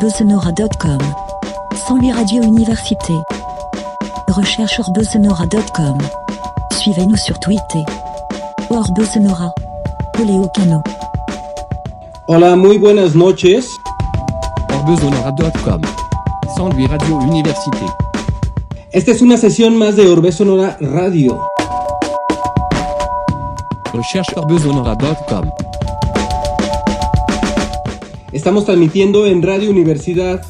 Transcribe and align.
orbesonora.com. 0.00 0.98
Sans 1.86 1.96
lui 1.96 2.10
Radio 2.10 2.42
Université. 2.42 3.12
Recherche 4.28 4.80
orbesonora.com. 4.80 5.98
Suivez-nous 6.72 7.16
sur 7.16 7.38
Twitter. 7.38 7.84
Orbesonora. 8.70 9.52
Oléo 10.18 10.48
Cano. 10.54 10.82
Hola, 12.28 12.56
muy 12.56 12.78
buenas 12.78 13.14
noches. 13.14 13.66
orbesonora.com. 14.72 15.82
Sans 16.56 16.70
lui 16.70 16.86
Radio 16.86 17.16
Université. 17.16 17.84
Esta 18.92 19.10
es 19.10 19.20
una 19.20 19.36
sesión 19.36 19.76
más 19.76 19.96
de 19.96 20.08
Orbe 20.08 20.32
Sonora 20.32 20.78
Radio. 20.80 21.38
Recherche 23.92 24.32
orbesonora.com. 24.34 25.50
Estamos 28.32 28.64
transmitiendo 28.64 29.26
en 29.26 29.42
Radio 29.42 29.70
Universidad 29.70 30.42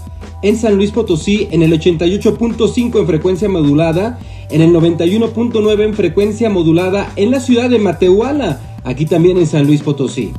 en 0.43 0.57
San 0.57 0.77
Luis 0.77 0.91
Potosí 0.91 1.49
en 1.51 1.63
el 1.63 1.73
88.5 1.73 3.01
en 3.01 3.07
frecuencia 3.07 3.49
modulada, 3.49 4.19
en 4.51 4.61
el 4.61 4.71
91.9 4.73 5.85
en 5.85 5.95
frecuencia 5.95 6.51
modulada 6.51 7.11
en 7.17 7.31
la 7.31 7.41
ciudad 7.41 7.71
de 7.71 7.79
Matehuala, 7.79 8.61
aquí 8.85 9.07
también 9.07 9.39
en 9.39 9.47
San 9.47 9.67
Luis 9.67 9.81
Potosí. 9.81 10.33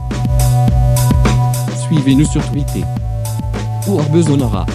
Suivez-nous 1.87 2.31
sur 2.31 2.43
Twitter. 2.51 2.83
Orbesonora. 3.87 4.65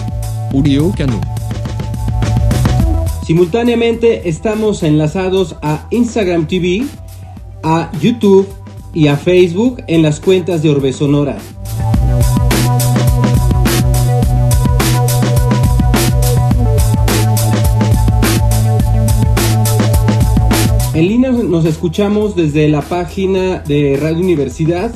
Oléo 0.53 0.91
Cano. 0.95 1.19
Simultáneamente 3.25 4.27
estamos 4.29 4.83
enlazados 4.83 5.55
a 5.61 5.87
Instagram 5.91 6.47
TV, 6.47 6.85
a 7.63 7.91
YouTube 8.01 8.47
y 8.93 9.07
a 9.07 9.15
Facebook 9.17 9.83
en 9.87 10.01
las 10.01 10.19
cuentas 10.19 10.63
de 10.63 10.69
Orbe 10.69 10.93
Sonora. 10.93 11.37
Nos 21.47 21.65
escuchamos 21.65 22.35
desde 22.35 22.67
la 22.67 22.81
página 22.81 23.59
de 23.59 23.97
Radio 24.01 24.19
Universidad 24.19 24.93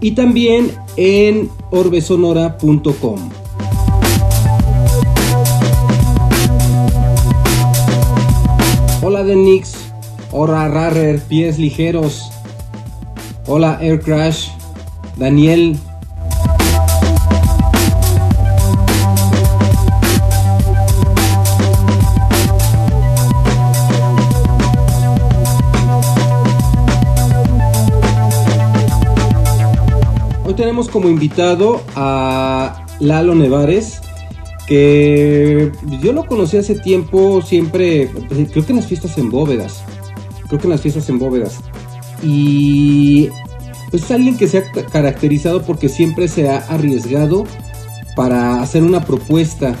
y 0.00 0.12
también 0.12 0.70
en 0.96 1.50
orbesonora.com. 1.70 3.30
Hola 9.02 9.22
Denix, 9.22 9.74
hola 10.32 10.68
Rarrer, 10.68 11.20
pies 11.20 11.58
ligeros. 11.58 12.30
Hola 13.46 13.78
Air 13.80 14.00
Crash, 14.00 14.48
Daniel. 15.16 15.78
Como 30.82 31.08
invitado 31.08 31.82
a 31.94 32.84
Lalo 33.00 33.34
Nevares, 33.34 34.00
que 34.66 35.70
yo 36.02 36.12
lo 36.12 36.24
conocí 36.26 36.56
hace 36.56 36.74
tiempo, 36.74 37.42
siempre, 37.42 38.10
pues, 38.28 38.48
creo 38.50 38.64
que 38.66 38.72
en 38.72 38.76
las 38.76 38.86
fiestas 38.86 39.16
en 39.18 39.30
bóvedas, 39.30 39.82
creo 40.48 40.58
que 40.58 40.66
en 40.66 40.70
las 40.70 40.80
fiestas 40.80 41.08
en 41.08 41.18
bóvedas. 41.18 41.58
Y 42.22 43.28
pues 43.90 44.04
es 44.04 44.10
alguien 44.10 44.36
que 44.36 44.48
se 44.48 44.58
ha 44.58 44.72
ca- 44.72 44.86
caracterizado 44.86 45.62
porque 45.62 45.88
siempre 45.88 46.28
se 46.28 46.48
ha 46.48 46.58
arriesgado 46.58 47.44
para 48.16 48.62
hacer 48.62 48.82
una 48.82 49.04
propuesta, 49.04 49.74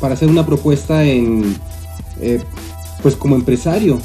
para 0.00 0.14
hacer 0.14 0.28
una 0.28 0.44
propuesta 0.44 1.04
en, 1.04 1.56
eh, 2.20 2.40
pues 3.02 3.16
como 3.16 3.34
empresario. 3.34 3.98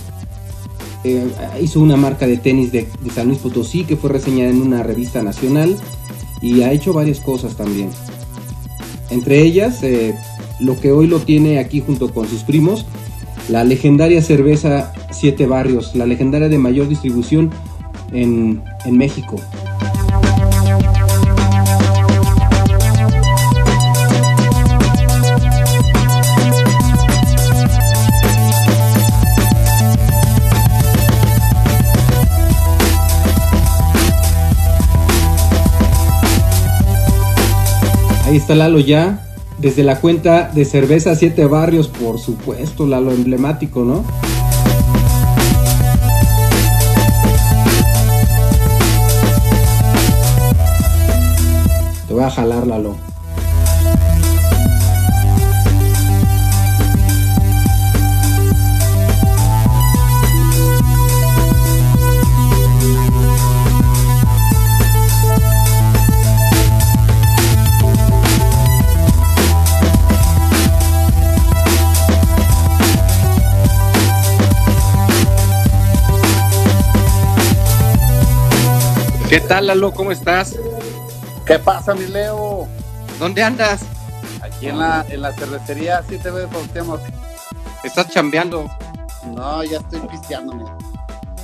Eh, 1.03 1.25
hizo 1.61 1.79
una 1.79 1.95
marca 1.95 2.27
de 2.27 2.37
tenis 2.37 2.71
de 2.73 2.87
San 3.15 3.27
Luis 3.27 3.39
Potosí 3.39 3.83
que 3.85 3.95
fue 3.95 4.09
reseñada 4.09 4.49
en 4.49 4.61
una 4.61 4.83
revista 4.83 5.21
nacional 5.23 5.77
y 6.41 6.61
ha 6.61 6.71
hecho 6.71 6.93
varias 6.93 7.19
cosas 7.19 7.55
también. 7.55 7.89
Entre 9.09 9.41
ellas, 9.41 9.83
eh, 9.83 10.15
lo 10.59 10.79
que 10.79 10.91
hoy 10.91 11.07
lo 11.07 11.19
tiene 11.19 11.59
aquí 11.59 11.81
junto 11.81 12.13
con 12.13 12.27
sus 12.27 12.43
primos, 12.43 12.85
la 13.49 13.63
legendaria 13.63 14.21
cerveza 14.21 14.93
Siete 15.11 15.47
Barrios, 15.47 15.95
la 15.95 16.05
legendaria 16.05 16.49
de 16.49 16.57
mayor 16.57 16.87
distribución 16.87 17.49
en, 18.11 18.61
en 18.85 18.97
México. 18.97 19.37
Ahí 38.29 38.37
está 38.37 38.53
Lalo 38.53 38.77
ya, 38.77 39.25
desde 39.57 39.83
la 39.83 39.99
cuenta 39.99 40.51
de 40.53 40.63
cerveza 40.63 41.15
Siete 41.15 41.47
Barrios, 41.47 41.87
por 41.87 42.19
supuesto, 42.19 42.85
Lalo 42.85 43.11
emblemático, 43.11 43.83
¿no? 43.83 44.03
Te 52.07 52.13
voy 52.13 52.23
a 52.23 52.29
jalar, 52.29 52.67
Lalo. 52.67 53.08
¿Qué 79.29 79.39
tal, 79.41 79.67
Lalo? 79.67 79.93
¿Cómo 79.93 80.11
estás? 80.11 80.55
¿Qué 81.45 81.59
pasa, 81.59 81.93
mi 81.93 82.05
Leo? 82.07 82.67
¿Dónde 83.19 83.43
andas? 83.43 83.81
Aquí 84.41 84.67
en 84.67 84.79
la, 84.79 85.05
en 85.09 85.21
la 85.21 85.33
cervecería, 85.33 86.03
sí 86.09 86.17
te 86.17 86.31
ves, 86.31 86.47
Cuauhtémoc. 86.51 86.99
¿Estás 87.83 88.09
chambeando? 88.09 88.69
No, 89.27 89.63
ya 89.63 89.77
estoy 89.79 89.99
pisteando, 90.01 90.53
mira. 90.53 90.75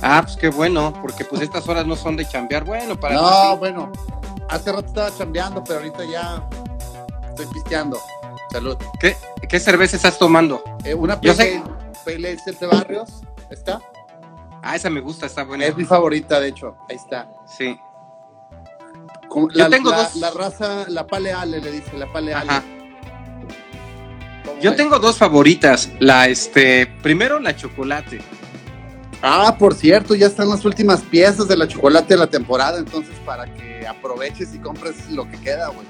Ah, 0.02 0.20
pues 0.24 0.36
qué 0.36 0.48
bueno, 0.48 0.92
porque 1.00 1.24
pues 1.24 1.42
estas 1.42 1.66
horas 1.68 1.86
no 1.86 1.96
son 1.96 2.16
de 2.16 2.26
chambear. 2.26 2.64
Bueno, 2.64 2.98
para 2.98 3.14
No, 3.14 3.52
ti 3.52 3.58
bueno, 3.58 3.92
hace 4.48 4.72
rato 4.72 4.86
estaba 4.88 5.16
chambeando, 5.16 5.62
pero 5.64 5.78
ahorita 5.78 6.04
ya 6.04 6.42
estoy 7.28 7.46
pisteando. 7.46 7.98
Salud. 8.50 8.76
¿Qué, 9.00 9.16
¿Qué 9.48 9.60
cerveza 9.60 9.96
estás 9.96 10.18
tomando? 10.18 10.62
Eh, 10.84 10.94
una 10.94 11.20
Yo 11.20 11.34
Pale 11.36 11.52
sé- 11.52 11.62
Pale 12.04 12.16
Ale 12.28 12.38
Siete 12.42 12.66
Barrios, 12.66 13.08
¿está? 13.50 13.80
Ah, 14.68 14.76
esa 14.76 14.90
me 14.90 15.00
gusta, 15.00 15.26
está 15.26 15.44
buena. 15.44 15.64
Es 15.66 15.76
mi 15.76 15.84
favorita, 15.84 16.40
de 16.40 16.48
hecho. 16.48 16.76
Ahí 16.88 16.96
está. 16.96 17.28
Sí. 17.46 17.78
Como- 19.28 19.48
Yo 19.50 19.58
la, 19.58 19.70
tengo 19.70 19.90
la- 19.90 19.96
dos. 20.04 20.16
la 20.16 20.30
raza, 20.30 20.84
la 20.88 21.06
Pale 21.06 21.32
Ale 21.32 21.60
le 21.60 21.70
dice, 21.70 21.96
la 21.96 22.12
Pale 22.12 22.34
Ale. 22.34 22.50
Ajá. 22.50 22.62
¿Cómo 24.44 24.60
Yo 24.60 24.74
tengo 24.76 24.98
dos 24.98 25.18
favoritas. 25.18 25.90
La, 25.98 26.28
este, 26.28 26.86
primero 27.02 27.38
la 27.40 27.54
chocolate. 27.54 28.20
Ah, 29.22 29.56
por 29.58 29.74
cierto, 29.74 30.14
ya 30.14 30.26
están 30.26 30.48
las 30.48 30.64
últimas 30.64 31.00
piezas 31.02 31.48
de 31.48 31.56
la 31.56 31.66
chocolate 31.66 32.14
de 32.14 32.18
la 32.20 32.26
temporada, 32.26 32.78
entonces 32.78 33.14
para 33.24 33.46
que 33.54 33.86
aproveches 33.86 34.54
y 34.54 34.58
compres 34.58 35.10
lo 35.10 35.28
que 35.28 35.38
queda, 35.40 35.68
güey. 35.68 35.86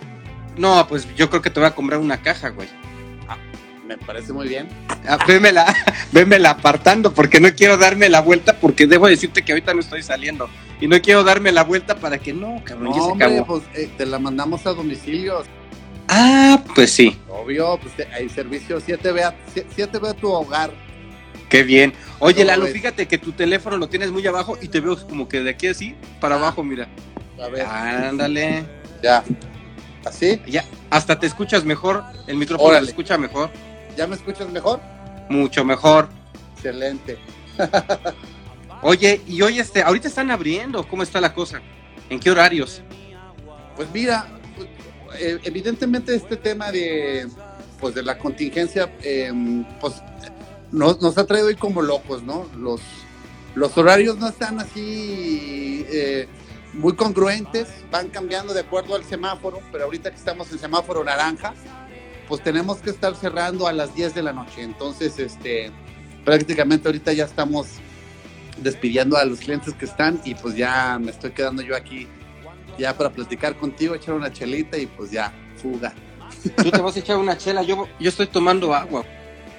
No, 0.57 0.87
pues 0.89 1.07
yo 1.17 1.29
creo 1.29 1.43
que 1.43 1.51
te 1.51 1.61
voy 1.61 1.69
a 1.69 1.75
comprar 1.75 2.01
una 2.01 2.21
caja, 2.23 2.49
güey. 2.51 2.69
Me 3.87 3.97
parece 3.99 4.33
muy 4.33 4.49
bien. 4.49 4.69
Ah, 5.09 5.19
vémela, 5.29 5.75
vémela 6.13 6.51
apartando, 6.51 7.13
porque 7.15 7.41
no 7.41 7.55
quiero 7.55 7.77
darme 7.77 8.09
la 8.09 8.21
vuelta, 8.21 8.55
porque 8.59 8.87
debo 8.87 9.07
decirte 9.07 9.43
que 9.45 9.53
ahorita 9.53 9.75
no 9.75 9.81
estoy 9.81 10.03
saliendo. 10.03 10.49
Y 10.81 10.89
no 10.89 11.01
quiero 11.01 11.23
darme 11.23 11.53
la 11.53 11.63
vuelta 11.63 11.95
para 11.97 12.19
que 12.19 12.33
no, 12.33 12.61
cabrón, 12.65 12.93
ya 12.93 12.99
No, 12.99 13.05
se 13.07 13.11
hombre, 13.13 13.27
acabó. 13.39 13.47
pues 13.47 13.63
eh, 13.75 13.91
te 13.97 14.05
la 14.07 14.19
mandamos 14.19 14.67
a 14.67 14.71
domicilio. 14.71 15.43
Ah, 16.09 16.63
pues 16.75 16.93
sí, 16.93 17.17
Obvio, 17.29 17.79
pues 17.81 17.95
te- 17.97 18.07
hay 18.13 18.29
servicio 18.29 18.81
7B 18.81 19.23
a, 19.23 19.35
7B 19.55 20.09
a 20.09 20.15
tu 20.15 20.31
hogar. 20.31 20.71
qué 21.49 21.63
bien. 21.63 21.93
Oye, 22.19 22.35
¿Cómo 22.37 22.47
Lalo, 22.47 22.65
ves? 22.65 22.73
fíjate 22.73 23.07
que 23.07 23.19
tu 23.19 23.33
teléfono 23.33 23.77
lo 23.77 23.89
tienes 23.89 24.11
muy 24.11 24.27
abajo 24.27 24.57
y 24.61 24.69
te 24.69 24.81
veo 24.81 24.97
como 25.07 25.29
que 25.29 25.41
de 25.43 25.51
aquí 25.51 25.67
así 25.69 25.95
para 26.21 26.37
abajo, 26.37 26.63
mira. 26.65 26.89
A 27.43 27.49
ver, 27.49 27.67
Ándale. 27.67 28.65
ya. 29.03 29.23
¿Así? 30.05 30.41
Ya, 30.47 30.65
hasta 30.91 31.19
te 31.19 31.27
escuchas 31.27 31.65
mejor, 31.65 32.05
el 32.29 32.37
micrófono 32.37 32.69
Órale. 32.71 32.87
se 32.87 32.91
escucha 32.93 33.19
mejor, 33.19 33.51
¿Ya 33.97 34.07
me 34.07 34.17
escuchas 34.17 34.49
mejor? 34.51 34.81
mucho 35.29 35.65
mejor. 35.65 36.09
Excelente. 36.55 37.19
Oye, 38.83 39.21
y 39.27 39.43
hoy 39.43 39.59
este, 39.59 39.83
ahorita 39.83 40.09
están 40.09 40.31
abriendo, 40.31 40.87
¿cómo 40.87 41.03
está 41.03 41.21
la 41.21 41.35
cosa? 41.35 41.61
¿En 42.09 42.21
qué 42.21 42.31
horarios? 42.31 42.83
Pues 43.75 43.89
mira, 43.93 44.29
eh, 45.19 45.39
evidentemente 45.43 46.15
este 46.15 46.37
tema 46.37 46.71
de, 46.71 47.27
pues, 47.81 47.95
de 47.95 48.03
la 48.03 48.19
contingencia, 48.19 48.93
eh, 49.03 49.33
pues 49.81 49.95
nos, 50.71 51.01
nos, 51.01 51.19
ha 51.19 51.27
traído 51.27 51.49
hoy 51.49 51.57
como 51.57 51.83
locos, 51.83 52.23
¿no? 52.23 52.49
Los, 52.57 52.81
los 53.55 53.77
horarios 53.77 54.19
no 54.19 54.29
están 54.29 54.61
así 54.61 55.85
eh, 55.89 56.29
muy 56.75 56.95
congruentes, 56.95 57.69
van 57.91 58.09
cambiando 58.09 58.53
de 58.53 58.61
acuerdo 58.61 58.95
al 58.95 59.05
semáforo, 59.05 59.61
pero 59.73 59.85
ahorita 59.85 60.11
que 60.11 60.17
estamos 60.17 60.51
en 60.53 60.59
semáforo 60.59 61.03
naranja, 61.03 61.55
pues 62.29 62.43
tenemos 62.43 62.79
que 62.79 62.91
estar 62.91 63.15
cerrando 63.15 63.67
a 63.67 63.73
las 63.73 63.95
10 63.95 64.15
de 64.15 64.23
la 64.23 64.33
noche. 64.33 64.63
Entonces, 64.63 65.19
este, 65.19 65.71
prácticamente 66.25 66.89
ahorita 66.89 67.13
ya 67.13 67.25
estamos 67.25 67.67
despidiendo 68.59 69.17
a 69.17 69.25
los 69.25 69.41
clientes 69.41 69.75
que 69.75 69.85
están 69.85 70.21
y 70.25 70.35
pues 70.35 70.57
ya 70.57 70.99
me 70.99 71.11
estoy 71.11 71.33
quedando 71.33 71.63
yo 71.63 71.77
aquí 71.77 72.09
ya 72.79 72.97
para 72.97 73.11
platicar 73.11 73.57
contigo, 73.57 73.95
echar 73.95 74.15
una 74.15 74.33
chelita 74.33 74.77
y 74.79 74.87
pues 74.87 75.11
ya, 75.11 75.33
fuga. 75.57 75.95
Tú 76.57 76.71
te 76.71 76.81
vas 76.81 76.97
a 76.97 76.99
echar 76.99 77.17
una 77.17 77.37
chela, 77.37 77.63
yo, 77.63 77.89
yo 77.99 78.09
estoy 78.09 78.27
tomando 78.27 78.75
agua. 78.75 79.05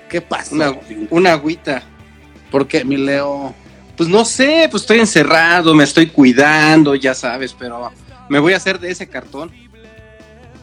¿Qué 0.10 0.22
pasa? 0.22 0.54
Una, 0.54 0.80
una 1.10 1.34
agüita. 1.34 1.84
¿Por 2.52 2.68
qué, 2.68 2.86
mi 2.86 2.98
Leo? 2.98 3.54
Pues 3.96 4.08
no 4.08 4.24
sé, 4.24 4.68
pues 4.70 4.84
estoy 4.84 5.00
encerrado, 5.00 5.74
me 5.74 5.84
estoy 5.84 6.08
cuidando, 6.08 6.96
ya 6.96 7.14
sabes, 7.14 7.54
pero 7.58 7.92
me 8.30 8.40
voy 8.40 8.54
a 8.54 8.58
hacer 8.58 8.80
de 8.80 8.92
ese 8.92 9.08
cartón. 9.08 9.52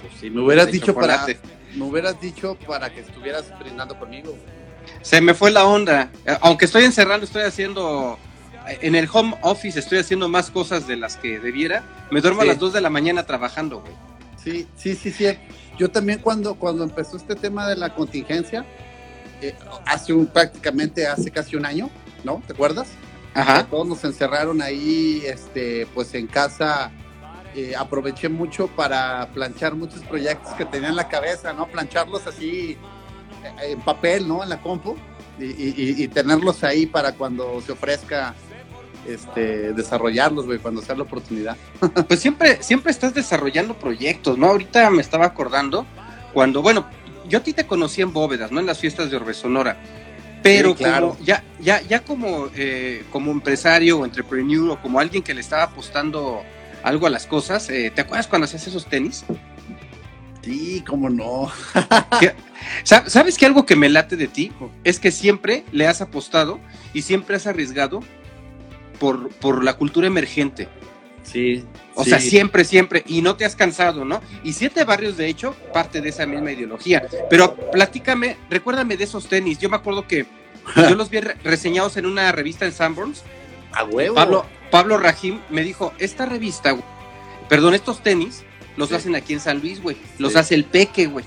Pues 0.00 0.12
si 0.20 0.30
me 0.30 0.40
hubieras 0.40 0.70
dicho 0.70 0.94
para 0.94 1.26
me 1.74 1.84
hubieras 1.84 2.20
dicho 2.20 2.56
para 2.66 2.90
que 2.90 3.00
estuvieras 3.00 3.46
brindando 3.58 3.98
conmigo. 3.98 4.36
Se 5.02 5.20
me 5.20 5.34
fue 5.34 5.50
la 5.50 5.64
onda. 5.64 6.10
Aunque 6.40 6.66
estoy 6.66 6.84
encerrado, 6.84 7.24
estoy 7.24 7.42
haciendo 7.42 8.18
en 8.66 8.94
el 8.94 9.08
home 9.12 9.36
office 9.42 9.78
estoy 9.78 9.98
haciendo 9.98 10.28
más 10.28 10.50
cosas 10.50 10.86
de 10.86 10.96
las 10.96 11.16
que 11.16 11.38
debiera. 11.38 11.84
Me 12.10 12.20
duermo 12.20 12.42
sí. 12.42 12.48
a 12.48 12.52
las 12.52 12.58
2 12.58 12.72
de 12.72 12.80
la 12.80 12.90
mañana 12.90 13.24
trabajando, 13.24 13.80
güey. 13.80 13.92
Sí, 14.42 14.66
sí, 14.76 14.94
sí, 14.94 15.10
sí. 15.10 15.26
Yo 15.78 15.90
también 15.90 16.20
cuando, 16.20 16.54
cuando 16.54 16.84
empezó 16.84 17.16
este 17.16 17.34
tema 17.34 17.68
de 17.68 17.76
la 17.76 17.94
contingencia, 17.94 18.64
eh, 19.40 19.54
hace 19.86 20.12
un, 20.12 20.26
prácticamente 20.26 21.06
hace 21.06 21.30
casi 21.30 21.56
un 21.56 21.66
año, 21.66 21.90
¿no? 22.22 22.42
¿Te 22.46 22.52
acuerdas? 22.52 22.88
Ajá. 23.34 23.66
Todos 23.66 23.86
nos 23.86 24.04
encerraron 24.04 24.62
ahí, 24.62 25.22
este, 25.26 25.86
pues 25.94 26.14
en 26.14 26.26
casa. 26.26 26.92
Eh, 27.54 27.74
aproveché 27.76 28.28
mucho 28.28 28.66
para 28.66 29.28
planchar 29.32 29.76
muchos 29.76 30.00
proyectos 30.02 30.52
que 30.54 30.64
tenía 30.64 30.88
en 30.88 30.96
la 30.96 31.08
cabeza, 31.08 31.52
¿no? 31.52 31.66
Plancharlos 31.66 32.26
así 32.26 32.76
eh, 33.44 33.70
en 33.70 33.80
papel, 33.80 34.26
¿no? 34.26 34.42
En 34.42 34.48
la 34.48 34.60
compu 34.60 34.96
y, 35.38 35.44
y, 35.44 36.02
y 36.02 36.08
tenerlos 36.08 36.64
ahí 36.64 36.86
para 36.86 37.12
cuando 37.12 37.60
se 37.60 37.70
ofrezca 37.72 38.34
este, 39.06 39.72
desarrollarlos, 39.72 40.46
güey, 40.46 40.58
cuando 40.58 40.82
sea 40.82 40.96
la 40.96 41.02
oportunidad. 41.02 41.56
Pues 42.08 42.20
siempre, 42.20 42.62
siempre 42.62 42.90
estás 42.90 43.14
desarrollando 43.14 43.74
proyectos, 43.74 44.36
¿no? 44.36 44.46
Ahorita 44.46 44.90
me 44.90 45.00
estaba 45.00 45.26
acordando 45.26 45.86
cuando, 46.32 46.62
bueno, 46.62 46.86
yo 47.28 47.38
a 47.38 47.42
ti 47.42 47.52
te 47.52 47.66
conocí 47.66 48.02
en 48.02 48.12
Bóvedas, 48.12 48.50
¿no? 48.50 48.60
En 48.60 48.66
las 48.66 48.78
fiestas 48.78 49.10
de 49.10 49.16
Orbe 49.16 49.34
Sonora. 49.34 49.76
Pero 50.42 50.70
sí, 50.70 50.76
claro. 50.76 51.10
como, 51.10 51.24
ya, 51.24 51.42
ya, 51.60 51.80
ya 51.82 52.00
como, 52.00 52.48
eh, 52.54 53.04
como 53.10 53.30
empresario 53.30 54.00
o 54.00 54.04
entrepreneur 54.04 54.70
o 54.72 54.82
como 54.82 55.00
alguien 55.00 55.22
que 55.22 55.32
le 55.32 55.40
estaba 55.40 55.62
apostando 55.64 56.42
algo 56.84 57.06
a 57.06 57.10
las 57.10 57.26
cosas, 57.26 57.68
eh, 57.70 57.90
¿te 57.92 58.02
acuerdas 58.02 58.28
cuando 58.28 58.44
hacías 58.44 58.66
esos 58.66 58.86
tenis? 58.86 59.24
Sí, 60.42 60.84
cómo 60.86 61.08
no. 61.08 61.50
¿Sabes 62.84 63.38
que 63.38 63.46
algo 63.46 63.64
que 63.64 63.74
me 63.74 63.88
late 63.88 64.16
de 64.16 64.28
ti 64.28 64.52
es 64.84 65.00
que 65.00 65.10
siempre 65.10 65.64
le 65.72 65.86
has 65.86 66.02
apostado 66.02 66.60
y 66.92 67.02
siempre 67.02 67.36
has 67.36 67.46
arriesgado 67.46 68.00
por, 69.00 69.30
por 69.30 69.64
la 69.64 69.74
cultura 69.78 70.06
emergente? 70.06 70.68
Sí. 71.22 71.64
O 71.94 72.04
sí. 72.04 72.10
sea, 72.10 72.20
siempre, 72.20 72.64
siempre. 72.64 73.02
Y 73.06 73.22
no 73.22 73.36
te 73.36 73.46
has 73.46 73.56
cansado, 73.56 74.04
¿no? 74.04 74.20
Y 74.42 74.52
Siete 74.52 74.84
Barrios, 74.84 75.16
de 75.16 75.26
hecho, 75.28 75.56
parte 75.72 76.02
de 76.02 76.10
esa 76.10 76.26
misma 76.26 76.52
ideología. 76.52 77.08
Pero 77.30 77.56
platícame, 77.70 78.36
recuérdame 78.50 78.98
de 78.98 79.04
esos 79.04 79.26
tenis. 79.26 79.58
Yo 79.58 79.70
me 79.70 79.76
acuerdo 79.76 80.06
que 80.06 80.26
yo 80.76 80.94
los 80.94 81.08
vi 81.08 81.20
re 81.20 81.36
reseñados 81.42 81.96
en 81.96 82.04
una 82.04 82.30
revista 82.32 82.66
en 82.66 82.72
Sanborns. 82.72 83.22
A 83.72 83.84
huevo. 83.84 84.14
Pablo, 84.14 84.44
Pablo 84.74 84.98
Rahim 84.98 85.38
me 85.50 85.62
dijo, 85.62 85.92
esta 86.00 86.26
revista, 86.26 86.74
perdón, 87.48 87.74
estos 87.74 88.02
tenis 88.02 88.42
los 88.76 88.88
Sí. 88.88 88.96
hacen 88.96 89.14
aquí 89.14 89.32
en 89.32 89.38
San 89.38 89.60
Luis, 89.60 89.80
güey. 89.80 89.96
Los 90.18 90.32
Sí. 90.32 90.38
hace 90.38 90.54
el 90.56 90.64
Peque, 90.64 91.06
güey. 91.06 91.24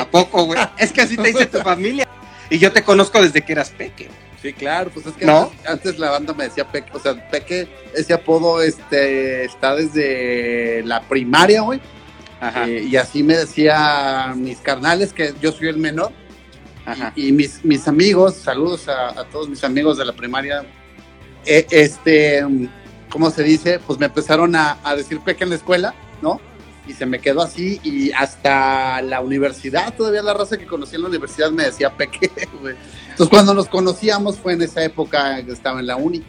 ¿A 0.00 0.06
poco, 0.06 0.44
güey? 0.44 0.58
Es 0.78 0.90
que 0.90 1.02
así 1.02 1.18
te 1.18 1.28
dice 1.28 1.44
tu 1.44 1.58
familia. 1.58 2.08
Y 2.48 2.58
yo 2.58 2.72
te 2.72 2.82
conozco 2.82 3.20
desde 3.20 3.42
que 3.42 3.52
eras 3.52 3.68
Peque. 3.68 4.08
Sí, 4.40 4.54
claro, 4.54 4.88
pues 4.88 5.04
es 5.04 5.12
que 5.12 5.26
¿No? 5.26 5.42
antes, 5.52 5.66
antes 5.68 5.98
la 5.98 6.12
banda 6.12 6.32
me 6.32 6.44
decía 6.44 6.66
Peque, 6.66 6.90
o 6.94 6.98
sea, 6.98 7.28
Peque, 7.30 7.68
ese 7.94 8.14
apodo 8.14 8.62
este, 8.62 9.44
está 9.44 9.76
desde 9.76 10.82
la 10.86 11.02
primaria, 11.02 11.60
güey. 11.60 11.78
Ajá, 12.40 12.66
Eh, 12.66 12.84
y 12.90 12.96
así 12.96 13.22
me 13.22 13.36
decía 13.36 14.32
mis 14.34 14.56
carnales, 14.60 15.12
que 15.12 15.34
yo 15.42 15.52
soy 15.52 15.68
el 15.68 15.76
menor, 15.76 16.10
ajá. 16.86 17.12
y, 17.16 17.28
y 17.28 17.32
mis, 17.32 17.62
mis 17.66 17.86
amigos, 17.86 18.34
saludos 18.36 18.88
a, 18.88 19.10
a 19.10 19.24
todos 19.26 19.50
mis 19.50 19.62
amigos 19.62 19.98
de 19.98 20.06
la 20.06 20.14
primaria, 20.14 20.64
eh, 21.46 21.66
este, 21.70 22.44
¿cómo 23.08 23.30
se 23.30 23.42
dice? 23.42 23.80
Pues 23.86 23.98
me 23.98 24.06
empezaron 24.06 24.54
a, 24.56 24.78
a 24.82 24.96
decir 24.96 25.20
Peque 25.20 25.44
en 25.44 25.50
la 25.50 25.56
escuela, 25.56 25.94
¿no? 26.20 26.40
Y 26.86 26.94
se 26.94 27.06
me 27.06 27.20
quedó 27.20 27.42
así, 27.42 27.80
y 27.84 28.10
hasta 28.12 29.00
la 29.02 29.20
universidad, 29.20 29.94
todavía 29.94 30.22
la 30.22 30.34
raza 30.34 30.56
que 30.56 30.66
conocí 30.66 30.96
en 30.96 31.02
la 31.02 31.08
universidad 31.08 31.50
me 31.52 31.64
decía 31.64 31.96
Peque, 31.96 32.30
güey. 32.60 32.74
Entonces 33.10 33.28
cuando 33.28 33.54
nos 33.54 33.68
conocíamos 33.68 34.38
fue 34.38 34.54
en 34.54 34.62
esa 34.62 34.82
época 34.82 35.44
que 35.44 35.52
estaba 35.52 35.80
en 35.80 35.86
la 35.86 35.96
uni. 35.96 36.22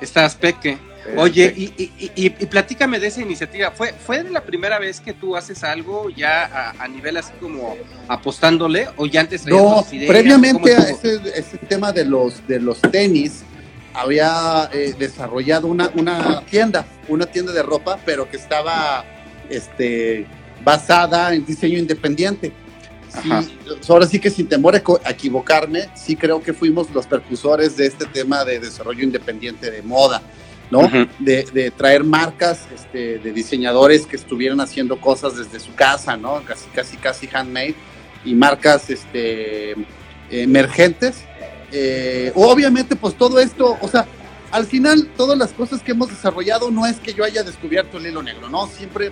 Estás 0.00 0.34
Peque. 0.36 0.78
Eh, 1.06 1.14
Oye, 1.16 1.52
y, 1.56 1.64
y, 1.76 2.12
y, 2.14 2.26
y 2.26 2.46
platícame 2.46 2.98
de 2.98 3.06
esa 3.06 3.22
iniciativa. 3.22 3.70
¿Fue, 3.70 3.92
¿Fue 3.94 4.22
la 4.24 4.42
primera 4.42 4.78
vez 4.78 5.00
que 5.00 5.12
tú 5.12 5.36
haces 5.36 5.64
algo 5.64 6.10
ya 6.10 6.44
a, 6.44 6.84
a 6.84 6.88
nivel 6.88 7.16
así 7.16 7.32
como 7.40 7.76
apostándole 8.08 8.88
o 8.96 9.06
ya 9.06 9.20
antes 9.20 9.46
No, 9.46 9.86
previamente 10.06 10.74
¿Cómo 10.74 10.86
a 10.86 10.90
ese, 10.90 11.20
ese 11.34 11.58
tema 11.58 11.92
de 11.92 12.04
los, 12.04 12.46
de 12.46 12.60
los 12.60 12.80
tenis, 12.80 13.44
había 13.96 14.68
eh, 14.72 14.94
desarrollado 14.98 15.66
una, 15.68 15.90
una 15.94 16.44
tienda, 16.44 16.86
una 17.08 17.24
tienda 17.26 17.52
de 17.52 17.62
ropa, 17.62 17.98
pero 18.04 18.30
que 18.30 18.36
estaba 18.36 19.04
este, 19.48 20.26
basada 20.62 21.34
en 21.34 21.46
diseño 21.46 21.78
independiente. 21.78 22.52
Sí, 23.08 23.30
Ajá. 23.30 23.44
ahora 23.88 24.06
sí 24.06 24.18
que 24.18 24.28
sin 24.28 24.48
temor 24.48 24.76
a 24.76 25.10
equivocarme, 25.10 25.88
sí 25.94 26.14
creo 26.14 26.42
que 26.42 26.52
fuimos 26.52 26.90
los 26.90 27.06
percusores 27.06 27.76
de 27.76 27.86
este 27.86 28.04
tema 28.04 28.44
de 28.44 28.60
desarrollo 28.60 29.02
independiente 29.02 29.70
de 29.70 29.80
moda, 29.80 30.20
¿no? 30.70 30.82
De, 31.18 31.44
de 31.44 31.70
traer 31.70 32.04
marcas 32.04 32.66
este, 32.74 33.18
de 33.18 33.32
diseñadores 33.32 34.04
que 34.04 34.16
estuvieran 34.16 34.60
haciendo 34.60 35.00
cosas 35.00 35.36
desde 35.36 35.58
su 35.60 35.74
casa, 35.74 36.18
¿no? 36.18 36.42
Casi, 36.44 36.68
casi, 36.74 36.96
casi 36.98 37.28
handmade 37.32 37.76
y 38.26 38.34
marcas 38.34 38.90
este, 38.90 39.74
emergentes. 40.30 41.24
Eh, 41.78 42.32
obviamente, 42.34 42.96
pues 42.96 43.14
todo 43.18 43.38
esto, 43.38 43.76
o 43.82 43.86
sea, 43.88 44.06
al 44.50 44.64
final, 44.64 45.08
todas 45.14 45.36
las 45.36 45.52
cosas 45.52 45.82
que 45.82 45.90
hemos 45.92 46.08
desarrollado 46.08 46.70
no 46.70 46.86
es 46.86 46.96
que 46.96 47.12
yo 47.12 47.22
haya 47.22 47.42
descubierto 47.42 47.98
el 47.98 48.06
hilo 48.06 48.22
negro, 48.22 48.48
¿no? 48.48 48.66
Siempre 48.66 49.08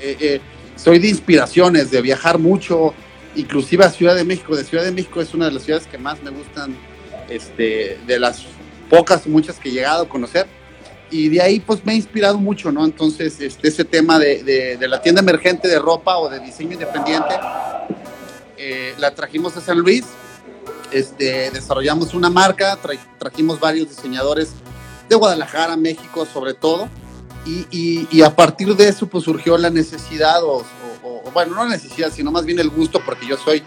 eh, 0.00 0.16
eh, 0.20 0.40
soy 0.76 1.00
de 1.00 1.08
inspiraciones, 1.08 1.90
de 1.90 2.00
viajar 2.02 2.38
mucho, 2.38 2.94
inclusive 3.34 3.84
a 3.84 3.90
Ciudad 3.90 4.14
de 4.14 4.22
México. 4.22 4.54
De 4.54 4.62
Ciudad 4.62 4.84
de 4.84 4.92
México 4.92 5.20
es 5.20 5.34
una 5.34 5.46
de 5.46 5.52
las 5.52 5.64
ciudades 5.64 5.88
que 5.88 5.98
más 5.98 6.22
me 6.22 6.30
gustan, 6.30 6.76
este, 7.28 7.98
de 8.06 8.20
las 8.20 8.44
pocas 8.88 9.26
muchas 9.26 9.58
que 9.58 9.70
he 9.70 9.72
llegado 9.72 10.04
a 10.04 10.08
conocer. 10.08 10.46
Y 11.10 11.28
de 11.28 11.42
ahí 11.42 11.58
pues 11.58 11.84
me 11.84 11.90
ha 11.92 11.96
inspirado 11.96 12.38
mucho, 12.38 12.70
¿no? 12.70 12.84
Entonces, 12.84 13.40
este, 13.40 13.66
ese 13.66 13.84
tema 13.84 14.18
de, 14.20 14.44
de- 14.44 14.76
de 14.76 14.88
la 14.88 15.02
tienda 15.02 15.22
emergente 15.22 15.66
de 15.66 15.78
ropa 15.80 16.18
o 16.18 16.28
de 16.28 16.38
diseño 16.38 16.74
independiente, 16.74 17.34
eh, 18.58 18.94
la 18.98 19.12
trajimos 19.12 19.56
a 19.56 19.60
San 19.60 19.78
Luis, 19.78 20.04
este, 20.92 21.50
desarrollamos 21.50 22.14
una 22.14 22.30
marca, 22.30 22.78
tra- 22.82 22.98
trajimos 23.18 23.58
varios 23.60 23.88
diseñadores 23.88 24.50
de 25.08 25.16
Guadalajara, 25.16 25.76
México 25.76 26.26
sobre 26.30 26.54
todo, 26.54 26.88
y, 27.44 27.66
y- 27.70 28.08
y 28.10 28.22
a 28.22 28.34
partir 28.34 28.74
de 28.76 28.88
eso 28.88 29.06
pues 29.06 29.24
surgió 29.24 29.56
la 29.58 29.70
necesidad, 29.70 30.42
o, 30.42 30.64
o- 31.04 31.22
o- 31.24 31.30
bueno, 31.32 31.54
no 31.54 31.64
la 31.64 31.70
necesidad, 31.70 32.10
sino 32.12 32.30
más 32.32 32.44
bien 32.44 32.58
el 32.58 32.70
gusto, 32.70 33.00
porque 33.04 33.26
yo 33.26 33.36
soy 33.36 33.62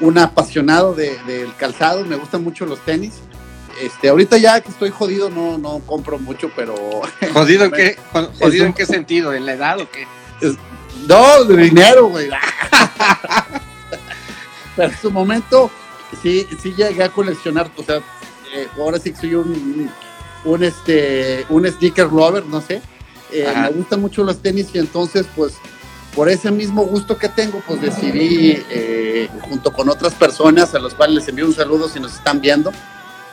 un 0.00 0.18
apasionado 0.18 0.94
de- 0.94 1.18
del 1.26 1.54
calzado, 1.56 2.04
me 2.04 2.16
gustan 2.16 2.42
mucho 2.44 2.66
los 2.66 2.78
tenis. 2.80 3.14
Este, 3.80 4.10
ahorita 4.10 4.36
ya 4.36 4.60
que 4.60 4.70
estoy 4.70 4.90
jodido 4.90 5.30
no, 5.30 5.56
no 5.56 5.78
compro 5.86 6.18
mucho, 6.18 6.50
pero 6.54 6.74
¿Jodido 7.32 7.64
en 7.64 7.70
qué, 7.72 7.96
jo- 8.12 8.30
jodido 8.38 8.66
en 8.66 8.74
qué 8.74 8.84
sentido? 8.84 9.32
¿En 9.32 9.46
la 9.46 9.54
edad 9.54 9.80
o 9.80 9.90
qué? 9.90 10.06
No, 11.08 11.44
de 11.44 11.56
dinero, 11.56 12.08
güey. 12.08 12.28
Pero 14.76 14.88
en 14.90 14.98
su 14.98 15.10
momento 15.10 15.70
sí, 16.20 16.46
sí 16.60 16.74
llegué 16.76 17.02
a 17.02 17.10
coleccionar, 17.10 17.70
o 17.76 17.82
sea, 17.82 18.02
eh, 18.54 18.68
ahora 18.78 18.98
sí 18.98 19.12
que 19.12 19.20
soy 19.20 19.34
un, 19.34 19.90
un, 20.44 20.64
este, 20.64 21.46
un 21.48 21.66
sneaker 21.66 22.12
lover, 22.12 22.44
no 22.46 22.60
sé. 22.60 22.82
Eh, 23.30 23.50
me 23.56 23.70
gustan 23.70 24.00
mucho 24.00 24.22
los 24.24 24.38
tenis 24.38 24.68
y 24.74 24.78
entonces, 24.78 25.26
pues, 25.34 25.54
por 26.14 26.28
ese 26.28 26.50
mismo 26.50 26.84
gusto 26.84 27.16
que 27.16 27.30
tengo, 27.30 27.62
pues 27.66 27.80
decidí, 27.80 28.62
eh, 28.68 29.30
junto 29.40 29.72
con 29.72 29.88
otras 29.88 30.12
personas 30.14 30.74
a 30.74 30.78
los 30.78 30.92
cuales 30.92 31.16
les 31.16 31.28
envío 31.28 31.46
un 31.46 31.54
saludo 31.54 31.88
si 31.88 31.98
nos 31.98 32.14
están 32.14 32.42
viendo, 32.42 32.70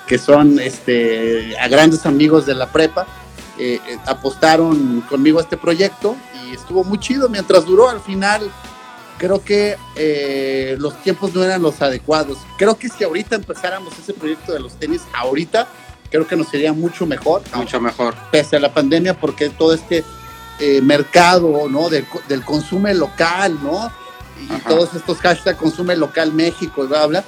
que 0.08 0.18
son 0.18 0.58
este, 0.60 1.58
a 1.60 1.68
grandes 1.68 2.06
amigos 2.06 2.46
de 2.46 2.56
la 2.56 2.72
prepa, 2.72 3.06
apostaron 4.06 5.02
conmigo 5.02 5.40
a 5.40 5.42
este 5.42 5.58
proyecto 5.58 6.16
y 6.46 6.54
estuvo 6.54 6.86
muy 6.86 6.98
chido 6.98 7.28
mientras 7.28 7.66
duró. 7.66 7.90
Al 7.90 8.00
final, 8.00 8.50
creo 9.20 9.44
que 9.44 9.78
eh, 9.96 10.76
los 10.80 11.00
tiempos 11.04 11.36
no 11.36 11.44
eran 11.44 11.62
los 11.62 11.80
adecuados. 11.84 12.40
Creo 12.58 12.78
que 12.80 12.90
si 12.90 13.04
ahorita 13.04 13.36
empezáramos 13.36 13.94
ese 14.00 14.14
proyecto 14.14 14.54
de 14.54 14.60
los 14.62 14.74
tenis, 14.74 15.02
ahorita, 15.14 15.68
creo 16.10 16.26
que 16.26 16.36
nos 16.36 16.48
sería 16.48 16.74
mucho 16.74 17.06
mejor. 17.06 17.44
Mucho 17.54 17.80
mejor. 17.80 18.16
Pese 18.32 18.56
a 18.56 18.60
la 18.60 18.74
pandemia, 18.74 19.14
porque 19.14 19.50
todo 19.50 19.74
este 19.76 20.04
eh, 20.60 20.82
mercado, 20.82 21.68
¿no? 21.70 21.90
Del, 21.90 22.08
del 22.28 22.44
consumo 22.44 22.88
local, 22.88 23.60
¿no? 23.62 23.92
Y 24.42 24.52
Ajá. 24.54 24.70
todos 24.70 24.94
estos 24.96 25.18
hashtags 25.20 25.60
consume 25.60 25.96
local 25.98 26.34
México 26.34 26.84
y 26.86 26.88
bla, 26.88 27.06
bla. 27.06 27.24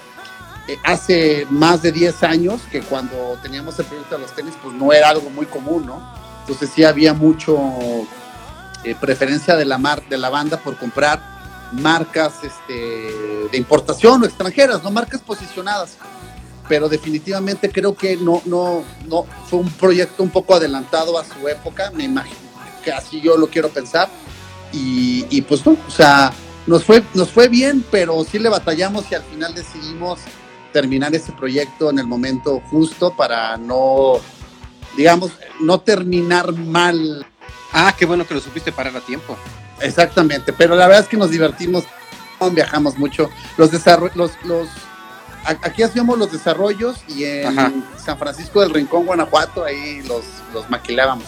eh, 0.69 0.77
hace 0.83 1.45
más 1.49 1.81
de 1.81 1.91
10 1.91 2.23
años 2.23 2.61
que 2.71 2.79
cuando 2.81 3.37
teníamos 3.43 3.77
el 3.79 3.85
proyecto 3.85 4.15
de 4.15 4.21
los 4.21 4.33
tenis, 4.33 4.53
pues 4.63 4.73
no 4.75 4.93
era 4.93 5.09
algo 5.09 5.29
muy 5.29 5.45
común, 5.45 5.85
¿no? 5.85 6.01
Entonces 6.41 6.69
sí 6.73 6.83
había 6.85 7.13
mucho 7.13 7.59
eh, 8.85 8.95
preferencia 8.99 9.55
de 9.57 9.65
la, 9.65 9.77
mar, 9.77 10.01
de 10.09 10.17
la 10.17 10.29
banda 10.29 10.57
por 10.57 10.77
comprar 10.77 11.19
marcas 11.71 12.33
este, 12.43 13.13
de 13.51 13.57
importación 13.57 14.23
o 14.23 14.25
extranjeras, 14.25 14.83
no 14.83 14.91
marcas 14.91 15.21
posicionadas. 15.21 15.97
Pero 16.67 16.87
definitivamente 16.87 17.69
creo 17.69 17.95
que 17.95 18.15
no, 18.17 18.41
no, 18.45 18.83
no 19.07 19.25
fue 19.49 19.59
un 19.59 19.69
proyecto 19.71 20.23
un 20.23 20.29
poco 20.29 20.55
adelantado 20.55 21.17
a 21.17 21.25
su 21.25 21.47
época, 21.47 21.91
me 21.91 22.03
imagino 22.03 22.37
que 22.83 22.91
así 22.91 23.21
yo 23.21 23.37
lo 23.37 23.47
quiero 23.47 23.69
pensar. 23.69 24.09
Y, 24.71 25.25
y 25.29 25.41
pues 25.41 25.65
no, 25.65 25.75
o 25.85 25.91
sea, 25.91 26.31
nos 26.65 26.83
fue, 26.83 27.03
nos 27.13 27.29
fue 27.29 27.49
bien, 27.49 27.83
pero 27.91 28.23
sí 28.23 28.39
le 28.39 28.47
batallamos 28.47 29.05
y 29.11 29.15
al 29.15 29.23
final 29.23 29.53
decidimos 29.53 30.19
terminar 30.71 31.13
ese 31.13 31.33
proyecto 31.33 31.89
en 31.89 31.99
el 31.99 32.07
momento 32.07 32.61
justo 32.71 33.13
para 33.15 33.57
no, 33.57 34.13
digamos, 34.95 35.31
no 35.59 35.81
terminar 35.81 36.53
mal 36.53 37.25
Ah, 37.73 37.95
qué 37.97 38.05
bueno 38.05 38.27
que 38.27 38.33
lo 38.33 38.41
supiste 38.41 38.71
parar 38.71 38.95
a 38.97 38.99
tiempo. 38.99 39.37
Exactamente, 39.81 40.53
pero 40.53 40.75
la 40.75 40.87
verdad 40.87 41.03
es 41.03 41.09
que 41.09 41.17
nos 41.17 41.31
divertimos, 41.31 41.83
viajamos 42.51 42.97
mucho. 42.97 43.29
Los 43.57 43.71
desarrollos, 43.71 44.15
los, 44.15 44.31
los, 44.45 44.67
aquí 45.45 45.83
hacíamos 45.83 46.17
los 46.17 46.31
desarrollos 46.31 46.97
y 47.07 47.23
en 47.23 47.57
Ajá. 47.59 47.71
San 48.03 48.17
Francisco 48.17 48.61
del 48.61 48.73
Rincón, 48.73 49.05
Guanajuato, 49.05 49.63
ahí 49.63 50.01
los, 50.03 50.23
los 50.53 50.69
maquilábamos. 50.69 51.25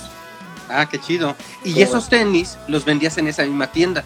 Ah, 0.70 0.88
qué 0.90 1.00
chido. 1.00 1.36
Y 1.64 1.74
Todo 1.74 1.84
esos 1.84 2.10
tenis 2.10 2.58
los 2.68 2.86
vendías 2.86 3.18
en 3.18 3.28
esa 3.28 3.44
misma 3.44 3.68
tienda. 3.68 4.04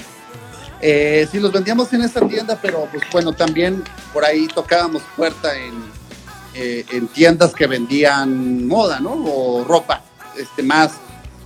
Eh, 0.81 1.27
sí, 1.31 1.39
los 1.39 1.51
vendíamos 1.51 1.91
en 1.93 2.03
esa 2.03 2.21
tienda, 2.27 2.59
pero 2.61 2.87
pues 2.91 3.03
bueno, 3.11 3.33
también 3.33 3.83
por 4.13 4.23
ahí 4.23 4.47
tocábamos 4.47 5.01
puerta 5.15 5.55
en, 5.57 5.73
eh, 6.53 6.85
en 6.91 7.07
tiendas 7.07 7.53
que 7.53 7.67
vendían 7.67 8.67
moda, 8.67 8.99
¿no? 8.99 9.13
O 9.13 9.63
ropa, 9.63 10.01
este, 10.35 10.61
más 10.61 10.91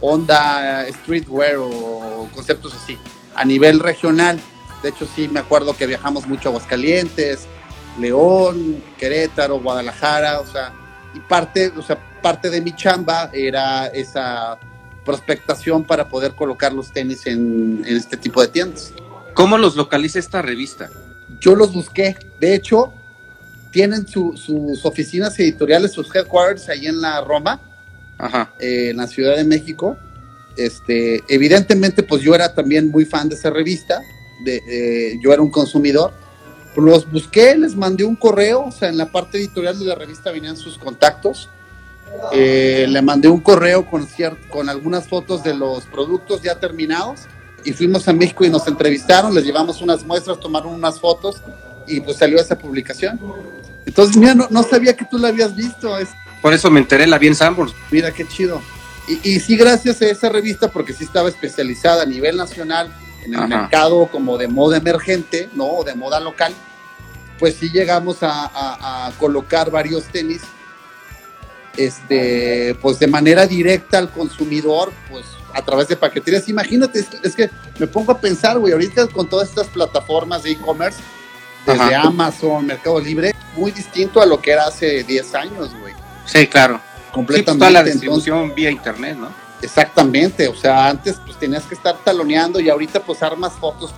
onda 0.01 0.85
streetwear 0.91 1.55
o 1.57 2.27
conceptos 2.33 2.73
así, 2.73 2.97
a 3.35 3.45
nivel 3.45 3.79
regional. 3.79 4.39
De 4.83 4.89
hecho, 4.89 5.07
sí, 5.15 5.27
me 5.27 5.39
acuerdo 5.39 5.75
que 5.77 5.85
viajamos 5.87 6.27
mucho 6.27 6.49
a 6.49 6.51
Aguascalientes, 6.51 7.41
León, 7.99 8.83
Querétaro, 8.97 9.59
Guadalajara, 9.59 10.39
o 10.39 10.45
sea, 10.47 10.73
y 11.13 11.19
parte, 11.19 11.71
o 11.77 11.81
sea, 11.81 11.97
parte 12.21 12.49
de 12.49 12.61
mi 12.61 12.73
chamba 12.75 13.29
era 13.33 13.87
esa 13.87 14.57
prospectación 15.05 15.83
para 15.83 16.07
poder 16.09 16.33
colocar 16.35 16.73
los 16.73 16.91
tenis 16.91 17.25
en, 17.27 17.83
en 17.85 17.97
este 17.97 18.17
tipo 18.17 18.41
de 18.41 18.47
tiendas. 18.47 18.93
¿Cómo 19.33 19.57
los 19.57 19.75
localiza 19.75 20.19
esta 20.19 20.41
revista? 20.41 20.89
Yo 21.39 21.55
los 21.55 21.73
busqué. 21.73 22.15
De 22.39 22.53
hecho, 22.55 22.93
tienen 23.71 24.07
su- 24.07 24.35
sus 24.37 24.85
oficinas 24.85 25.37
editoriales, 25.39 25.91
sus 25.91 26.13
headquarters 26.15 26.69
ahí 26.69 26.87
en 26.87 27.01
la 27.01 27.21
Roma, 27.21 27.59
Ajá. 28.21 28.53
eh, 28.59 28.89
en 28.91 28.97
la 28.97 29.07
Ciudad 29.07 29.35
de 29.35 29.43
México. 29.43 29.97
Este, 30.55 31.23
evidentemente, 31.27 32.03
pues 32.03 32.21
yo 32.21 32.35
era 32.35 32.53
también 32.53 32.89
muy 32.89 33.05
fan 33.05 33.27
de 33.27 33.35
esa 33.35 33.49
revista. 33.49 34.01
De, 34.45 34.61
eh, 34.67 35.19
yo 35.21 35.33
era 35.33 35.41
un 35.41 35.49
consumidor. 35.49 36.13
Los 36.75 37.11
busqué, 37.11 37.57
les 37.57 37.75
mandé 37.75 38.03
un 38.05 38.15
correo, 38.15 38.65
o 38.65 38.71
sea, 38.71 38.87
en 38.89 38.97
la 38.97 39.11
parte 39.11 39.37
editorial 39.37 39.77
de 39.77 39.85
la 39.85 39.95
revista 39.95 40.31
venían 40.31 40.55
sus 40.55 40.77
contactos. 40.77 41.49
Eh, 42.31 42.85
le 42.87 43.01
mandé 43.01 43.27
un 43.27 43.39
correo 43.39 43.85
con, 43.89 44.07
con 44.49 44.69
algunas 44.69 45.07
fotos 45.07 45.43
de 45.43 45.53
los 45.53 45.85
productos 45.85 46.41
ya 46.41 46.59
terminados 46.59 47.21
y 47.63 47.73
fuimos 47.73 48.07
a 48.07 48.13
México 48.13 48.45
y 48.45 48.49
nos 48.49 48.67
entrevistaron, 48.67 49.33
les 49.33 49.45
llevamos 49.45 49.81
unas 49.81 50.03
muestras, 50.03 50.39
tomaron 50.39 50.73
unas 50.73 50.99
fotos 50.99 51.41
y 51.87 51.99
pues 52.01 52.17
salió 52.17 52.39
esa 52.39 52.57
publicación. 52.57 53.19
Entonces, 53.85 54.17
mira, 54.17 54.33
no, 54.33 54.47
no 54.49 54.63
sabía 54.63 54.95
que 54.95 55.05
tú 55.05 55.17
la 55.17 55.29
habías 55.29 55.55
visto, 55.55 55.97
es, 55.97 56.09
Por 56.41 56.53
eso 56.53 56.69
me 56.71 56.79
enteré, 56.79 57.05
la 57.07 57.17
vi 57.17 57.27
en 57.27 57.35
Sanborns. 57.35 57.73
mira 57.91 58.11
qué 58.11 58.27
chido. 58.27 58.61
Y, 59.07 59.19
y 59.35 59.39
sí, 59.39 59.55
gracias 59.57 60.01
a 60.01 60.05
esa 60.07 60.29
revista, 60.29 60.71
porque 60.71 60.93
sí 60.93 61.03
estaba 61.03 61.29
especializada 61.29 62.03
a 62.03 62.05
nivel 62.05 62.37
nacional 62.37 62.93
en 63.23 63.33
el 63.33 63.39
Ajá. 63.39 63.47
mercado 63.47 64.07
como 64.07 64.37
de 64.37 64.47
moda 64.47 64.77
emergente, 64.77 65.49
¿no? 65.53 65.65
O 65.65 65.83
de 65.83 65.93
moda 65.95 66.19
local, 66.19 66.53
pues 67.39 67.55
sí 67.59 67.69
llegamos 67.69 68.23
a, 68.23 68.45
a- 68.45 69.07
a 69.07 69.11
colocar 69.13 69.69
varios 69.71 70.05
tenis, 70.05 70.41
este, 71.77 72.75
pues 72.81 72.99
de 72.99 73.07
manera 73.07 73.47
directa 73.47 73.97
al 73.97 74.11
consumidor, 74.11 74.91
pues 75.09 75.25
a 75.53 75.61
través 75.63 75.87
de 75.87 75.95
paqueterías. 75.95 76.47
Imagínate, 76.49 76.99
es, 76.99 77.07
es 77.23 77.35
que 77.35 77.49
me 77.79 77.87
pongo 77.87 78.11
a 78.11 78.19
pensar, 78.19 78.57
güey, 78.59 78.73
ahorita 78.73 79.07
con 79.07 79.27
todas 79.27 79.49
estas 79.49 79.67
plataformas 79.67 80.43
de 80.43 80.51
e-commerce, 80.51 80.99
desde 81.65 81.95
Ajá. 81.95 82.07
Amazon, 82.07 82.65
Mercado 82.65 82.99
Libre, 82.99 83.33
muy 83.55 83.71
distinto 83.71 84.21
a 84.21 84.25
lo 84.25 84.41
que 84.41 84.51
era 84.51 84.65
hace 84.67 85.03
10 85.03 85.35
años, 85.35 85.71
güey. 85.79 85.90
Sí, 86.25 86.47
claro. 86.47 86.75
Sí, 86.75 86.81
pues, 86.95 87.11
Completamente. 87.11 87.59
toda 87.59 87.71
la 87.71 87.79
Entonces, 87.79 88.01
distribución 88.01 88.55
vía 88.55 88.71
internet, 88.71 89.17
¿no? 89.17 89.29
Exactamente, 89.61 90.47
o 90.47 90.55
sea, 90.55 90.87
antes 90.87 91.17
pues 91.23 91.37
tenías 91.37 91.63
que 91.63 91.75
estar 91.75 91.95
taloneando 92.03 92.59
y 92.59 92.69
ahorita 92.69 93.01
pues 93.01 93.21
armas 93.21 93.53
fotos, 93.53 93.91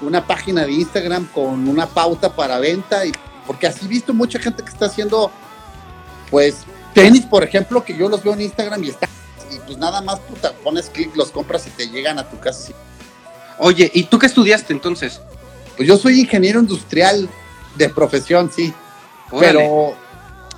una 0.00 0.26
página 0.26 0.64
de 0.64 0.72
Instagram 0.72 1.26
con 1.26 1.68
una 1.68 1.86
pauta 1.86 2.34
para 2.34 2.58
venta 2.58 3.04
y 3.04 3.12
porque 3.46 3.66
así 3.66 3.84
he 3.84 3.88
visto 3.88 4.14
mucha 4.14 4.38
gente 4.38 4.62
que 4.62 4.70
está 4.70 4.86
haciendo 4.86 5.30
pues 6.30 6.58
tenis, 6.94 7.26
por 7.26 7.44
ejemplo, 7.44 7.84
que 7.84 7.94
yo 7.94 8.08
los 8.08 8.22
veo 8.22 8.32
en 8.32 8.42
Instagram 8.42 8.82
y 8.84 8.88
está 8.90 9.08
y 9.50 9.58
pues 9.58 9.76
nada 9.78 10.00
más 10.00 10.20
puta, 10.20 10.52
pones 10.64 10.88
clic, 10.88 11.14
los 11.16 11.30
compras 11.30 11.66
y 11.66 11.70
te 11.70 11.88
llegan 11.88 12.18
a 12.18 12.28
tu 12.30 12.38
casa. 12.38 12.72
Oye, 13.58 13.90
¿y 13.92 14.04
tú 14.04 14.18
qué 14.18 14.26
estudiaste 14.26 14.72
entonces? 14.72 15.20
Pues 15.76 15.86
yo 15.88 15.96
soy 15.96 16.20
ingeniero 16.20 16.60
industrial 16.60 17.28
de 17.76 17.88
profesión, 17.88 18.50
sí, 18.54 18.72
Órale. 19.30 19.52
pero 19.52 19.94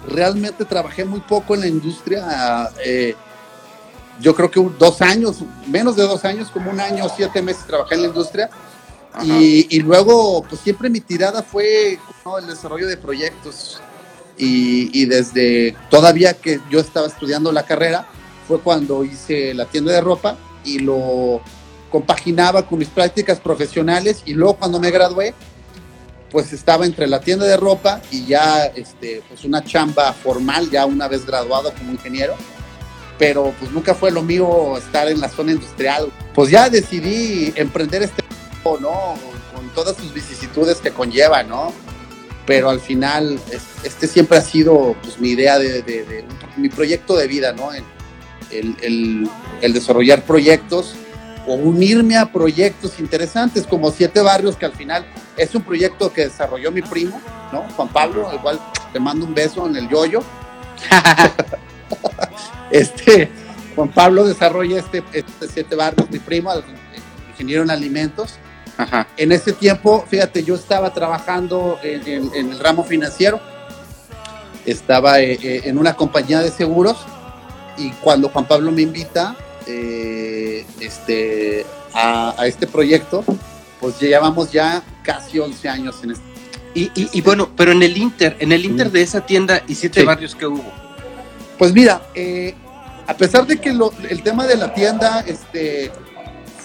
realmente 0.08 0.64
trabajé 0.64 1.04
muy 1.04 1.20
poco 1.20 1.54
en 1.54 1.60
la 1.60 1.66
industria. 1.68 2.70
eh, 2.84 3.14
yo 4.20 4.34
creo 4.34 4.50
que 4.50 4.60
un- 4.60 4.76
dos 4.78 5.00
años, 5.02 5.38
menos 5.66 5.96
de 5.96 6.02
dos 6.04 6.24
años, 6.24 6.48
como 6.50 6.70
un 6.70 6.78
año, 6.80 7.06
siete 7.16 7.42
meses 7.42 7.66
trabajé 7.66 7.94
en 7.96 8.02
la 8.02 8.08
industria. 8.08 8.50
Y 9.24 9.80
luego, 9.80 10.42
pues 10.48 10.60
siempre 10.60 10.88
mi 10.88 11.00
tirada 11.00 11.42
fue 11.42 11.98
¿no? 12.24 12.38
el 12.38 12.46
desarrollo 12.46 12.86
de 12.86 12.96
proyectos. 12.96 13.80
Y, 14.38 14.90
y 14.98 15.06
desde 15.06 15.76
todavía 15.90 16.34
que 16.34 16.60
yo 16.70 16.80
estaba 16.80 17.06
estudiando 17.06 17.52
la 17.52 17.64
carrera, 17.64 18.06
fue 18.48 18.60
cuando 18.60 19.04
hice 19.04 19.54
la 19.54 19.66
tienda 19.66 19.92
de 19.92 20.00
ropa 20.00 20.36
y 20.64 20.78
lo 20.78 21.40
compaginaba 21.90 22.66
con 22.66 22.78
mis 22.78 22.88
prácticas 22.88 23.40
profesionales. 23.40 24.22
Y 24.24 24.34
luego 24.34 24.54
cuando 24.54 24.78
me 24.80 24.90
gradué, 24.90 25.34
pues 26.32 26.52
estaba 26.52 26.86
entre 26.86 27.06
la 27.06 27.20
tienda 27.20 27.44
de 27.46 27.56
ropa 27.58 28.00
y 28.10 28.24
ya 28.24 28.64
este, 28.66 29.22
pues 29.28 29.44
una 29.44 29.62
chamba 29.62 30.12
formal, 30.14 30.70
ya 30.70 30.86
una 30.86 31.06
vez 31.06 31.26
graduado 31.26 31.72
como 31.74 31.92
ingeniero. 31.92 32.34
Pero 33.18 33.54
pues 33.60 33.70
nunca 33.70 33.94
fue 33.94 34.10
lo 34.10 34.22
mío 34.22 34.76
estar 34.78 35.06
en 35.08 35.20
la 35.20 35.28
zona 35.28 35.52
industrial. 35.52 36.10
Pues 36.34 36.50
ya 36.50 36.68
decidí 36.70 37.52
emprender 37.56 38.02
este 38.02 38.22
¿no? 38.64 39.14
Con 39.54 39.68
todas 39.74 39.96
sus 39.96 40.14
vicisitudes 40.14 40.78
que 40.78 40.90
conlleva, 40.92 41.42
¿no? 41.42 41.72
Pero 42.46 42.70
al 42.70 42.80
final, 42.80 43.38
es- 43.50 43.84
este 43.84 44.06
siempre 44.08 44.38
ha 44.38 44.40
sido 44.40 44.96
pues, 45.02 45.18
mi 45.20 45.30
idea 45.30 45.58
de, 45.58 45.82
de- 45.82 46.04
de- 46.04 46.24
mi 46.56 46.68
proyecto 46.68 47.16
de 47.16 47.26
vida, 47.26 47.52
¿no? 47.52 47.70
El- 48.50 48.76
el- 48.80 49.28
el 49.60 49.72
desarrollar 49.72 50.22
proyectos 50.24 50.94
o 51.46 51.54
unirme 51.54 52.16
a 52.16 52.26
proyectos 52.32 52.98
interesantes 53.00 53.66
como 53.66 53.90
Siete 53.90 54.20
Barrios, 54.20 54.56
que 54.56 54.66
al 54.66 54.72
final 54.72 55.04
es 55.36 55.54
un 55.54 55.62
proyecto 55.62 56.12
que 56.12 56.22
desarrolló 56.26 56.70
mi 56.70 56.82
primo, 56.82 57.20
¿no? 57.52 57.62
Juan 57.76 57.88
Pablo, 57.88 58.28
al 58.28 58.40
cual 58.40 58.60
te 58.92 59.00
mando 59.00 59.26
un 59.26 59.34
beso 59.34 59.66
en 59.66 59.76
el 59.76 59.88
yoyo. 59.88 60.22
Este, 62.70 63.30
Juan 63.76 63.90
Pablo 63.90 64.24
desarrolla 64.24 64.78
este, 64.78 65.02
este 65.12 65.48
Siete 65.48 65.76
Barrios, 65.76 66.10
mi 66.10 66.18
primo, 66.18 66.50
ingeniero 67.30 67.62
en 67.62 67.70
alimentos. 67.70 68.36
Ajá. 68.78 69.06
En 69.16 69.32
ese 69.32 69.52
tiempo, 69.52 70.04
fíjate, 70.08 70.42
yo 70.42 70.54
estaba 70.54 70.92
trabajando 70.94 71.78
en, 71.82 72.06
en- 72.08 72.30
en 72.34 72.50
el 72.52 72.58
ramo 72.58 72.82
financiero, 72.84 73.40
estaba 74.64 75.20
eh, 75.20 75.38
eh, 75.42 75.60
en 75.64 75.76
una 75.76 75.94
compañía 75.94 76.40
de 76.40 76.50
seguros 76.50 76.96
y 77.76 77.90
cuando 77.92 78.28
Juan 78.30 78.46
Pablo 78.46 78.72
me 78.72 78.82
invita 78.82 79.36
eh, 79.66 80.21
este, 80.80 81.64
a, 81.94 82.34
a 82.40 82.46
este 82.46 82.66
proyecto, 82.66 83.24
pues 83.80 83.98
llevamos 84.00 84.52
ya 84.52 84.82
casi 85.02 85.38
11 85.38 85.68
años 85.68 85.96
en 86.04 86.12
este. 86.12 86.24
Y, 86.74 86.84
y- 86.94 87.08
y 87.12 87.20
bueno, 87.20 87.50
pero 87.56 87.72
en 87.72 87.82
el 87.82 87.96
Inter, 87.96 88.36
en 88.40 88.52
el 88.52 88.64
Inter 88.64 88.90
de 88.90 89.02
esa 89.02 89.26
tienda 89.26 89.62
y 89.68 89.74
siete 89.74 90.00
Sí. 90.00 90.06
barrios 90.06 90.34
que 90.34 90.46
hubo. 90.46 90.64
Pues 91.58 91.72
mira, 91.74 92.00
eh, 92.14 92.54
a 93.06 93.14
pesar 93.14 93.46
de 93.46 93.60
que 93.60 93.72
lo- 93.72 93.92
el 94.08 94.22
tema 94.22 94.46
de 94.46 94.56
la 94.56 94.72
tienda 94.72 95.20
este, 95.26 95.90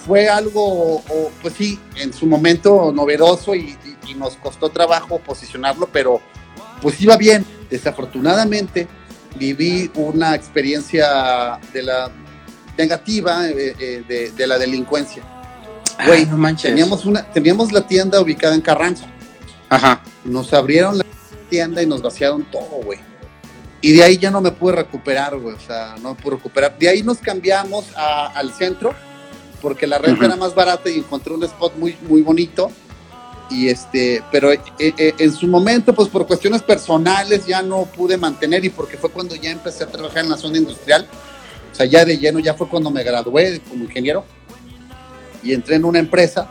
fue 0.06 0.28
algo, 0.28 0.96
o, 0.96 1.30
pues 1.42 1.54
sí, 1.54 1.78
en 1.96 2.12
su 2.14 2.24
momento 2.26 2.90
novedoso 2.94 3.54
y, 3.54 3.76
y- 4.06 4.10
y 4.12 4.14
nos 4.14 4.36
costó 4.36 4.70
trabajo 4.70 5.18
posicionarlo, 5.18 5.88
pero 5.92 6.20
pues 6.80 6.98
iba 7.02 7.16
bien. 7.18 7.44
Desafortunadamente 7.68 8.88
viví 9.38 9.90
una 9.94 10.34
experiencia 10.34 11.58
de 11.74 11.82
la 11.82 12.10
negativa 12.78 13.48
eh, 13.48 13.74
eh, 13.78 14.04
de, 14.08 14.30
de 14.30 14.46
la 14.46 14.56
delincuencia. 14.58 15.22
Güey, 16.06 16.26
no 16.26 16.36
manches. 16.36 16.70
Teníamos, 16.70 17.04
una, 17.04 17.24
teníamos 17.24 17.72
la 17.72 17.86
tienda 17.86 18.20
ubicada 18.20 18.54
en 18.54 18.60
Carranza. 18.60 19.06
Ajá. 19.68 20.00
Nos 20.24 20.52
abrieron 20.54 20.96
la 20.98 21.04
tienda 21.50 21.82
y 21.82 21.86
nos 21.86 22.00
vaciaron 22.00 22.44
todo, 22.44 22.80
güey. 22.84 23.00
Y 23.80 23.92
de 23.92 24.04
ahí 24.04 24.16
ya 24.16 24.30
no 24.30 24.40
me 24.40 24.52
pude 24.52 24.76
recuperar, 24.76 25.36
güey. 25.36 25.56
O 25.56 25.60
sea, 25.60 25.96
no 26.00 26.14
me 26.14 26.20
pude 26.20 26.36
recuperar. 26.36 26.78
De 26.78 26.88
ahí 26.88 27.02
nos 27.02 27.18
cambiamos 27.18 27.84
a- 27.96 28.28
al 28.28 28.52
centro 28.52 28.94
porque 29.60 29.86
la 29.88 29.98
renta 29.98 30.18
Ujú. 30.18 30.24
era 30.26 30.36
más 30.36 30.54
barata 30.54 30.88
y 30.88 30.98
encontré 30.98 31.34
un 31.34 31.42
spot 31.44 31.76
muy, 31.76 31.96
muy 32.08 32.22
bonito. 32.22 32.70
Y 33.50 33.68
este, 33.68 34.22
pero 34.30 34.52
eh, 34.52 34.60
eh, 34.78 35.14
en 35.18 35.32
su 35.32 35.46
momento, 35.48 35.94
pues 35.94 36.08
por 36.08 36.26
cuestiones 36.26 36.62
personales 36.62 37.46
ya 37.46 37.62
no 37.62 37.84
pude 37.86 38.16
mantener 38.18 38.64
y 38.64 38.68
porque 38.68 38.96
fue 38.98 39.10
cuando 39.10 39.34
ya 39.34 39.50
empecé 39.50 39.84
a 39.84 39.86
trabajar 39.88 40.22
en 40.24 40.30
la 40.30 40.36
zona 40.36 40.58
industrial. 40.58 41.08
Sea, 41.78 41.86
ya 41.86 42.04
de 42.04 42.18
lleno, 42.18 42.40
ya 42.40 42.54
fue 42.54 42.68
cuando 42.68 42.90
me 42.90 43.04
gradué 43.04 43.60
como 43.68 43.84
ingeniero 43.84 44.24
y 45.44 45.52
entré 45.52 45.76
en 45.76 45.84
una 45.84 46.00
empresa. 46.00 46.48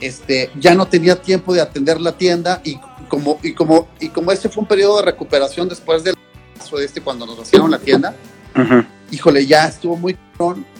Este, 0.00 0.50
ya 0.58 0.74
no 0.74 0.86
tenía 0.88 1.20
tiempo 1.20 1.52
de 1.52 1.60
atender 1.60 2.00
la 2.00 2.12
tienda 2.12 2.62
y 2.64 2.78
como, 3.08 3.38
y 3.42 3.52
como, 3.52 3.86
y 4.00 4.08
como 4.08 4.32
ese 4.32 4.48
fue 4.48 4.62
un 4.62 4.66
periodo 4.68 4.96
de 4.96 5.02
recuperación 5.04 5.68
después 5.68 6.02
del 6.04 6.14
caso 6.58 6.78
de 6.78 6.86
este 6.86 7.02
cuando 7.02 7.26
nos 7.26 7.36
vaciaron 7.36 7.70
la 7.70 7.78
tienda, 7.78 8.14
Ujú. 8.54 8.84
híjole, 9.10 9.44
ya 9.46 9.66
estuvo 9.66 9.94
muy 9.96 10.16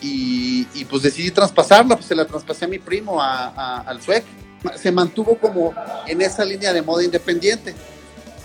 y, 0.02 0.66
y, 0.74 0.84
pues 0.86 1.02
decidí 1.02 1.30
traspasarla, 1.30 1.96
pues 1.96 2.06
se 2.06 2.14
la 2.14 2.26
traspasé 2.26 2.64
a 2.64 2.68
mi 2.68 2.78
primo, 2.78 3.20
a, 3.22 3.48
a- 3.48 3.80
al 3.82 4.00
SUEC. 4.02 4.24
Se 4.76 4.90
mantuvo 4.90 5.38
como 5.38 5.72
en 6.06 6.20
esa 6.22 6.44
línea 6.46 6.72
de 6.72 6.80
moda 6.82 7.04
independiente. 7.04 7.74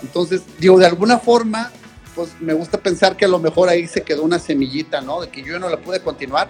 Entonces, 0.02 0.42
digo, 0.58 0.78
de 0.78 0.86
alguna 0.86 1.18
forma, 1.18 1.70
pues 2.14 2.30
me 2.40 2.52
gusta 2.52 2.78
pensar 2.78 3.16
que 3.16 3.24
a 3.24 3.28
lo 3.28 3.38
mejor 3.38 3.68
ahí 3.68 3.86
se 3.86 4.02
quedó 4.02 4.22
una 4.22 4.38
semillita, 4.38 5.00
¿no? 5.00 5.20
De 5.22 5.28
que 5.28 5.42
yo 5.42 5.58
no 5.58 5.68
la 5.68 5.78
pude 5.78 6.00
continuar, 6.00 6.48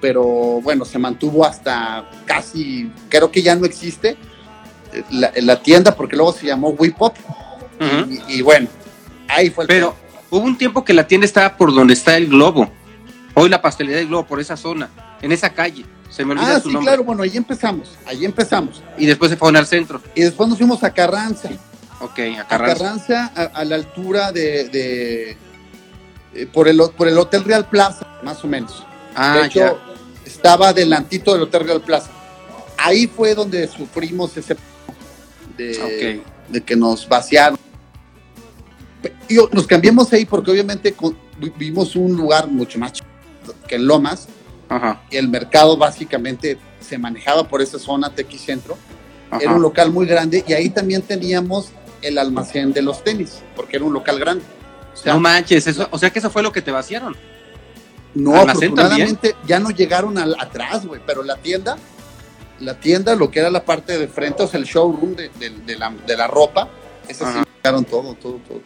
pero 0.00 0.22
bueno, 0.24 0.84
se 0.84 0.98
mantuvo 0.98 1.44
hasta 1.44 2.08
casi, 2.26 2.90
creo 3.08 3.30
que 3.30 3.42
ya 3.42 3.54
no 3.56 3.64
existe 3.66 4.16
eh, 4.92 5.04
la, 5.10 5.32
la 5.36 5.62
tienda 5.62 5.94
porque 5.94 6.16
luego 6.16 6.32
se 6.32 6.46
llamó 6.46 6.70
Wipop 6.70 7.16
Ujú. 7.80 8.12
y, 8.28 8.38
y 8.38 8.42
bueno, 8.42 8.68
ahí 9.28 9.50
fue 9.50 9.64
el 9.64 9.68
Pero 9.68 9.94
hubo 10.30 10.44
un 10.44 10.56
tiempo 10.58 10.84
que 10.84 10.92
la 10.94 11.06
tienda 11.06 11.24
estaba 11.24 11.56
por 11.56 11.74
donde 11.74 11.94
está 11.94 12.16
el 12.16 12.28
globo. 12.28 12.70
Hoy 13.34 13.48
la 13.48 13.62
pastelería 13.62 13.98
del 13.98 14.08
globo, 14.08 14.26
por 14.26 14.40
esa 14.40 14.56
zona, 14.56 14.90
en 15.22 15.32
esa 15.32 15.50
calle. 15.50 15.84
Se 16.10 16.24
me 16.24 16.32
olvida 16.32 16.56
Ah, 16.56 16.60
su 16.60 16.68
sí, 16.68 16.74
nombre. 16.74 16.90
claro, 16.90 17.04
bueno, 17.04 17.22
ahí 17.22 17.34
empezamos, 17.36 17.96
ahí 18.04 18.26
empezamos. 18.26 18.82
Y 18.98 19.06
después 19.06 19.30
se 19.30 19.36
fueron 19.38 19.56
al 19.56 19.66
centro. 19.66 20.00
Y 20.14 20.20
después 20.20 20.46
nos 20.48 20.58
fuimos 20.58 20.84
a 20.84 20.92
Carranza, 20.92 21.48
Ok, 22.02 22.18
a 22.36 22.40
a 22.42 22.46
Carranza. 22.48 22.78
Carranza, 22.84 23.32
a, 23.34 23.42
a 23.60 23.64
la 23.64 23.76
altura 23.76 24.32
de, 24.32 24.68
de- 24.68 25.36
eh, 26.34 26.46
por, 26.52 26.68
el, 26.68 26.80
por 26.96 27.08
el 27.08 27.16
Hotel 27.18 27.44
Real 27.44 27.68
Plaza, 27.68 28.06
más 28.22 28.42
o 28.44 28.48
menos. 28.48 28.84
Ah, 29.14 29.38
de 29.40 29.46
hecho, 29.46 29.58
ya. 29.60 29.76
estaba 30.24 30.68
adelantito 30.70 31.32
del 31.32 31.42
Hotel 31.42 31.64
Real 31.64 31.80
Plaza. 31.82 32.10
Ahí 32.78 33.06
fue 33.06 33.34
donde 33.34 33.68
sufrimos 33.68 34.36
ese 34.36 34.56
de, 35.56 36.22
que 36.64 36.74
nos 36.76 37.08
vaciaron. 37.08 37.58
Y 39.28 39.36
nos 39.52 39.66
cambiamos 39.66 40.12
ahí 40.12 40.24
porque 40.24 40.50
obviamente 40.50 40.92
con- 40.92 41.16
vi- 41.38 41.52
vimos 41.56 41.94
un 41.96 42.16
lugar 42.16 42.48
mucho 42.48 42.78
más 42.78 42.92
que 43.68 43.74
en 43.76 43.86
Lomas. 43.86 44.28
Ajá. 44.68 45.02
y 45.10 45.18
el 45.18 45.28
mercado 45.28 45.76
básicamente 45.76 46.56
se 46.80 46.96
manejaba 46.96 47.46
por 47.46 47.60
esa 47.60 47.78
zona 47.78 48.08
Tequis 48.08 48.40
Centro. 48.40 48.78
ajá. 49.30 49.42
Era 49.42 49.52
un 49.54 49.60
local 49.60 49.90
muy 49.92 50.06
grande 50.06 50.42
y 50.48 50.54
ahí 50.54 50.70
también 50.70 51.02
teníamos 51.02 51.68
el 52.02 52.18
almacén 52.18 52.72
de 52.72 52.82
los 52.82 53.02
tenis, 53.04 53.42
porque 53.56 53.76
era 53.76 53.84
un 53.84 53.92
local 53.92 54.18
grande. 54.18 54.44
O 54.92 54.96
sea, 54.96 55.14
no 55.14 55.20
manches, 55.20 55.66
eso, 55.66 55.88
o 55.90 55.98
sea 55.98 56.10
que 56.10 56.18
eso 56.18 56.30
fue 56.30 56.42
lo 56.42 56.52
que 56.52 56.60
te 56.62 56.70
vaciaron. 56.70 57.16
no, 58.14 58.32
¿almacén 58.40 58.72
afortunadamente 58.72 59.34
ya 59.46 59.58
no 59.58 59.70
llegaron 59.70 60.18
al, 60.18 60.36
atrás, 60.38 60.84
güey, 60.86 61.00
pero 61.06 61.22
la 61.22 61.36
tienda, 61.36 61.76
la 62.60 62.78
tienda, 62.78 63.14
lo 63.16 63.30
que 63.30 63.40
era 63.40 63.50
la 63.50 63.64
parte 63.64 63.96
de 63.98 64.06
frente, 64.08 64.42
o 64.42 64.46
sea, 64.46 64.60
el 64.60 64.66
showroom 64.66 65.16
de, 65.16 65.30
de- 65.38 65.50
de 65.50 65.76
la, 65.76 65.90
de 66.06 66.16
la 66.16 66.26
ropa, 66.26 66.68
esa 67.08 67.32
sí 67.32 67.38
llegaron 67.56 67.84
todo, 67.84 68.14
todo, 68.14 68.38
todo. 68.46 68.60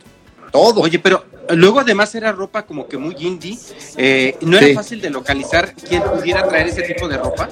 Todo. 0.53 0.81
Oye, 0.81 0.99
pero 0.99 1.25
luego 1.51 1.81
además 1.81 2.15
era 2.15 2.33
ropa 2.33 2.65
como 2.67 2.87
que 2.89 2.97
muy 2.97 3.15
indie. 3.19 3.59
eh, 3.97 4.37
¿No 4.41 4.57
era 4.59 4.67
Sí. 4.69 4.75
fácil 4.75 5.01
de 5.01 5.11
localizar 5.11 5.75
quién 5.75 6.03
pudiera 6.03 6.47
traer 6.49 6.69
ese 6.69 6.83
tipo 6.83 7.09
de 7.09 7.19
ropa? 7.19 7.49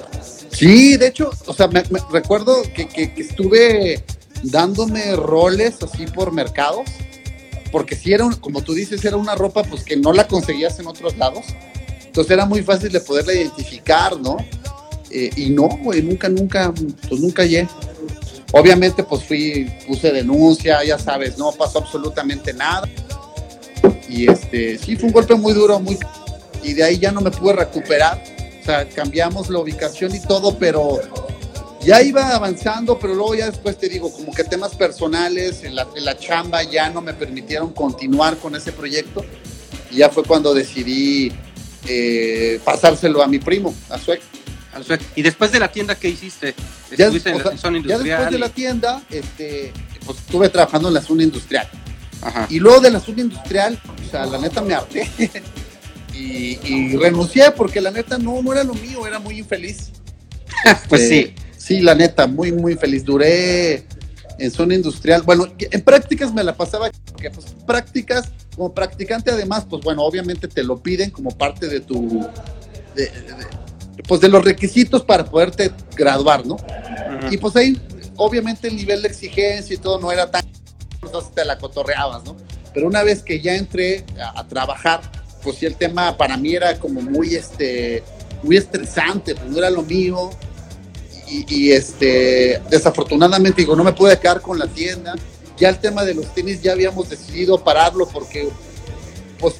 Sí, 0.49 0.95
de 0.97 1.07
hecho, 1.07 1.29
o 1.45 1.53
sea, 1.53 1.67
me, 1.67 1.83
me- 1.91 1.99
recuerdo 2.11 2.61
que, 2.75 2.87
que- 2.87 3.13
que 3.13 3.21
estuve 3.21 4.03
dándome 4.51 5.15
roles 5.15 5.81
así 5.81 6.05
por 6.05 6.31
mercados, 6.31 6.89
porque 7.71 7.95
si 7.95 8.13
era, 8.13 8.29
como 8.41 8.61
tú 8.61 8.73
dices, 8.73 9.03
era 9.03 9.17
una 9.17 9.35
ropa 9.35 9.63
pues 9.63 9.83
que 9.83 9.97
no 9.97 10.13
la 10.13 10.27
conseguías 10.27 10.79
en 10.79 10.87
otros 10.87 11.17
lados, 11.17 11.45
entonces 12.05 12.31
era 12.31 12.45
muy 12.45 12.63
fácil 12.63 12.91
de 12.91 13.01
poderla 13.01 13.33
identificar, 13.33 14.19
¿no? 14.19 14.37
Eh, 15.11 15.29
y 15.35 15.49
no, 15.49 15.67
güey, 15.67 16.01
nunca, 16.01 16.29
nunca, 16.29 16.73
pues 17.07 17.19
nunca 17.19 17.43
llegué. 17.43 17.67
Obviamente, 18.53 19.03
pues 19.03 19.23
fui, 19.23 19.69
puse 19.85 20.11
denuncia, 20.11 20.83
ya 20.83 20.97
sabes, 20.97 21.37
no 21.37 21.51
pasó 21.51 21.79
absolutamente 21.79 22.53
nada. 22.53 22.87
Y 24.07 24.29
este, 24.29 24.77
sí, 24.77 24.95
fue 24.95 25.07
un 25.07 25.13
golpe 25.13 25.35
muy 25.35 25.53
duro, 25.53 25.79
muy... 25.79 25.97
Y 26.63 26.73
de 26.73 26.83
ahí 26.83 26.97
ya 26.97 27.11
no 27.11 27.21
me 27.21 27.31
pude 27.31 27.53
recuperar. 27.53 28.23
O 28.61 28.65
sea, 28.65 28.87
cambiamos 28.87 29.49
la 29.49 29.59
ubicación 29.59 30.15
y 30.15 30.19
todo, 30.19 30.57
pero 30.57 30.99
ya 31.85 32.01
iba 32.01 32.29
avanzando, 32.35 32.97
pero 32.99 33.13
luego 33.13 33.35
ya 33.35 33.49
después 33.49 33.77
te 33.77 33.87
digo, 33.89 34.11
como 34.11 34.33
que 34.33 34.43
temas 34.43 34.75
personales, 34.75 35.63
en 35.63 35.75
la, 35.75 35.87
en 35.95 36.03
la 36.05 36.17
chamba 36.17 36.63
ya 36.63 36.89
no 36.89 37.01
me 37.01 37.13
permitieron 37.13 37.71
continuar 37.73 38.37
con 38.37 38.55
ese 38.55 38.71
proyecto. 38.71 39.23
Y 39.91 39.97
ya 39.97 40.09
fue 40.09 40.23
cuando 40.23 40.53
decidí 40.53 41.31
eh, 41.87 42.59
pasárselo 42.65 43.21
a 43.21 43.27
mi 43.27 43.39
primo, 43.39 43.73
a 43.89 43.97
Suec. 43.99 44.21
Y 45.15 45.21
después 45.21 45.51
de 45.53 45.59
la 45.59 45.71
tienda, 45.71 45.95
¿qué 45.95 46.09
hiciste? 46.09 46.53
Ya, 46.97 47.05
Estuviste 47.05 47.29
en 47.29 47.35
o 47.35 47.37
la 47.39 47.43
sea, 47.51 47.57
zona 47.57 47.77
ya 47.79 47.97
después 47.97 48.01
industrial. 48.01 48.31
de 48.31 48.39
la 48.39 48.49
tienda, 48.49 49.01
este, 49.09 49.71
pues 50.05 50.17
estuve 50.17 50.49
trabajando 50.49 50.89
en 50.89 50.95
la 50.95 51.01
zona 51.01 51.23
industrial. 51.23 51.69
Ajá. 52.21 52.47
Y 52.49 52.59
luego 52.59 52.81
de 52.81 52.91
la 52.91 52.99
zona 52.99 53.21
industrial, 53.21 53.79
o 54.05 54.11
sea, 54.11 54.25
la 54.25 54.37
neta 54.37 54.61
me 54.61 54.73
harté. 54.73 55.09
y, 56.13 56.59
y 56.63 56.97
renuncié 56.97 57.51
porque 57.51 57.79
la 57.79 57.91
neta 57.91 58.17
no, 58.17 58.41
no 58.41 58.51
era 58.51 58.63
lo 58.65 58.73
mío, 58.73 59.05
era 59.07 59.19
muy 59.19 59.39
infeliz. 59.39 59.91
Pues 60.89 61.01
Eh, 61.03 61.09
sí. 61.35 61.44
Sí, 61.65 61.81
la 61.81 61.95
neta, 61.95 62.27
muy, 62.27 62.51
muy 62.51 62.75
feliz. 62.75 63.03
Duré 63.03 63.85
en 64.37 64.51
zona 64.51 64.75
industrial. 64.75 65.23
Bueno, 65.23 65.47
en 65.57 65.81
prácticas 65.81 66.31
me 66.31 66.43
la 66.43 66.53
pasaba, 66.55 66.91
que 66.91 67.31
pues 67.31 67.47
prácticas, 67.65 68.29
como 68.55 68.71
practicante 68.71 69.31
además, 69.31 69.65
pues 69.67 69.83
bueno, 69.83 70.03
obviamente 70.03 70.47
te 70.47 70.63
lo 70.63 70.77
piden 70.77 71.09
como 71.09 71.31
parte 71.31 71.67
de 71.67 71.79
tu, 71.79 72.19
de- 72.95 73.05
de- 73.07 74.03
pues 74.07 74.21
de 74.21 74.29
los 74.29 74.45
requisitos 74.45 75.03
para 75.03 75.25
poderte 75.25 75.71
graduar, 75.95 76.45
¿no? 76.45 76.57
Y 77.31 77.37
pues 77.37 77.55
ahí, 77.55 77.81
obviamente 78.15 78.67
el 78.67 78.75
nivel 78.75 79.01
de 79.01 79.07
exigencia 79.07 79.73
y 79.73 79.77
todo 79.77 79.99
no 79.99 80.11
era 80.11 80.29
tan, 80.29 80.45
entonces 81.01 81.31
te 81.33 81.43
la 81.45 81.57
cotorreabas, 81.57 82.23
¿no? 82.25 82.35
Pero 82.75 82.85
una 82.87 83.01
vez 83.01 83.23
que 83.23 83.41
ya 83.41 83.55
entré 83.55 84.05
a, 84.21 84.39
a 84.41 84.47
trabajar, 84.47 85.01
pues 85.41 85.57
sí 85.57 85.65
el 85.65 85.75
tema 85.77 86.15
para 86.15 86.37
mí 86.37 86.53
era 86.53 86.77
como 86.77 87.01
muy, 87.01 87.33
este, 87.33 88.03
muy 88.43 88.57
estresante, 88.57 89.33
pues 89.33 89.49
no 89.49 89.57
era 89.57 89.71
lo 89.71 89.81
mío. 89.81 90.29
Y, 91.27 91.71
este, 91.71 92.61
desafortunadamente 92.69 93.61
digo, 93.61 93.75
no 93.75 93.83
me 93.83 93.93
pude 93.93 94.17
quedar 94.19 94.41
con 94.41 94.59
la 94.59 94.67
tienda. 94.67 95.15
Ya 95.57 95.69
el 95.69 95.79
tema 95.79 96.03
de 96.03 96.13
los 96.13 96.33
tenis 96.33 96.61
ya 96.61 96.73
habíamos 96.73 97.09
decidido 97.09 97.63
pararlo 97.63 98.07
porque 98.07 98.49
pues 99.39 99.55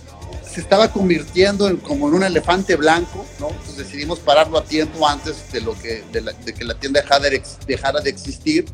se 0.49 0.61
estaba 0.61 0.91
convirtiendo 0.91 1.67
en, 1.67 1.77
como 1.77 2.07
en 2.07 2.15
un 2.15 2.23
elefante 2.23 2.75
blanco, 2.75 3.25
¿no? 3.39 3.49
Entonces 3.49 3.77
decidimos 3.77 4.19
pararlo 4.19 4.57
a 4.57 4.63
tiempo 4.63 5.07
antes 5.07 5.51
de, 5.51 5.61
lo 5.61 5.73
que, 5.81 6.03
de, 6.11 6.21
la- 6.21 6.33
que 6.33 6.63
la 6.63 6.75
tienda 6.75 7.01
dejara 7.01 7.29
de, 7.29 7.41
dejara 7.65 7.99
de 8.01 8.09
existir. 8.09 8.65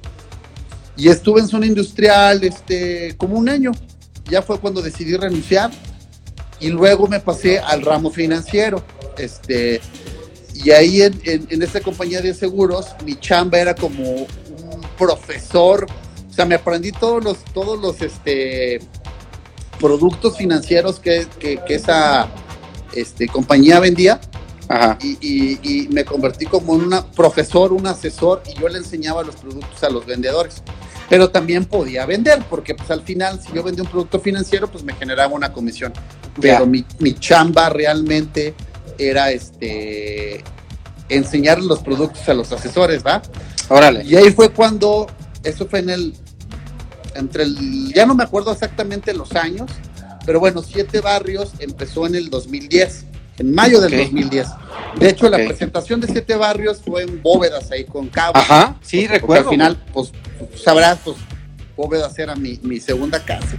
Y 0.98 1.10
estuve 1.10 1.40
en 1.42 1.48
zona 1.48 1.66
industrial 1.66 2.44
este, 2.44 3.16
como 3.18 3.38
un 3.38 3.48
año. 3.50 3.72
Ya 4.26 4.42
fue 4.42 4.60
cuando 4.60 4.82
decidí 4.82 5.16
renunciar. 5.16 5.72
Y 6.60 6.70
luego 6.70 7.08
me 7.08 7.20
pasé 7.20 7.60
al 7.60 7.82
ramo 7.82 8.12
financiero. 8.12 8.84
Este, 9.18 9.82
y 10.64 10.72
ahí 10.72 11.02
en, 11.02 11.20
en, 11.24 11.48
en 11.50 11.62
esta 11.62 11.82
compañía 11.82 12.22
de 12.22 12.34
seguros, 12.34 12.88
mi 13.06 13.16
chamba 13.16 13.60
era 13.60 13.76
como 13.76 14.04
un 14.04 14.28
profesor. 14.98 15.86
O 16.30 16.34
sea, 16.34 16.46
me 16.46 16.56
aprendí 16.56 16.92
todos 16.92 17.24
los, 17.24 17.44
todos 17.54 17.80
los 17.80 18.02
este, 18.02 18.80
productos 19.80 20.38
financieros 20.38 21.00
que, 21.00 21.28
que, 21.40 21.60
que 21.68 21.76
esa 21.76 22.30
este, 22.94 23.28
compañía 23.28 23.80
vendía. 23.80 24.20
Ajá. 24.68 24.98
Y, 25.02 25.18
y- 25.20 25.60
y 25.64 25.88
me 25.90 26.06
convertí 26.06 26.46
como 26.46 26.72
un 26.74 26.96
profesor, 27.16 27.74
un 27.74 27.86
asesor, 27.88 28.42
y 28.48 28.58
yo 28.60 28.70
le 28.70 28.78
enseñaba 28.78 29.22
los 29.24 29.36
productos 29.36 29.84
a 29.84 29.90
los 29.90 30.06
vendedores. 30.06 30.64
Pero 31.10 31.30
también 31.30 31.66
podía 31.66 32.06
vender, 32.06 32.42
porque 32.50 32.74
pues 32.74 32.90
al 32.90 33.02
final, 33.02 33.42
si 33.42 33.52
yo 33.54 33.64
vendía 33.64 33.84
un 33.84 33.90
producto 33.90 34.22
financiero, 34.22 34.72
pues 34.72 34.86
me 34.86 34.94
generaba 34.94 35.34
una 35.34 35.52
comisión. 35.52 35.92
Pero 36.40 36.66
mi, 36.66 36.86
mi 37.00 37.14
chamba 37.16 37.68
realmente 37.70 38.54
era 38.98 39.32
este 39.32 40.44
enseñar 41.10 41.62
los 41.62 41.80
productos 41.80 42.28
a 42.30 42.34
los 42.34 42.52
asesores, 42.52 43.04
¿va? 43.06 43.22
Órale. 43.70 44.04
Y 44.06 44.16
ahí 44.16 44.32
fue 44.32 44.50
cuando, 44.50 45.08
eso 45.44 45.68
fue 45.68 45.80
en 45.80 45.90
el, 45.90 46.14
entre 47.16 47.44
el, 47.44 47.94
ya 47.94 48.06
no 48.06 48.16
me 48.16 48.24
acuerdo 48.24 48.52
exactamente 48.52 49.14
los 49.14 49.34
años, 49.36 49.70
pero 50.26 50.40
bueno, 50.40 50.62
Siete 50.62 51.02
Barrios 51.02 51.52
empezó 51.60 52.06
en 52.08 52.16
el 52.16 52.30
2010, 52.30 53.06
en 53.40 53.54
mayo 53.54 53.82
del 53.82 53.94
Ok. 53.94 54.00
2010. 54.00 54.48
De 55.00 55.10
hecho, 55.10 55.30
la 55.30 55.38
Ok. 55.38 55.48
presentación 55.48 56.00
de 56.00 56.08
Siete 56.08 56.36
Barrios 56.36 56.82
fue 56.86 57.04
en 57.04 57.22
Bóvedas 57.22 57.70
ahí 57.72 57.84
con 57.86 58.08
Cabo. 58.08 58.38
Ajá, 58.38 58.78
sí, 58.82 59.02
Porque 59.02 59.20
recuerdo. 59.20 59.50
al 59.50 59.50
final, 59.50 59.84
pues 59.94 60.12
sabrás, 60.64 61.00
pues 61.04 61.18
Bóvedas 61.76 62.18
era 62.20 62.36
mi, 62.36 62.60
mi 62.64 62.80
segunda 62.80 63.20
casa. 63.24 63.58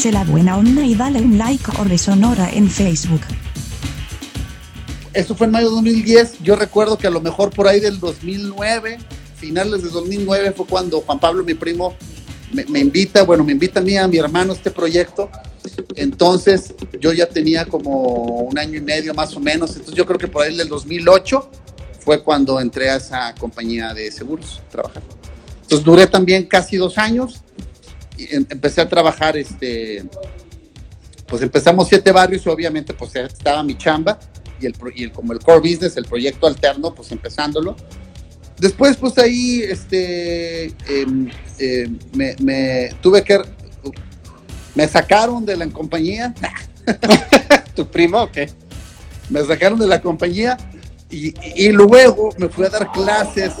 Sé 0.00 0.10
la 0.10 0.24
buena 0.24 0.56
onda 0.56 0.82
y 0.82 0.94
dale 0.94 1.20
un 1.20 1.36
like 1.36 1.62
o 1.78 1.84
resonora 1.84 2.48
en 2.50 2.70
Facebook. 2.70 3.20
Eso 5.12 5.34
fue 5.34 5.44
en 5.44 5.52
mayo 5.52 5.68
de 5.68 5.74
2010. 5.74 6.38
Yo 6.42 6.56
recuerdo 6.56 6.96
que 6.96 7.06
a 7.06 7.10
lo 7.10 7.20
mejor 7.20 7.50
por 7.50 7.68
ahí 7.68 7.80
del 7.80 8.00
2009, 8.00 8.96
finales 9.36 9.82
de 9.82 9.90
2009, 9.90 10.52
fue 10.52 10.64
cuando 10.64 11.02
Juan 11.02 11.20
Pablo, 11.20 11.44
mi 11.44 11.52
primo, 11.52 11.94
me, 12.50 12.64
me 12.64 12.78
invita, 12.78 13.24
bueno, 13.24 13.44
me 13.44 13.52
invita 13.52 13.80
a 13.80 13.82
mí, 13.82 13.98
a 13.98 14.08
mi 14.08 14.16
hermano, 14.16 14.52
a 14.52 14.56
este 14.56 14.70
proyecto. 14.70 15.28
Entonces, 15.94 16.74
yo 16.98 17.12
ya 17.12 17.26
tenía 17.26 17.66
como 17.66 17.90
un 18.40 18.58
año 18.58 18.78
y 18.78 18.80
medio 18.80 19.12
más 19.12 19.36
o 19.36 19.40
menos. 19.40 19.72
Entonces, 19.72 19.94
yo 19.94 20.06
creo 20.06 20.18
que 20.18 20.28
por 20.28 20.46
ahí 20.46 20.56
del 20.56 20.68
2008 20.68 21.50
fue 21.98 22.22
cuando 22.22 22.58
entré 22.58 22.88
a 22.88 22.96
esa 22.96 23.34
compañía 23.34 23.92
de 23.92 24.10
seguros 24.10 24.62
a 24.66 24.70
trabajar. 24.70 25.02
Entonces, 25.60 25.84
duré 25.84 26.06
también 26.06 26.46
casi 26.46 26.78
dos 26.78 26.96
años. 26.96 27.42
Em- 28.30 28.46
empecé 28.50 28.80
a 28.80 28.88
trabajar, 28.88 29.36
este, 29.36 30.04
pues 31.26 31.42
empezamos 31.42 31.88
siete 31.88 32.10
barrios 32.12 32.44
y 32.44 32.48
obviamente 32.48 32.92
pues 32.94 33.14
estaba 33.16 33.62
mi 33.62 33.76
chamba 33.76 34.18
y 34.60 34.66
el, 34.66 34.74
y 34.94 35.04
el- 35.04 35.12
como 35.12 35.32
el 35.32 35.38
core 35.38 35.60
business, 35.60 35.96
el 35.96 36.04
proyecto 36.04 36.46
alterno, 36.46 36.94
pues 36.94 37.10
empezándolo. 37.12 37.76
Después 38.58 38.96
pues 38.96 39.16
ahí 39.18 39.62
este, 39.62 40.66
em, 40.88 41.30
em, 41.58 41.98
me, 42.14 42.36
me 42.42 42.90
tuve 43.00 43.22
que, 43.24 43.40
me 44.74 44.86
sacaron 44.86 45.44
de 45.46 45.56
la 45.56 45.66
compañía, 45.68 46.34
¿Tu 47.74 47.86
primo 47.86 48.22
o 48.22 48.30
qué? 48.32 48.50
me 49.28 49.44
sacaron 49.44 49.78
de 49.78 49.86
la 49.86 50.00
compañía 50.00 50.56
y- 51.08 51.32
y 51.54 51.68
luego 51.70 52.30
me 52.36 52.48
fui 52.48 52.66
a 52.66 52.68
dar 52.68 52.90
clases 52.90 53.52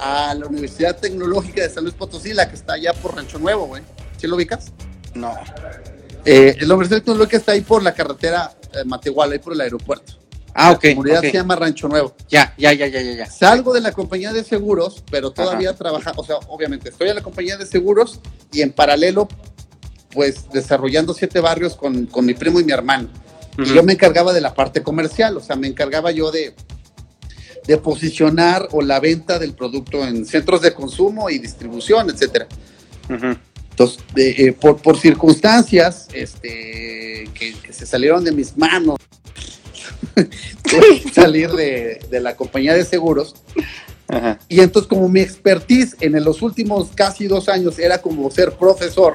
a 0.00 0.34
la 0.34 0.46
Universidad 0.46 0.98
Tecnológica 0.98 1.62
de 1.62 1.70
San 1.70 1.84
Luis 1.84 1.94
Potosí, 1.94 2.32
la 2.32 2.48
que 2.48 2.56
está 2.56 2.74
allá 2.74 2.92
por 2.92 3.14
Rancho 3.16 3.38
Nuevo, 3.38 3.66
güey. 3.66 3.82
¿Sí 4.16 4.26
lo 4.26 4.36
ubicas? 4.36 4.72
No. 5.14 5.34
Eh, 6.24 6.56
la 6.60 6.74
Universidad 6.74 7.00
Tecnológica 7.00 7.36
está 7.36 7.52
ahí 7.52 7.60
por 7.60 7.82
la 7.82 7.94
carretera 7.94 8.52
eh, 8.74 8.84
Matehuala, 8.84 9.34
ahí 9.34 9.38
por 9.38 9.52
el 9.52 9.60
aeropuerto. 9.60 10.14
Ah, 10.54 10.72
ok. 10.72 10.84
La 10.84 10.90
comunidad 10.94 11.18
ok. 11.18 11.24
se 11.24 11.32
llama 11.32 11.56
Rancho 11.56 11.88
Nuevo. 11.88 12.14
Ya, 12.28 12.54
ya, 12.56 12.72
ya, 12.72 12.86
ya, 12.86 13.02
ya, 13.02 13.12
ya. 13.12 13.26
Salgo 13.26 13.74
de 13.74 13.80
la 13.80 13.92
compañía 13.92 14.32
de 14.32 14.42
seguros, 14.42 15.04
pero 15.10 15.30
todavía 15.30 15.74
trabaja, 15.74 16.12
o 16.16 16.24
sea, 16.24 16.36
obviamente 16.48 16.88
estoy 16.88 17.10
en 17.10 17.16
la 17.16 17.22
compañía 17.22 17.58
de 17.58 17.66
seguros 17.66 18.20
y 18.52 18.62
en 18.62 18.72
paralelo, 18.72 19.28
pues 20.12 20.50
desarrollando 20.50 21.12
siete 21.12 21.40
barrios 21.40 21.76
con, 21.76 22.06
con 22.06 22.24
mi 22.24 22.32
primo 22.32 22.58
y 22.58 22.64
mi 22.64 22.72
hermano. 22.72 23.08
Y 23.58 23.62
Ujú. 23.62 23.74
yo 23.74 23.82
me 23.82 23.92
encargaba 23.92 24.32
de 24.32 24.40
la 24.40 24.54
parte 24.54 24.82
comercial, 24.82 25.36
o 25.36 25.40
sea, 25.40 25.56
me 25.56 25.66
encargaba 25.66 26.10
yo 26.10 26.30
de, 26.30 26.54
de 27.66 27.76
posicionar 27.78 28.68
o 28.72 28.82
la 28.82 29.00
venta 29.00 29.38
del 29.38 29.54
producto 29.54 30.06
en 30.06 30.24
centros 30.24 30.62
de 30.62 30.72
consumo 30.72 31.30
y 31.30 31.38
distribución, 31.38 32.08
etcétera. 32.10 32.46
Ujú. 33.08 33.36
Entonces, 33.70 33.98
de, 34.14 34.30
eh, 34.30 34.52
por, 34.52 34.78
por 34.78 34.98
circunstancias 34.98 36.08
este, 36.12 37.28
que, 37.34 37.54
que 37.62 37.72
se 37.72 37.84
salieron 37.84 38.24
de 38.24 38.32
mis 38.32 38.56
manos, 38.56 38.98
salir 41.12 41.50
de, 41.50 42.00
de 42.10 42.20
la 42.20 42.36
compañía 42.36 42.74
de 42.74 42.84
seguros. 42.84 43.34
Ajá. 44.08 44.38
Y 44.48 44.60
entonces, 44.60 44.88
como 44.88 45.08
mi 45.08 45.20
expertise 45.20 45.96
en 46.00 46.22
los 46.24 46.40
últimos 46.40 46.90
casi 46.94 47.26
dos 47.26 47.48
años 47.48 47.78
era 47.78 48.00
como 48.00 48.30
ser 48.30 48.52
profesor, 48.52 49.14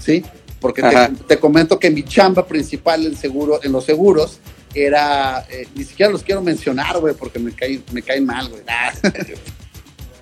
¿sí? 0.00 0.24
Porque 0.60 0.82
te, 0.82 1.10
te 1.26 1.38
comento 1.38 1.78
que 1.78 1.90
mi 1.90 2.02
chamba 2.02 2.46
principal 2.46 3.06
en, 3.06 3.16
seguro, 3.16 3.60
en 3.62 3.70
los 3.70 3.84
seguros 3.84 4.38
era, 4.84 5.46
eh, 5.50 5.66
ni 5.74 5.84
siquiera 5.84 6.10
los 6.10 6.22
quiero 6.22 6.42
mencionar, 6.42 6.98
güey, 6.98 7.14
porque 7.14 7.38
me 7.38 7.52
caen 7.52 7.82
me 7.92 8.02
caen 8.02 8.26
mal, 8.26 8.48
güey. 8.48 8.62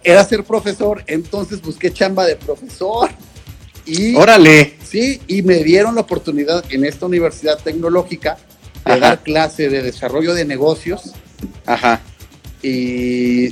Era 0.04 0.24
ser 0.24 0.44
profesor, 0.44 1.02
entonces 1.08 1.60
busqué 1.60 1.92
chamba 1.92 2.24
de 2.26 2.36
profesor. 2.36 3.10
Y, 3.84 4.14
Órale. 4.14 4.76
sí, 4.84 5.20
y 5.26 5.42
me 5.42 5.64
dieron 5.64 5.94
la 5.96 6.02
oportunidad 6.02 6.64
en 6.70 6.84
esta 6.84 7.06
universidad 7.06 7.58
tecnológica 7.58 8.38
de 8.84 8.92
Ajá. 8.92 9.00
dar 9.00 9.22
clase 9.22 9.68
de 9.68 9.82
desarrollo 9.82 10.34
de 10.34 10.44
negocios 10.44 11.12
Ajá. 11.66 12.00
y 12.62 13.48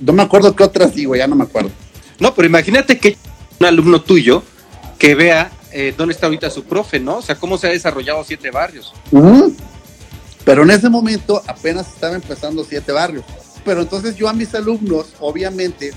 no 0.00 0.12
me 0.12 0.22
acuerdo 0.22 0.54
qué 0.54 0.62
otras 0.62 0.94
digo, 0.94 1.16
ya 1.16 1.26
no 1.26 1.36
me 1.36 1.44
acuerdo. 1.44 1.70
No, 2.18 2.34
pero 2.34 2.46
imagínate 2.46 2.98
que 2.98 3.16
un 3.58 3.66
alumno 3.66 4.00
tuyo 4.00 4.42
que 4.98 5.14
vea 5.14 5.50
eh, 5.72 5.94
dónde 5.96 6.14
está 6.14 6.26
ahorita 6.26 6.50
su 6.50 6.64
profe, 6.64 6.98
¿no? 6.98 7.18
O 7.18 7.22
sea, 7.22 7.36
cómo 7.36 7.58
se 7.58 7.66
ha 7.66 7.70
desarrollado 7.70 8.24
siete 8.24 8.50
barrios. 8.50 8.92
Pero 10.48 10.62
en 10.62 10.70
ese 10.70 10.88
momento 10.88 11.42
apenas 11.46 11.88
estaba 11.88 12.14
empezando 12.14 12.64
siete 12.64 12.90
barrios. 12.90 13.22
Pero 13.66 13.82
entonces 13.82 14.16
yo 14.16 14.30
a 14.30 14.32
mis 14.32 14.54
alumnos, 14.54 15.08
obviamente, 15.20 15.88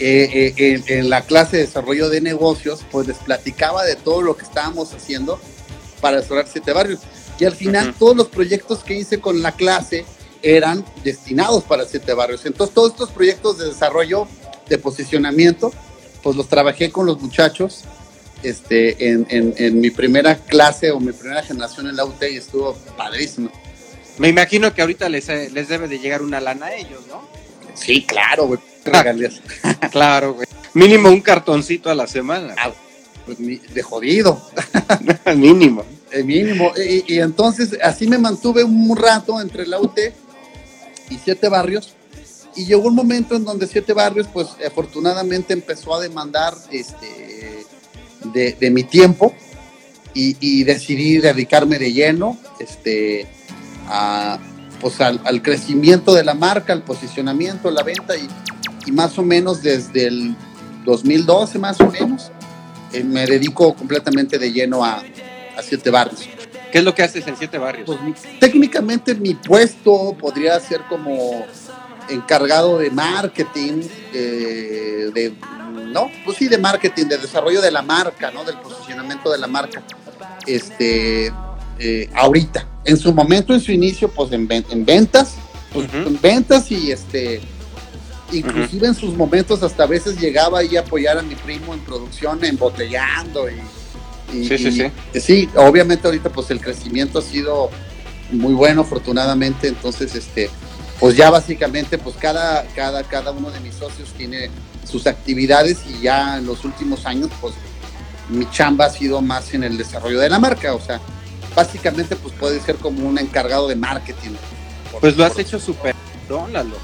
eh, 0.00 0.28
eh, 0.32 0.54
en, 0.56 0.82
en 0.88 1.08
la 1.08 1.20
clase 1.20 1.58
de 1.58 1.66
desarrollo 1.66 2.08
de 2.10 2.20
negocios, 2.20 2.80
pues 2.90 3.06
les 3.06 3.18
platicaba 3.18 3.84
de 3.84 3.94
todo 3.94 4.22
lo 4.22 4.36
que 4.36 4.42
estábamos 4.42 4.92
haciendo 4.92 5.38
para 6.00 6.16
desarrollar 6.16 6.48
siete 6.50 6.72
barrios. 6.72 6.98
Y 7.38 7.44
al 7.44 7.54
final 7.54 7.90
Ujú. 7.90 7.98
todos 8.00 8.16
los 8.16 8.26
proyectos 8.26 8.82
que 8.82 8.94
hice 8.94 9.20
con 9.20 9.40
la 9.40 9.52
clase 9.52 10.04
eran 10.42 10.84
destinados 11.04 11.62
para 11.62 11.84
siete 11.84 12.14
barrios. 12.14 12.44
Entonces 12.44 12.74
todos 12.74 12.90
estos 12.90 13.10
proyectos 13.10 13.58
de 13.58 13.66
desarrollo, 13.66 14.26
de 14.68 14.78
posicionamiento, 14.78 15.72
pues 16.24 16.34
los 16.34 16.48
trabajé 16.48 16.90
con 16.90 17.06
los 17.06 17.20
muchachos 17.20 17.84
este, 18.42 19.08
en, 19.10 19.26
en- 19.30 19.54
en 19.58 19.80
mi 19.80 19.90
primera 19.90 20.36
clase 20.36 20.90
o 20.90 21.00
mi 21.00 21.12
primera 21.12 21.42
generación 21.42 21.88
en 21.88 21.96
la 21.96 22.04
UT 22.04 22.22
y 22.30 22.36
estuvo 22.36 22.74
padrísimo. 22.96 23.50
Me 24.18 24.28
imagino 24.28 24.74
que 24.74 24.80
ahorita 24.82 25.08
les, 25.08 25.28
eh, 25.28 25.48
les 25.52 25.68
debe 25.68 25.86
de 25.88 25.98
llegar 25.98 26.22
una 26.22 26.40
lana 26.40 26.66
a 26.66 26.74
ellos, 26.74 27.02
¿no? 27.08 27.28
Sí, 27.74 28.04
claro, 28.04 28.46
güey. 28.48 28.60
Regalías. 28.84 29.40
claro, 29.92 30.34
güey. 30.34 30.46
Mínimo 30.74 31.08
un 31.08 31.20
cartoncito 31.20 31.90
a 31.90 31.94
la 31.94 32.06
semana. 32.06 32.54
Ah, 32.58 32.72
Pues, 33.26 33.38
de 33.38 33.82
jodido, 33.82 34.40
Mínimo. 35.36 35.84
el 36.10 36.24
mínimo. 36.24 36.72
Y, 36.76 37.14
y 37.14 37.20
entonces 37.20 37.76
así 37.82 38.06
me 38.08 38.18
mantuve 38.18 38.64
un 38.64 38.96
rato 38.96 39.40
entre 39.40 39.66
la 39.66 39.78
UT 39.80 39.98
y 41.10 41.18
Siete 41.22 41.48
Barrios. 41.48 41.94
Y 42.56 42.64
llegó 42.66 42.88
un 42.88 42.94
momento 42.96 43.36
en 43.36 43.44
donde 43.44 43.66
Siete 43.68 43.92
Barrios, 43.92 44.26
pues 44.32 44.48
afortunadamente 44.66 45.52
empezó 45.52 45.94
a 45.94 46.00
demandar 46.00 46.54
este, 46.72 47.57
de, 48.24 48.52
de 48.52 48.70
mi 48.70 48.84
tiempo 48.84 49.34
y, 50.14 50.36
y 50.40 50.64
decidí 50.64 51.18
dedicarme 51.18 51.78
de 51.78 51.92
lleno 51.92 52.38
este, 52.58 53.26
a, 53.86 54.38
pues, 54.80 55.00
al, 55.00 55.20
al 55.24 55.42
crecimiento 55.42 56.14
de 56.14 56.24
la 56.24 56.34
marca, 56.34 56.72
al 56.72 56.82
posicionamiento, 56.82 57.70
la 57.70 57.82
venta 57.82 58.16
y, 58.16 58.28
y 58.86 58.92
más 58.92 59.18
o 59.18 59.22
menos 59.22 59.62
desde 59.62 60.06
el 60.06 60.36
2012 60.84 61.58
más 61.58 61.80
o 61.80 61.90
menos 61.90 62.30
eh, 62.92 63.04
me 63.04 63.26
dedico 63.26 63.74
completamente 63.74 64.38
de 64.38 64.50
lleno 64.50 64.84
a, 64.84 65.02
a 65.56 65.62
Siete 65.62 65.90
Barrios. 65.90 66.28
¿Qué 66.72 66.78
es 66.78 66.84
lo 66.84 66.94
que 66.94 67.02
haces 67.02 67.26
en 67.26 67.36
siete 67.36 67.56
barrios? 67.56 67.86
Pues, 67.86 67.98
técnicamente 68.38 69.14
mi 69.14 69.34
puesto 69.34 70.14
podría 70.18 70.58
ser 70.60 70.82
como 70.88 71.46
encargado 72.10 72.78
de 72.78 72.90
marketing, 72.90 73.82
eh, 74.12 75.10
de, 75.14 75.32
no, 75.92 76.10
pues 76.24 76.36
sí, 76.38 76.48
de 76.48 76.58
marketing, 76.58 77.06
de 77.06 77.18
desarrollo 77.18 77.60
de 77.60 77.70
la 77.70 77.82
marca, 77.82 78.30
¿no? 78.30 78.44
Del 78.44 78.56
posicionamiento 78.58 79.30
de 79.30 79.38
la 79.38 79.46
marca. 79.46 79.82
Este, 80.46 81.32
eh, 81.78 82.10
ahorita, 82.14 82.66
en 82.84 82.96
su 82.96 83.12
momento, 83.12 83.52
en 83.54 83.60
su 83.60 83.72
inicio, 83.72 84.08
pues 84.10 84.32
en, 84.32 84.46
ven- 84.48 84.64
en 84.70 84.84
ventas, 84.84 85.34
pues 85.72 85.88
en 85.92 86.20
ventas 86.20 86.70
y 86.72 86.90
este, 86.90 87.40
inclusive 88.32 88.86
en 88.88 88.94
sus 88.94 89.14
momentos 89.14 89.62
hasta 89.62 89.84
a 89.84 89.86
veces 89.86 90.18
llegaba 90.20 90.60
ahí 90.60 90.76
a 90.76 90.80
apoyar 90.80 91.18
a 91.18 91.22
mi 91.22 91.34
primo 91.34 91.74
en 91.74 91.80
producción, 91.80 92.42
embotellando 92.44 93.48
y, 93.50 93.54
y- 94.36 94.48
Sí, 94.48 94.58
sí, 94.58 94.72
sí. 94.72 95.20
sí, 95.20 95.48
obviamente 95.56 96.06
ahorita 96.06 96.30
pues 96.30 96.50
el 96.50 96.60
crecimiento 96.60 97.18
ha 97.18 97.22
sido 97.22 97.70
muy 98.30 98.52
bueno 98.54 98.82
afortunadamente, 98.82 99.68
entonces 99.68 100.14
este 100.14 100.50
pues 101.00 101.16
ya 101.16 101.30
básicamente 101.30 101.96
pues 101.98 102.16
cada 102.16 102.64
cada 102.74 103.02
cada 103.04 103.30
uno 103.30 103.50
de 103.50 103.60
mis 103.60 103.74
socios 103.74 104.10
tiene 104.16 104.50
sus 104.90 105.06
actividades 105.06 105.78
y 105.88 106.02
ya 106.02 106.38
en 106.38 106.46
los 106.46 106.64
últimos 106.64 107.06
años 107.06 107.30
pues 107.40 107.54
mi 108.28 108.48
chamba 108.50 108.86
ha 108.86 108.90
sido 108.90 109.20
más 109.22 109.54
en 109.54 109.64
el 109.64 109.78
desarrollo 109.78 110.18
de 110.20 110.28
la 110.28 110.38
marca, 110.38 110.74
o 110.74 110.80
sea, 110.80 111.00
básicamente 111.56 112.14
pues 112.16 112.34
puede 112.34 112.60
ser 112.60 112.76
como 112.76 113.08
un 113.08 113.18
encargado 113.18 113.68
de 113.68 113.74
marketing. 113.76 114.32
Por- 114.92 115.00
Pues 115.00 115.16
lo 115.16 115.24
has 115.24 115.32
por- 115.32 115.40
hecho 115.40 115.58
súper, 115.58 115.94
¿no, 116.28 116.46
Lalo? 116.48 116.76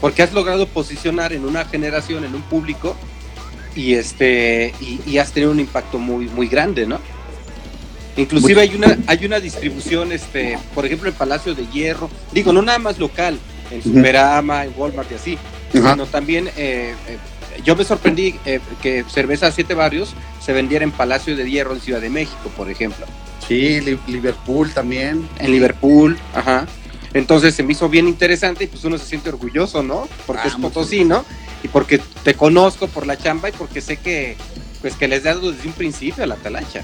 Porque 0.00 0.22
has 0.22 0.32
logrado 0.32 0.66
posicionar 0.66 1.32
en 1.34 1.44
una 1.44 1.64
generación, 1.66 2.24
en 2.24 2.34
un 2.34 2.42
público, 2.42 2.96
y 3.74 3.92
este 3.94 4.74
y, 4.80 5.00
y 5.06 5.18
has 5.18 5.32
tenido 5.32 5.50
un 5.52 5.60
impacto 5.60 5.98
muy 5.98 6.28
muy 6.28 6.46
grande, 6.48 6.86
¿no? 6.86 6.98
Inclusive 8.16 8.62
hay 8.62 8.74
una 8.74 8.96
hay 9.06 9.26
una 9.26 9.38
distribución, 9.40 10.12
este, 10.12 10.58
por 10.74 10.86
ejemplo, 10.86 11.10
en 11.10 11.14
Palacio 11.14 11.54
de 11.54 11.66
Hierro, 11.66 12.08
digo, 12.32 12.52
no 12.54 12.62
nada 12.62 12.78
más 12.78 12.98
local, 12.98 13.38
en. 13.70 13.82
Superama, 13.82 14.64
en 14.64 14.72
Walmart 14.76 15.10
y 15.12 15.14
así, 15.14 15.38
sino 15.72 16.06
también 16.06 16.48
eh, 16.56 16.94
eh, 17.08 17.18
yo 17.64 17.74
me 17.76 17.84
sorprendí 17.84 18.34
eh, 18.44 18.60
que 18.82 19.04
cerveza 19.12 19.50
Siete 19.50 19.74
Barrios 19.74 20.14
se 20.44 20.52
vendiera 20.52 20.84
en 20.84 20.92
Palacio 20.92 21.36
de 21.36 21.48
Hierro 21.50 21.74
en 21.74 21.80
Ciudad 21.80 22.00
de 22.00 22.10
México, 22.10 22.50
por 22.56 22.70
ejemplo, 22.70 23.06
Sí, 23.46 23.80
Li- 23.80 23.98
Liverpool 24.08 24.72
también. 24.72 25.28
en 25.38 25.50
Liverpool, 25.52 26.18
ajá. 26.34 26.66
Entonces 27.14 27.54
se 27.54 27.62
me 27.62 27.72
hizo 27.72 27.88
bien 27.88 28.08
interesante 28.08 28.64
y 28.64 28.66
pues 28.66 28.84
uno 28.84 28.98
se 28.98 29.06
siente 29.06 29.28
orgulloso, 29.30 29.82
¿no? 29.82 30.08
Porque 30.26 30.42
Ah, 30.44 30.48
es 30.48 30.54
Potosí, 30.56 31.04
¿no? 31.04 31.24
Y 31.62 31.68
porque 31.68 32.00
te 32.24 32.34
conozco 32.34 32.88
por 32.88 33.06
la 33.06 33.16
chamba 33.16 33.48
y 33.48 33.52
porque 33.52 33.80
sé 33.80 33.96
que 33.96 34.36
pues 34.82 34.94
que 34.96 35.08
les 35.08 35.20
he 35.20 35.28
dado 35.28 35.50
desde 35.52 35.66
un 35.68 35.72
principio 35.74 36.22
a 36.24 36.26
la 36.26 36.36
talacha. 36.36 36.82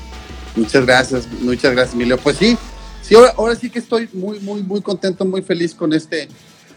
Muchas 0.56 0.86
gracias, 0.86 1.28
muchas 1.40 1.72
gracias, 1.72 1.94
Emilio. 1.94 2.16
Pues 2.16 2.36
sí, 2.38 2.56
sí, 3.02 3.14
ahora, 3.14 3.34
ahora 3.36 3.54
sí 3.56 3.68
que 3.68 3.78
estoy 3.80 4.08
muy, 4.12 4.38
muy, 4.40 4.62
muy 4.62 4.80
contento, 4.80 5.24
muy 5.24 5.42
feliz 5.42 5.74
con 5.74 5.92
este, 5.92 6.28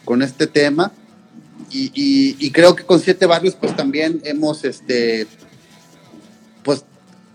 con 0.06 0.22
este 0.22 0.48
tema. 0.48 0.92
Y, 1.72 1.92
y- 1.94 2.36
y 2.40 2.52
creo 2.52 2.76
que 2.76 2.84
con 2.86 3.00
Siete 3.00 3.26
Barrios, 3.26 3.56
pues 3.60 3.76
también 3.76 4.22
hemos, 4.24 4.64
este, 4.64 5.28
pues, 6.64 6.86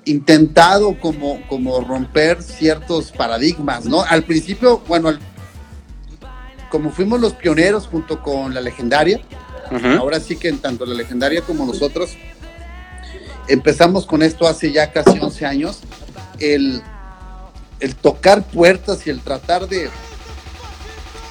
intentado 0.04 0.98
como, 0.98 1.46
como 1.48 1.80
romper 1.80 2.42
ciertos 2.42 3.12
paradigmas, 3.12 3.84
¿no? 3.84 4.02
Al 4.02 4.22
principio, 4.22 4.78
bueno, 4.88 5.08
al- 5.08 5.20
como 6.70 6.90
fuimos 6.90 7.20
los 7.20 7.34
pioneros 7.34 7.86
junto 7.88 8.22
con 8.22 8.54
la 8.54 8.60
legendaria, 8.60 9.20
ahora 9.98 10.18
sí 10.20 10.36
que 10.36 10.48
en 10.48 10.58
tanto 10.58 10.84
la 10.86 10.94
legendaria 10.94 11.42
como 11.42 11.64
nosotros 11.66 12.10
empezamos 13.48 14.06
con 14.06 14.22
esto 14.22 14.46
hace 14.48 14.72
ya 14.72 14.92
casi 14.92 15.18
11 15.18 15.46
años, 15.46 15.80
el, 16.38 16.80
el 17.80 17.94
tocar 17.96 18.44
puertas 18.44 19.06
y 19.06 19.10
el 19.10 19.20
tratar 19.20 19.68
de, 19.68 19.88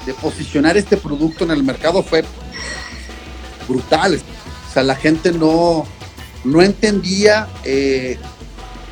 de 0.06 0.14
posicionar 0.14 0.78
este 0.78 0.98
producto 0.98 1.44
en 1.44 1.52
el 1.52 1.64
mercado 1.64 2.04
fue 2.04 2.24
brutal. 3.68 4.20
O 4.70 4.74
sea, 4.74 4.84
la 4.84 4.96
gente 4.96 5.32
no, 5.32 5.86
no 6.44 6.62
entendía 6.62 7.48
eh, 7.64 8.18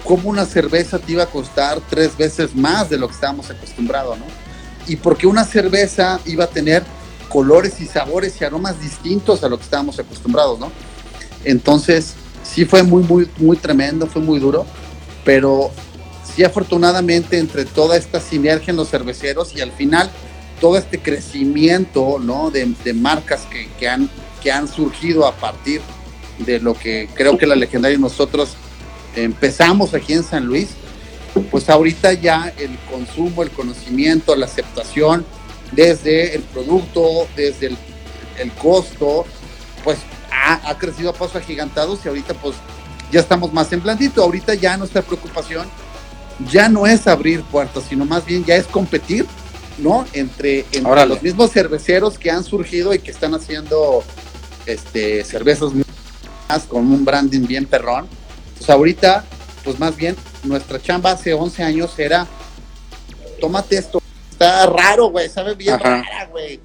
cómo 0.04 0.30
una 0.30 0.46
cerveza 0.46 1.00
te 1.00 1.14
iba 1.14 1.24
a 1.24 1.28
costar 1.28 1.82
tres 1.90 2.16
veces 2.18 2.56
más 2.56 2.90
de 2.90 2.98
lo 2.98 3.08
que 3.08 3.14
estábamos 3.14 3.50
acostumbrados, 3.50 4.18
¿no? 4.18 4.26
Y 4.88 4.96
porque 4.96 5.28
una 5.28 5.44
cerveza 5.44 6.20
iba 6.26 6.46
a 6.46 6.48
tener 6.48 6.84
colores 7.28 7.82
y 7.82 7.86
sabores 7.86 8.40
y 8.40 8.46
aromas 8.46 8.80
distintos 8.80 9.44
a 9.44 9.50
lo 9.50 9.58
que 9.58 9.64
estábamos 9.64 10.00
acostumbrados, 10.00 10.60
¿no? 10.60 10.72
Entonces, 11.44 12.14
sí 12.44 12.66
fue 12.66 12.84
muy, 12.84 13.04
muy, 13.04 13.30
muy 13.38 13.58
tremendo, 13.58 14.08
fue 14.08 14.22
muy 14.22 14.40
duro, 14.40 14.66
pero 15.26 15.72
sí 16.36 16.44
afortunadamente 16.44 17.38
entre 17.38 17.66
toda 17.66 17.98
esta 17.98 18.20
sinergia 18.20 18.72
en 18.72 18.78
los 18.78 18.90
cerveceros 18.90 19.56
y 19.56 19.62
al 19.62 19.72
final 19.72 20.10
todo 20.60 20.78
este 20.78 21.00
crecimiento, 21.00 22.20
¿no? 22.20 22.52
De, 22.52 22.94
marcas 22.94 23.48
que, 23.80 23.88
han, 23.88 24.10
que 24.42 24.52
han 24.52 24.68
surgido 24.68 25.26
a 25.26 25.36
partir 25.36 25.82
de 26.40 26.60
lo 26.60 26.74
que 26.74 27.10
creo 27.14 27.38
que 27.38 27.48
la 27.48 27.56
legendaria 27.56 27.98
y 27.98 28.02
nosotros 28.02 28.56
empezamos 29.16 29.94
aquí 29.94 30.14
en 30.14 30.24
San 30.24 30.46
Luis, 30.46 30.70
pues 31.52 31.70
ahorita 31.70 32.14
ya 32.14 32.54
el 32.58 32.78
consumo, 32.92 33.44
el 33.44 33.52
conocimiento, 33.52 34.36
la 34.36 34.46
aceptación 34.46 35.26
desde 35.72 36.36
el 36.36 36.42
producto, 36.44 37.28
desde 37.36 37.68
el, 37.68 38.52
costo, 38.62 39.26
pues 39.84 39.98
ha, 40.32 40.70
ha 40.70 40.78
crecido 40.78 41.10
a 41.10 41.14
pasos 41.14 41.36
agigantados 41.36 42.00
y 42.06 42.08
ahorita 42.08 42.34
pues 42.36 42.56
ya 43.12 43.20
estamos 43.20 43.54
más 43.54 43.72
en 43.74 43.82
blandito. 43.82 44.24
Ahorita 44.24 44.54
ya 44.54 44.78
nuestra 44.78 45.02
preocupación 45.02 45.68
ya 46.52 46.70
no 46.70 46.86
es 46.86 47.08
abrir 47.08 47.42
puertas, 47.44 47.86
sino 47.90 48.06
más 48.06 48.26
bien 48.26 48.46
ya 48.46 48.56
es 48.56 48.68
competir, 48.68 49.26
¿no? 49.78 50.06
Entre, 50.14 50.66
entre 50.72 51.06
los 51.06 51.22
mismos 51.22 51.52
cerveceros 51.52 52.18
que 52.18 52.32
han 52.32 52.44
surgido 52.44 52.94
y 52.94 53.00
que 53.00 53.12
están 53.12 53.34
haciendo 53.34 54.04
este, 54.66 55.24
cervezas 55.24 55.72
más 56.50 56.64
con 56.64 56.92
un 56.92 57.06
branding 57.06 57.46
bien 57.46 57.66
perrón. 57.66 58.08
Pues 58.58 58.70
ahorita, 58.70 59.24
pues 59.64 59.80
más 59.80 59.96
bien, 59.96 60.16
nuestra 60.44 60.82
chamba 60.82 61.12
hace 61.12 61.34
11 61.34 61.64
años 61.64 61.98
era, 62.00 62.26
tómate 63.40 63.78
esto, 63.78 64.02
está 64.32 64.66
raro, 64.66 65.08
güey, 65.10 65.30
sabe 65.30 65.56
bien 65.56 65.76
Ajá. 65.76 66.02
rara, 66.02 66.26
güey. 66.32 66.60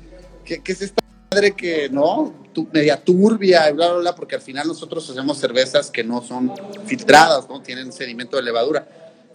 ¿Qué, 0.45 0.61
qué 0.63 0.73
es 0.73 0.83
esta 0.83 1.03
madre 1.31 1.53
que, 1.53 1.89
no? 1.91 2.33
Tu- 2.53 2.69
media 2.73 2.97
turbia, 3.03 3.71
y 3.71 3.73
bla, 3.73 3.89
bla, 3.93 3.99
bla, 4.01 4.15
porque 4.15 4.35
al 4.35 4.43
final 4.43 4.67
nosotros 4.67 5.09
hacemos 5.09 5.39
cervezas 5.39 5.91
que 5.91 6.05
no 6.05 6.23
son 6.23 6.53
filtradas, 6.87 7.49
¿no? 7.49 7.61
Tienen 7.63 7.93
sedimento 7.93 8.37
de 8.37 8.43
levadura. 8.43 8.87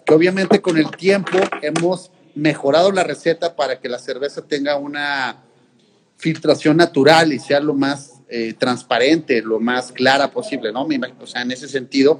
Que 0.05 0.13
obviamente 0.13 0.61
con 0.61 0.77
el 0.77 0.89
tiempo 0.91 1.37
hemos 1.61 2.11
mejorado 2.37 2.91
la 2.91 3.03
receta 3.03 3.55
para 3.55 3.79
que 3.79 3.89
la 3.89 3.99
cerveza 3.99 4.41
tenga 4.41 4.77
una 4.77 5.43
filtración 6.17 6.77
natural 6.77 7.33
y 7.33 7.39
sea 7.39 7.59
lo 7.59 7.73
más 7.73 8.21
eh, 8.29 8.53
transparente, 8.57 9.41
lo 9.41 9.59
más 9.59 9.91
clara 9.91 10.29
posible, 10.31 10.71
¿no? 10.71 10.85
Me 10.87 10.95
imagino, 10.95 11.23
o 11.23 11.27
sea, 11.27 11.41
en 11.41 11.51
ese 11.51 11.67
sentido, 11.67 12.19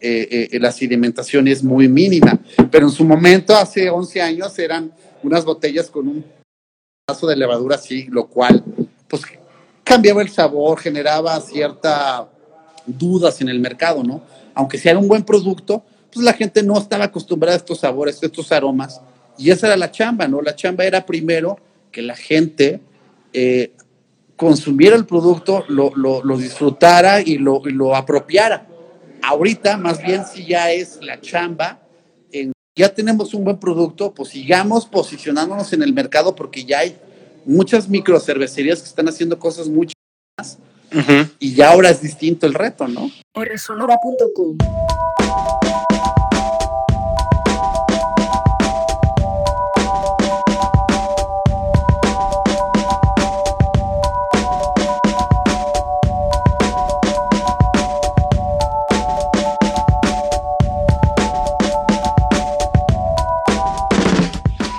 eh, 0.00 0.48
eh, 0.52 0.58
la 0.58 0.72
sedimentación 0.72 1.48
es 1.48 1.62
muy 1.62 1.88
mínima. 1.88 2.38
Pero 2.70 2.86
en 2.86 2.92
su 2.92 3.04
momento, 3.04 3.54
hace 3.56 3.90
11 3.90 4.22
años, 4.22 4.58
eran 4.58 4.92
unas 5.22 5.44
botellas 5.44 5.90
con 5.90 6.08
un 6.08 6.24
pedazo 7.06 7.26
de 7.26 7.36
levadura 7.36 7.76
así, 7.76 8.06
lo 8.10 8.26
cual, 8.26 8.64
pues, 9.08 9.22
cambiaba 9.84 10.22
el 10.22 10.30
sabor, 10.30 10.78
generaba 10.78 11.40
cierta 11.40 12.28
dudas 12.86 13.40
en 13.40 13.48
el 13.48 13.60
mercado, 13.60 14.02
¿no? 14.02 14.22
Aunque 14.54 14.78
sea 14.78 14.98
un 14.98 15.08
buen 15.08 15.24
producto, 15.24 15.84
pues 16.12 16.24
la 16.24 16.32
gente 16.32 16.62
no 16.62 16.78
estaba 16.78 17.04
acostumbrada 17.04 17.54
a 17.54 17.58
estos 17.58 17.80
sabores, 17.80 18.22
a 18.22 18.26
estos 18.26 18.50
aromas. 18.52 19.00
Y 19.40 19.50
esa 19.50 19.68
era 19.68 19.76
la 19.76 19.90
chamba, 19.90 20.28
¿no? 20.28 20.42
La 20.42 20.54
chamba 20.54 20.84
era 20.84 21.04
primero 21.06 21.58
que 21.90 22.02
la 22.02 22.14
gente 22.14 22.80
eh, 23.32 23.72
consumiera 24.36 24.96
el 24.96 25.06
producto, 25.06 25.64
lo, 25.68 25.92
lo- 25.96 26.22
lo 26.22 26.36
disfrutara 26.36 27.20
y 27.20 27.38
lo, 27.38 27.62
y 27.66 27.72
lo 27.72 27.96
apropiara. 27.96 28.66
Ahorita, 29.22 29.76
más 29.76 30.02
bien, 30.02 30.24
si 30.26 30.46
ya 30.46 30.70
es 30.72 30.98
la 31.02 31.20
chamba, 31.20 31.80
en- 32.32 32.52
ya 32.76 32.92
tenemos 32.94 33.34
un 33.34 33.44
buen 33.44 33.58
producto, 33.58 34.12
pues 34.14 34.30
sigamos 34.30 34.86
posicionándonos 34.86 35.72
en 35.72 35.82
el 35.82 35.92
mercado 35.92 36.34
porque 36.34 36.64
ya 36.64 36.80
hay 36.80 36.96
muchas 37.44 37.88
microcervecerías 37.88 38.80
que 38.80 38.88
están 38.88 39.08
haciendo 39.08 39.38
cosas 39.38 39.68
mucho 39.68 39.94
más 40.38 40.58
y 41.38 41.54
ya 41.54 41.70
ahora 41.70 41.90
es 41.90 42.00
distinto 42.02 42.46
el 42.46 42.54
reto, 42.54 42.86
¿no? 42.88 43.10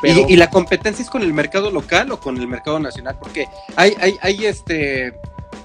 Pero- 0.02 0.26
¿Y, 0.28 0.34
y 0.34 0.36
la 0.36 0.50
competencia 0.50 1.04
es 1.04 1.10
con 1.10 1.22
el 1.22 1.34
mercado 1.34 1.70
local 1.72 2.12
o 2.12 2.20
con 2.20 2.38
el 2.38 2.48
mercado 2.48 2.80
nacional? 2.80 3.18
Porque 3.20 3.48
hay, 3.76 3.94
hay, 4.00 4.16
hay 4.22 4.46
este 4.46 5.14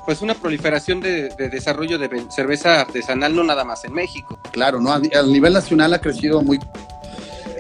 pues 0.05 0.23
una 0.23 0.35
proliferación 0.35 1.01
de, 1.01 1.31
de 1.37 1.49
desarrollo 1.49 1.99
de 1.99 2.09
cerveza 2.31 2.81
artesanal, 2.83 3.35
no 3.35 3.43
nada 3.43 3.65
más 3.65 3.85
en 3.85 3.93
México. 3.93 4.39
Claro, 4.53 4.81
¿no? 4.81 4.93
A, 4.93 4.97
a 4.97 5.23
nivel 5.25 5.53
nacional 5.53 5.93
ha 5.95 6.01
crecido 6.01 6.43
muy... 6.43 6.61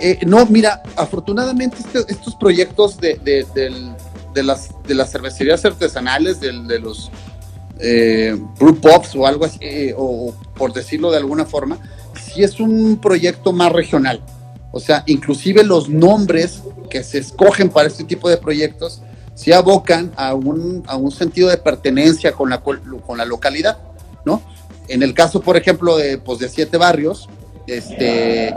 Eh, 0.00 0.20
no, 0.26 0.46
mira, 0.46 0.80
afortunadamente 0.94 1.78
este- 1.78 2.12
estos 2.12 2.36
proyectos 2.36 2.98
de, 2.98 3.14
de- 3.24 3.44
del- 3.54 3.92
de 4.32 4.42
las, 4.44 4.68
de 4.84 4.94
las 4.94 5.10
cervecerías 5.10 5.64
artesanales, 5.64 6.38
de, 6.38 6.52
los 6.78 7.10
eh, 7.80 8.36
brew 8.60 8.76
pubs 8.76 9.16
o 9.16 9.26
algo 9.26 9.44
así, 9.46 9.58
eh, 9.62 9.94
o 9.96 10.32
por 10.56 10.72
decirlo 10.72 11.10
de 11.10 11.16
alguna 11.16 11.46
forma, 11.46 11.78
sí 12.14 12.44
es 12.44 12.60
un 12.60 12.98
proyecto 12.98 13.52
más 13.52 13.72
regional. 13.72 14.20
O 14.76 14.80
sea, 14.80 15.02
inclusive 15.06 15.64
los 15.64 15.88
nombres 15.88 16.60
que 16.90 17.02
se 17.02 17.16
escogen 17.16 17.70
para 17.70 17.88
este 17.88 18.04
tipo 18.04 18.28
de 18.28 18.36
proyectos 18.36 19.00
sí 19.34 19.50
abocan 19.50 20.12
a 20.16 20.34
un, 20.34 20.82
a 20.86 20.96
un 20.96 21.10
sentido 21.10 21.48
de 21.48 21.56
pertenencia 21.56 22.32
con 22.32 22.50
la, 22.50 22.60
con 22.60 23.16
la 23.16 23.24
localidad, 23.24 23.78
¿no? 24.26 24.42
En 24.86 25.02
el 25.02 25.14
caso, 25.14 25.40
por 25.40 25.56
ejemplo, 25.56 25.96
de, 25.96 26.18
pues, 26.18 26.40
de 26.40 26.50
Siete 26.50 26.76
Barrios, 26.76 27.26
este, 27.66 28.54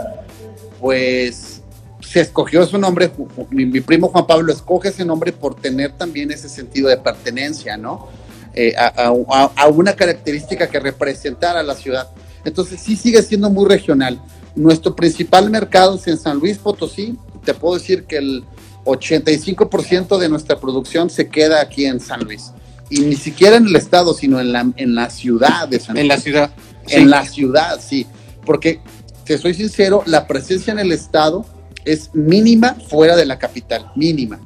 pues 0.78 1.62
se 2.02 2.20
escogió 2.20 2.66
su 2.66 2.76
nombre, 2.76 3.10
mi, 3.48 3.80
primo 3.80 4.08
Juan 4.08 4.26
Pablo 4.26 4.52
escoge 4.52 4.88
ese 4.90 5.06
nombre 5.06 5.32
por 5.32 5.54
tener 5.54 5.92
también 5.92 6.30
ese 6.30 6.50
sentido 6.50 6.90
de 6.90 6.98
pertenencia, 6.98 7.78
¿no? 7.78 8.08
Eh, 8.52 8.74
a- 8.76 9.50
a 9.56 9.68
una 9.68 9.94
característica 9.96 10.68
que 10.68 10.80
representara 10.80 11.60
a 11.60 11.62
la 11.62 11.74
ciudad. 11.76 12.10
Entonces 12.44 12.78
sí 12.78 12.94
sigue 12.94 13.22
siendo 13.22 13.48
muy 13.48 13.66
regional. 13.66 14.20
Nuestro 14.54 14.96
principal 14.96 15.50
mercado 15.50 15.96
es 15.96 16.06
en 16.06 16.18
San 16.18 16.38
Luis 16.38 16.58
Potosí. 16.58 17.16
Te 17.44 17.54
puedo 17.54 17.74
decir 17.74 18.04
que 18.04 18.18
el 18.18 18.44
85% 18.84 20.18
de 20.18 20.28
nuestra 20.28 20.58
producción 20.58 21.10
se 21.10 21.28
queda 21.28 21.60
aquí 21.60 21.84
en 21.84 22.00
San 22.00 22.24
Luis. 22.24 22.52
Y 22.88 23.00
ni 23.00 23.14
siquiera 23.14 23.56
en 23.56 23.66
el 23.66 23.76
estado, 23.76 24.14
sino 24.14 24.40
en 24.40 24.52
la, 24.52 24.66
en 24.76 24.94
la 24.94 25.10
ciudad 25.10 25.68
de 25.68 25.78
San 25.78 25.94
Luis. 25.94 26.02
En 26.02 26.08
la 26.08 26.18
ciudad. 26.18 26.50
Sí. 26.86 26.96
En 26.96 27.10
la 27.10 27.24
ciudad, 27.24 27.80
sí. 27.80 28.06
Porque, 28.44 28.80
te 29.24 29.38
soy 29.38 29.54
sincero, 29.54 30.02
la 30.06 30.26
presencia 30.26 30.72
en 30.72 30.80
el 30.80 30.90
estado 30.90 31.46
es 31.84 32.14
mínima 32.14 32.74
fuera 32.88 33.14
de 33.16 33.26
la 33.26 33.38
capital, 33.38 33.92
mínima. 33.94 34.40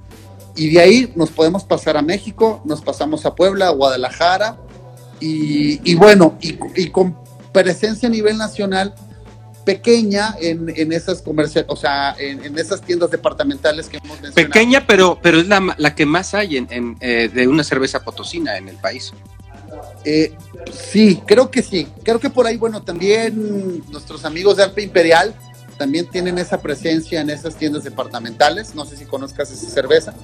Y 0.56 0.70
de 0.70 0.80
ahí 0.80 1.12
nos 1.16 1.30
podemos 1.30 1.64
pasar 1.64 1.96
a 1.96 2.02
México, 2.02 2.60
nos 2.64 2.82
pasamos 2.82 3.24
a 3.24 3.34
Puebla, 3.34 3.68
a 3.68 3.70
Guadalajara, 3.70 4.58
y, 5.20 5.80
y 5.90 5.94
bueno, 5.94 6.36
y, 6.40 6.58
y 6.76 6.90
con 6.90 7.16
presencia 7.52 8.08
a 8.08 8.12
nivel 8.12 8.36
nacional 8.36 8.94
pequeña 9.64 10.36
en, 10.40 10.72
en 10.74 10.92
esas 10.92 11.22
comerciales, 11.22 11.70
o 11.70 11.76
sea, 11.76 12.14
en, 12.18 12.44
en 12.44 12.58
esas 12.58 12.82
tiendas 12.82 13.10
departamentales 13.10 13.88
que 13.88 13.96
hemos 13.96 14.20
mencionado. 14.20 14.34
Pequeña, 14.34 14.86
pero, 14.86 15.18
pero 15.22 15.40
es 15.40 15.48
la, 15.48 15.74
la 15.78 15.94
que 15.94 16.06
más 16.06 16.34
hay 16.34 16.58
en, 16.58 16.68
en, 16.70 16.96
eh, 17.00 17.30
de 17.32 17.48
una 17.48 17.64
cerveza 17.64 18.04
potosina 18.04 18.56
en 18.56 18.68
el 18.68 18.76
país. 18.76 19.12
Eh, 20.04 20.34
sí, 20.72 21.22
creo 21.26 21.50
que 21.50 21.62
sí. 21.62 21.88
Creo 22.02 22.20
que 22.20 22.30
por 22.30 22.46
ahí, 22.46 22.56
bueno, 22.56 22.82
también 22.82 23.82
nuestros 23.90 24.24
amigos 24.24 24.58
de 24.58 24.64
Alpe 24.64 24.82
Imperial 24.82 25.34
también 25.78 26.06
tienen 26.08 26.38
esa 26.38 26.60
presencia 26.60 27.20
en 27.20 27.30
esas 27.30 27.56
tiendas 27.56 27.84
departamentales. 27.84 28.74
No 28.74 28.84
sé 28.84 28.96
si 28.96 29.06
conozcas 29.06 29.50
esa 29.50 29.68
cerveza. 29.68 30.14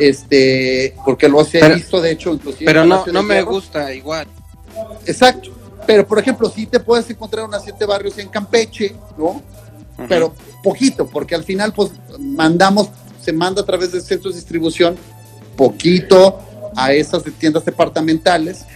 Este, 0.00 0.94
porque 1.04 1.28
lo 1.28 1.40
he 1.40 1.74
visto, 1.74 2.00
de 2.00 2.12
hecho, 2.12 2.32
inclusive. 2.32 2.64
Pero 2.64 2.84
no, 2.84 3.04
no 3.06 3.22
me 3.22 3.42
gusta 3.42 3.92
igual. 3.92 4.26
Exacto. 5.04 5.50
Pero, 5.88 6.06
por 6.06 6.18
ejemplo, 6.18 6.50
sí 6.50 6.66
te 6.66 6.80
puedes 6.80 7.08
encontrar 7.08 7.46
unas 7.46 7.64
siete 7.64 7.86
barrios 7.86 8.18
en 8.18 8.28
Campeche, 8.28 8.94
¿no? 9.16 9.40
Pero 10.06 10.34
poquito, 10.62 11.06
porque 11.06 11.34
al 11.34 11.44
final, 11.44 11.72
pues, 11.72 11.92
mandamos, 12.18 12.90
se 13.22 13.32
manda 13.32 13.62
a 13.62 13.64
través 13.64 13.92
de 13.92 14.02
centros 14.02 14.34
de 14.34 14.40
distribución 14.40 14.96
poquito 15.56 16.40
a 16.76 16.92
esas 16.92 17.22
tiendas 17.38 17.64
departamentales, 17.64 18.66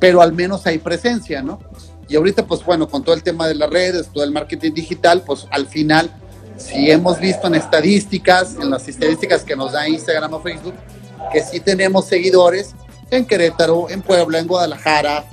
pero 0.00 0.20
al 0.20 0.32
menos 0.32 0.66
hay 0.66 0.78
presencia, 0.78 1.40
¿no? 1.40 1.60
Y 2.08 2.16
ahorita, 2.16 2.44
pues 2.44 2.64
bueno, 2.64 2.88
con 2.88 3.04
todo 3.04 3.14
el 3.14 3.22
tema 3.22 3.46
de 3.46 3.54
las 3.54 3.70
redes, 3.70 4.08
todo 4.12 4.24
el 4.24 4.32
marketing 4.32 4.72
digital, 4.72 5.22
pues 5.24 5.46
al 5.52 5.68
final, 5.68 6.10
si 6.56 6.90
hemos 6.90 7.20
visto 7.20 7.46
en 7.46 7.54
estadísticas, 7.54 8.56
en 8.60 8.70
las 8.70 8.88
estadísticas 8.88 9.44
que 9.44 9.54
nos 9.54 9.70
da 9.70 9.88
Instagram 9.88 10.34
o 10.34 10.40
Facebook, 10.40 10.74
que 11.32 11.44
sí 11.44 11.60
tenemos 11.60 12.06
seguidores 12.06 12.74
en 13.12 13.24
Querétaro, 13.24 13.88
en 13.88 14.02
Puebla, 14.02 14.40
en 14.40 14.48
Guadalajara, 14.48 15.26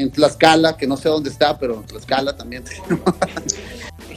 en 0.00 0.10
Tlaxcala, 0.10 0.76
que 0.76 0.86
no 0.86 0.96
sé 0.96 1.08
dónde 1.08 1.30
está, 1.30 1.58
pero 1.58 1.74
en 1.74 1.82
Tlaxcala 1.84 2.36
también 2.36 2.64
tenemos. 2.64 3.00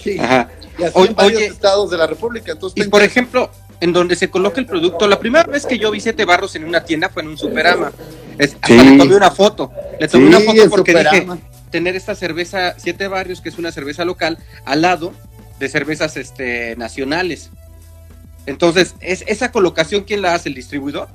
Sí, 0.04 0.18
Ajá. 0.20 0.50
y 0.78 0.84
así 0.84 0.92
Oye, 0.98 1.10
en 1.10 1.16
varios 1.16 1.38
oye, 1.38 1.46
estados 1.48 1.90
de 1.90 1.98
la 1.98 2.08
República. 2.08 2.52
Entonces, 2.52 2.86
Y 2.86 2.90
por 2.90 3.02
ejemplo, 3.04 3.50
en 3.80 3.94
donde 3.94 4.18
se 4.18 4.30
coloca 4.30 4.60
el 4.60 4.66
producto, 4.66 5.08
la 5.08 5.18
primera 5.18 5.46
vez 5.46 5.66
que 5.66 5.78
yo 5.80 5.92
vi 5.92 6.02
siete 6.02 6.26
barros 6.26 6.56
en 6.58 6.66
una 6.66 6.84
tienda 6.84 7.08
fue 7.08 7.22
en 7.22 7.30
un 7.30 7.38
Superama. 7.38 7.92
Es- 8.38 8.56
hasta 8.56 8.68
Sí. 8.68 8.78
le 8.90 8.98
tomé 8.98 9.16
una 9.16 9.32
foto. 9.32 9.72
Le 10.00 10.08
tomé 10.10 10.28
una 10.28 10.40
foto 10.42 10.70
porque 10.70 10.92
dije, 10.92 11.06
Superama. 11.22 11.38
tener 11.72 11.96
esta 11.96 12.16
cerveza 12.16 12.76
Siete 12.78 13.08
Barrios, 13.08 13.40
que 13.40 13.48
es 13.48 13.58
una 13.58 13.72
cerveza 13.72 14.04
local, 14.04 14.40
al 14.66 14.82
lado 14.82 15.14
de 15.60 15.70
cervezas 15.70 16.18
este, 16.18 16.76
nacionales. 16.76 17.50
Entonces, 18.46 18.96
es, 19.00 19.24
esa 19.28 19.52
colocación, 19.54 20.04
¿quién 20.04 20.22
la 20.22 20.34
hace? 20.34 20.50
¿El 20.50 20.56
distribuidor? 20.56 21.08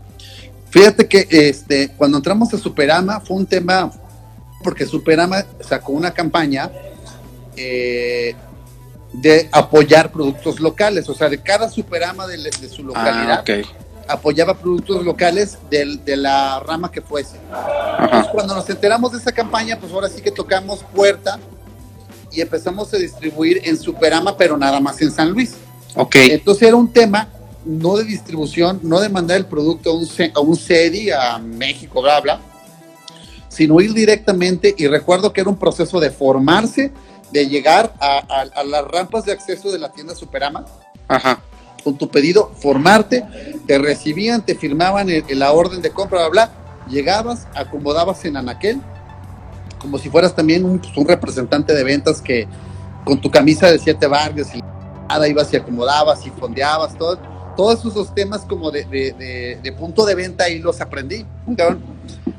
Fíjate 0.70 1.06
que 1.08 1.26
este, 1.30 1.90
cuando 1.90 2.16
entramos 2.16 2.54
a 2.54 2.58
Superama 2.58 3.20
fue 3.20 3.36
un 3.36 3.44
tema, 3.46 3.92
porque 4.62 4.86
Superama 4.86 5.44
sacó 5.60 5.92
una 5.92 6.12
campaña 6.12 6.70
eh, 7.56 8.34
de 9.12 9.48
apoyar 9.52 10.12
productos 10.12 10.60
locales, 10.60 11.08
o 11.08 11.14
sea, 11.14 11.28
de 11.28 11.38
cada 11.42 11.68
Superama 11.70 12.26
de, 12.26 12.36
de 12.38 12.68
su 12.68 12.82
localidad 12.84 13.38
Ah, 13.38 13.40
ok. 13.60 13.66
apoyaba 14.06 14.54
productos 14.58 15.04
locales 15.04 15.58
del- 15.70 16.04
de 16.04 16.16
la 16.16 16.60
rama 16.60 16.90
que 16.90 17.00
fuese. 17.00 17.36
Ajá. 17.52 18.04
Entonces, 18.04 18.32
cuando 18.32 18.54
nos 18.54 18.68
enteramos 18.68 19.12
de 19.12 19.18
esa 19.18 19.32
campaña, 19.32 19.78
pues 19.78 19.92
ahora 19.92 20.08
sí 20.08 20.20
que 20.20 20.30
tocamos 20.30 20.84
puerta 20.94 21.38
y 22.30 22.40
empezamos 22.42 22.92
a 22.92 22.98
distribuir 22.98 23.60
en 23.64 23.78
Superama, 23.78 24.36
pero 24.36 24.56
nada 24.58 24.78
más 24.80 25.00
en 25.00 25.10
San 25.10 25.30
Luis. 25.30 25.54
Ok. 25.94 26.16
Entonces 26.16 26.68
era 26.68 26.76
un 26.76 26.92
tema 26.92 27.28
no 27.64 27.96
de 27.96 28.04
distribución, 28.04 28.78
no 28.82 29.00
de 29.00 29.08
mandar 29.08 29.36
el 29.38 29.46
producto 29.46 29.90
a 29.90 29.94
un, 29.94 30.08
a 30.34 30.40
un 30.40 30.56
CEDI, 30.56 31.10
a 31.10 31.38
México, 31.38 32.00
bla, 32.02 32.20
bla, 32.20 32.40
sino 33.58 33.80
ir 33.80 33.92
directamente, 33.92 34.72
y 34.78 34.86
recuerdo 34.86 35.32
que 35.32 35.40
era 35.40 35.50
un 35.50 35.58
proceso 35.58 35.98
de 35.98 36.10
formarse, 36.12 36.92
de 37.32 37.48
llegar 37.48 37.92
a, 38.00 38.18
a- 38.18 38.60
a 38.60 38.62
las 38.62 38.84
rampas 38.84 39.24
de 39.24 39.32
acceso 39.32 39.72
de 39.72 39.80
la 39.80 39.90
tienda 39.90 40.14
Superama, 40.14 40.64
Ajá. 41.08 41.40
con 41.82 41.98
tu 41.98 42.08
pedido, 42.08 42.52
formarte, 42.60 43.24
te 43.66 43.78
recibían, 43.78 44.42
te 44.46 44.54
firmaban 44.54 45.10
el- 45.10 45.24
la 45.36 45.50
orden 45.50 45.82
de 45.82 45.90
compra, 45.90 46.20
bla, 46.28 46.46
bla, 46.46 46.52
llegabas, 46.88 47.48
acomodabas 47.56 48.24
en 48.26 48.36
Anaquel, 48.36 48.80
como 49.80 49.98
si 49.98 50.08
fueras 50.08 50.36
también 50.36 50.64
un, 50.64 50.78
pues, 50.78 50.96
un 50.96 51.08
representante 51.08 51.74
de 51.74 51.82
ventas 51.82 52.22
que 52.22 52.46
con 53.04 53.20
tu 53.20 53.28
camisa 53.28 53.72
de 53.72 53.80
siete 53.80 54.06
barrios 54.06 54.54
y 54.54 54.62
nada 55.08 55.26
ibas 55.26 55.52
y 55.52 55.56
acomodabas 55.56 56.24
y 56.26 56.30
fondeabas, 56.30 56.96
todo, 56.96 57.18
todos 57.56 57.84
esos 57.84 58.14
temas 58.14 58.42
como 58.42 58.70
de, 58.70 58.84
de- 58.84 59.12
de- 59.18 59.58
de 59.60 59.72
punto 59.72 60.06
de 60.06 60.14
venta 60.14 60.44
ahí 60.44 60.60
los 60.60 60.80
aprendí. 60.80 61.26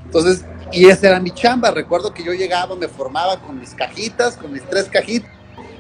Entonces, 0.05 0.45
y 0.71 0.86
esa 0.86 1.08
era 1.10 1.19
mi 1.19 1.32
chamba, 1.32 1.71
recuerdo 1.71 2.13
que 2.13 2.23
yo 2.23 2.34
llegaba, 2.34 2.75
me 2.75 2.88
formaba 2.88 3.39
con 3.41 3.60
mis 3.60 3.71
cajitas, 3.71 4.38
con 4.38 4.51
mis 4.53 4.63
tres 4.63 4.86
cajitas, 4.86 5.29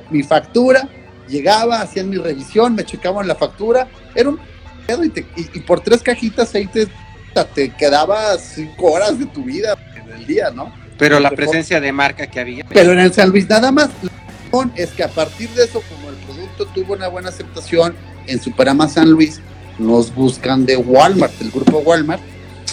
mi 0.09 0.23
factura, 0.23 0.87
llegaba, 1.27 1.81
hacían 1.81 2.09
mi 2.09 2.17
revisión, 2.17 2.75
me 2.75 2.83
checaban 2.83 3.27
la 3.27 3.35
factura, 3.35 3.87
era 4.15 4.29
un 4.29 4.39
pedo 4.87 5.03
y, 5.03 5.09
te- 5.09 5.25
y- 5.35 5.49
y 5.57 5.59
por 5.61 5.79
tres 5.81 6.01
cajitas 6.01 6.53
ahí 6.55 6.65
te, 6.67 6.87
te 7.53 7.69
quedabas 7.75 8.53
cinco 8.55 8.91
horas 8.93 9.17
de 9.19 9.25
tu 9.27 9.43
vida 9.43 9.77
en 9.95 10.11
el 10.11 10.25
día, 10.25 10.49
¿no? 10.51 10.73
Pero 10.97 11.19
la 11.19 11.29
presencia 11.31 11.79
de 11.79 11.91
marca 11.91 12.27
que 12.27 12.39
había. 12.39 12.65
Pero 12.67 12.91
en 12.91 12.99
el 12.99 13.13
San 13.13 13.29
Luis 13.29 13.47
nada 13.47 13.71
más. 13.71 13.89
Es 14.75 14.89
que 14.91 15.03
a 15.03 15.07
partir 15.07 15.47
de 15.51 15.63
eso, 15.65 15.81
como 15.87 16.09
el 16.09 16.15
producto 16.15 16.65
tuvo 16.73 16.93
una 16.93 17.07
buena 17.07 17.29
aceptación 17.29 17.95
en 18.25 18.41
Superama 18.41 18.89
San 18.89 19.09
Luis, 19.11 19.39
nos 19.77 20.13
buscan 20.13 20.65
de 20.65 20.75
Walmart, 20.75 21.39
el 21.39 21.51
grupo 21.51 21.77
Walmart, 21.79 22.21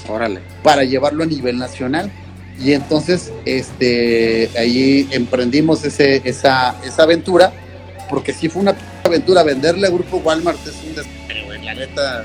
Órale. 0.09 0.41
para 0.63 0.85
llevarlo 0.85 1.23
a 1.25 1.27
nivel 1.27 1.59
nacional. 1.59 2.11
Y 2.59 2.73
entonces, 2.73 3.33
este, 3.45 4.51
ahí 4.59 5.07
emprendimos 5.11 5.85
ese, 5.85 6.23
esa, 6.25 6.75
esa 6.85 7.03
aventura, 7.03 7.53
porque 8.09 8.33
sí 8.33 8.49
fue 8.49 8.63
una 8.63 8.75
aventura 9.05 9.43
venderle 9.43 9.87
al 9.89 9.93
grupo 9.93 10.19
Walmart, 10.19 10.59
es 10.67 10.75
un 10.75 11.45
güey, 11.47 11.63
la 11.65 11.75
neta. 11.75 12.25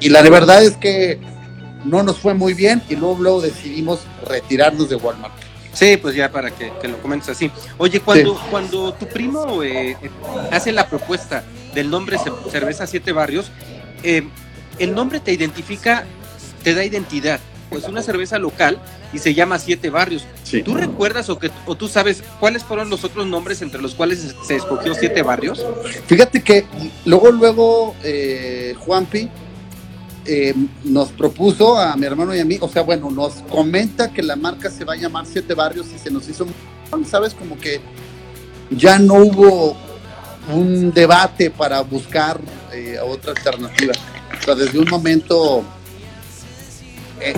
Y, 0.00 0.06
y 0.06 0.08
la 0.08 0.22
verdad 0.22 0.62
es 0.62 0.76
que 0.76 1.18
no 1.84 2.02
nos 2.02 2.18
fue 2.18 2.32
muy 2.32 2.54
bien 2.54 2.82
y 2.88 2.96
luego, 2.96 3.18
luego 3.20 3.40
decidimos 3.42 4.00
retirarnos 4.26 4.88
de 4.88 4.96
Walmart. 4.96 5.34
Sí, 5.74 5.96
pues 5.98 6.14
ya 6.14 6.30
para 6.30 6.50
que, 6.52 6.72
que 6.80 6.88
lo 6.88 6.96
comentes 7.02 7.28
así. 7.28 7.50
Oye, 7.78 8.00
cuando, 8.00 8.40
cuando 8.50 8.94
tu 8.94 9.06
primo 9.06 9.62
eh, 9.62 9.96
hace 10.50 10.72
la 10.72 10.88
propuesta 10.88 11.42
del 11.74 11.90
nombre 11.90 12.16
Ce- 12.16 12.30
Cerveza 12.50 12.86
Siete 12.86 13.12
Barrios, 13.12 13.50
eh, 14.02 14.22
el 14.78 14.94
nombre 14.94 15.18
te 15.20 15.32
identifica, 15.32 16.04
te 16.64 16.74
da 16.74 16.84
identidad. 16.84 17.38
Pues 17.70 17.84
una 17.88 18.02
cerveza 18.02 18.38
local 18.38 18.78
y 19.12 19.18
se 19.18 19.34
llama 19.34 19.58
Siete 19.58 19.90
Barrios. 19.90 20.24
Sí. 20.44 20.62
¿Tú 20.62 20.74
recuerdas 20.74 21.28
o, 21.28 21.38
que, 21.38 21.50
o 21.66 21.74
tú 21.74 21.88
sabes 21.88 22.22
cuáles 22.38 22.62
fueron 22.62 22.88
los 22.90 23.02
otros 23.04 23.26
nombres 23.26 23.62
entre 23.62 23.80
los 23.82 23.94
cuales 23.94 24.34
se- 24.46 24.56
escogió 24.56 24.94
Siete 24.94 25.22
Barrios? 25.22 25.64
Fíjate 26.06 26.42
que 26.42 26.66
luego, 27.04 27.30
luego, 27.32 27.96
eh, 28.04 28.74
Juanpi 28.78 29.28
eh, 30.26 30.54
nos 30.84 31.08
propuso 31.10 31.76
a 31.78 31.96
mi 31.96 32.06
hermano 32.06 32.34
y 32.34 32.40
a 32.40 32.44
mí, 32.44 32.58
o 32.60 32.68
sea, 32.68 32.82
bueno, 32.82 33.10
nos 33.10 33.34
comenta 33.50 34.12
que 34.12 34.22
la 34.22 34.36
marca 34.36 34.70
se 34.70 34.84
va 34.84 34.92
a 34.92 34.96
llamar 34.96 35.26
Siete 35.26 35.54
Barrios 35.54 35.86
y 35.94 35.98
se 35.98 36.10
nos 36.10 36.28
hizo, 36.28 36.46
¿sabes? 37.10 37.34
Como 37.34 37.58
que 37.58 37.80
ya 38.70 38.98
no 38.98 39.14
hubo 39.14 39.76
un 40.52 40.92
debate 40.92 41.50
para 41.50 41.80
buscar 41.80 42.38
eh, 42.72 42.98
otra 43.04 43.32
alternativa. 43.32 43.94
O 44.40 44.44
sea, 44.44 44.54
desde 44.54 44.78
un 44.78 44.88
momento, 44.88 45.64
eh, 47.20 47.34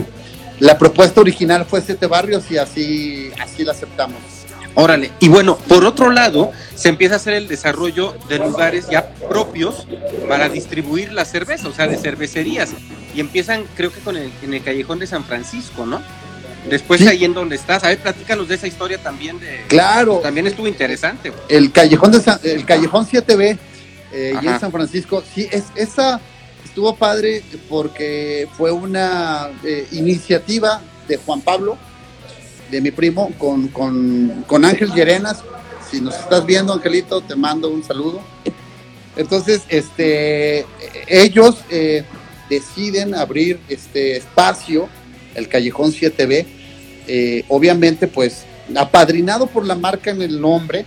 la 0.61 0.79
propuesta 0.79 1.20
original 1.20 1.66
fue 1.66 1.81
Siete 1.83 2.07
Barrios 2.07 2.51
y 2.51 2.59
así, 2.59 3.31
así 3.41 3.64
la 3.64 3.72
aceptamos. 3.72 4.18
Órale. 4.74 5.11
Y 5.20 5.29
bueno, 5.29 5.57
por 5.68 5.85
otro 5.87 6.11
lado, 6.11 6.53
se 6.74 6.89
empieza 6.91 7.14
a 7.14 7.16
hacer 7.16 7.33
el 7.35 7.49
desarrollo 7.49 8.14
de 8.29 8.39
lugares 8.39 8.89
ya 8.91 9.09
propios 9.31 9.87
para 10.29 10.49
distribuir 10.51 11.12
la 11.12 11.24
cerveza, 11.24 11.68
o 11.68 11.72
sea, 11.72 11.87
de 11.87 11.97
cervecerías. 11.97 12.70
Y 13.14 13.20
empiezan, 13.20 13.64
creo 13.74 13.91
que 13.91 14.01
con 14.01 14.16
el, 14.18 14.31
en 14.43 14.53
el 14.53 14.62
callejón 14.62 14.99
de 14.99 15.07
San 15.07 15.24
Francisco, 15.24 15.87
¿no? 15.87 16.03
Después 16.68 17.01
Sí. 17.01 17.07
ahí 17.09 17.24
en 17.24 17.33
donde 17.33 17.57
estás. 17.57 17.85
A 17.85 17.89
ver, 17.89 17.99
platícanos 17.99 18.49
de 18.49 18.57
esa 18.57 18.66
historia 18.66 18.99
también 18.99 19.39
de. 19.41 19.62
Claro, 19.68 20.16
También 20.22 20.47
estuvo 20.47 20.66
interesante. 20.66 21.33
el 21.49 21.72
callejón 21.72 22.12
de 22.12 22.20
San- 22.20 22.41
el 22.43 22.64
callejón 22.66 23.07
7B 23.07 23.57
eh, 24.12 24.35
y 24.43 24.47
en 24.47 24.61
San 24.61 24.72
Francisco 24.72 25.22
sí 25.35 25.49
es 25.51 25.64
esa 25.74 26.20
estuvo 26.77 26.95
padre 26.95 27.43
porque 27.70 28.47
fue 28.55 28.70
una 28.70 29.49
eh, 29.64 29.87
iniciativa 29.93 30.83
de 31.09 31.16
Juan 31.16 31.41
Pablo 31.41 31.79
de 32.70 32.83
mi 32.83 32.91
primo 32.91 33.33
con, 33.39 33.68
con, 33.68 34.45
con 34.47 34.62
Ángel 34.62 34.93
Llerenas. 34.93 35.43
Si 35.91 36.03
nos 36.03 36.14
estás 36.14 36.45
viendo 36.45 36.74
Angelito 36.74 37.22
te 37.22 37.35
mando 37.35 37.70
un 37.70 37.83
saludo. 37.83 38.20
Entonces 39.16 39.62
este 39.70 40.66
ellos 41.07 41.57
eh, 41.70 42.05
deciden 42.51 43.14
abrir 43.14 43.59
este 43.70 44.18
espacio 44.18 44.87
el 45.35 45.49
callejón 45.49 45.93
7B 45.93 46.45
eh, 47.09 47.45
obviamente 47.49 48.07
pues 48.07 48.45
apadrinado 48.77 49.47
por 49.47 49.64
la 49.64 49.77
marca 49.77 50.11
en 50.11 50.20
el 50.20 50.39
nombre, 50.39 50.85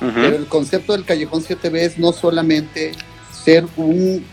Ujú. 0.00 0.12
pero 0.14 0.36
el 0.36 0.46
concepto 0.46 0.94
del 0.94 1.04
Callejón 1.04 1.42
7B 1.42 1.76
es 1.76 1.98
no 1.98 2.14
solamente 2.14 2.92
ser 3.44 3.66
un, 3.76 4.24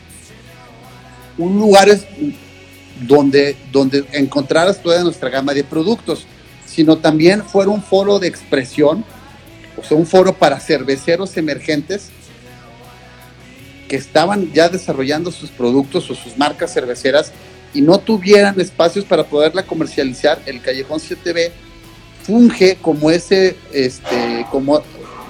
un 1.38 1.58
lugar 1.60 1.88
donde, 3.02 3.56
donde 3.72 4.06
encontraras 4.14 4.82
toda 4.82 5.04
nuestra 5.04 5.30
gama 5.30 5.54
de 5.54 5.64
productos, 5.64 6.26
sino 6.66 6.98
también 6.98 7.44
fuera 7.44 7.70
un 7.72 7.82
foro 7.84 8.20
de 8.20 8.28
expresión, 8.28 9.04
o 9.78 9.84
sea, 9.84 9.98
un 9.98 10.06
foro 10.06 10.34
para 10.34 10.60
cerveceros 10.60 11.36
emergentes 11.38 12.10
que 13.88 13.96
estaban 13.96 14.52
ya 14.54 14.70
desarrollando 14.70 15.32
sus 15.32 15.50
productos 15.50 16.10
o 16.10 16.16
sus 16.16 16.38
marcas 16.38 16.74
cerveceras 16.74 17.32
y 17.74 17.82
no 17.82 17.98
tuvieran 18.00 18.60
espacios 18.62 19.04
para 19.06 19.24
poderla 19.24 19.64
comercializar, 19.64 20.40
el 20.46 20.62
Callejón 20.62 21.00
7B 21.00 21.52
funge 22.24 22.78
como 22.82 23.10
ese, 23.12 23.56
este, 23.74 24.46
como, 24.52 24.82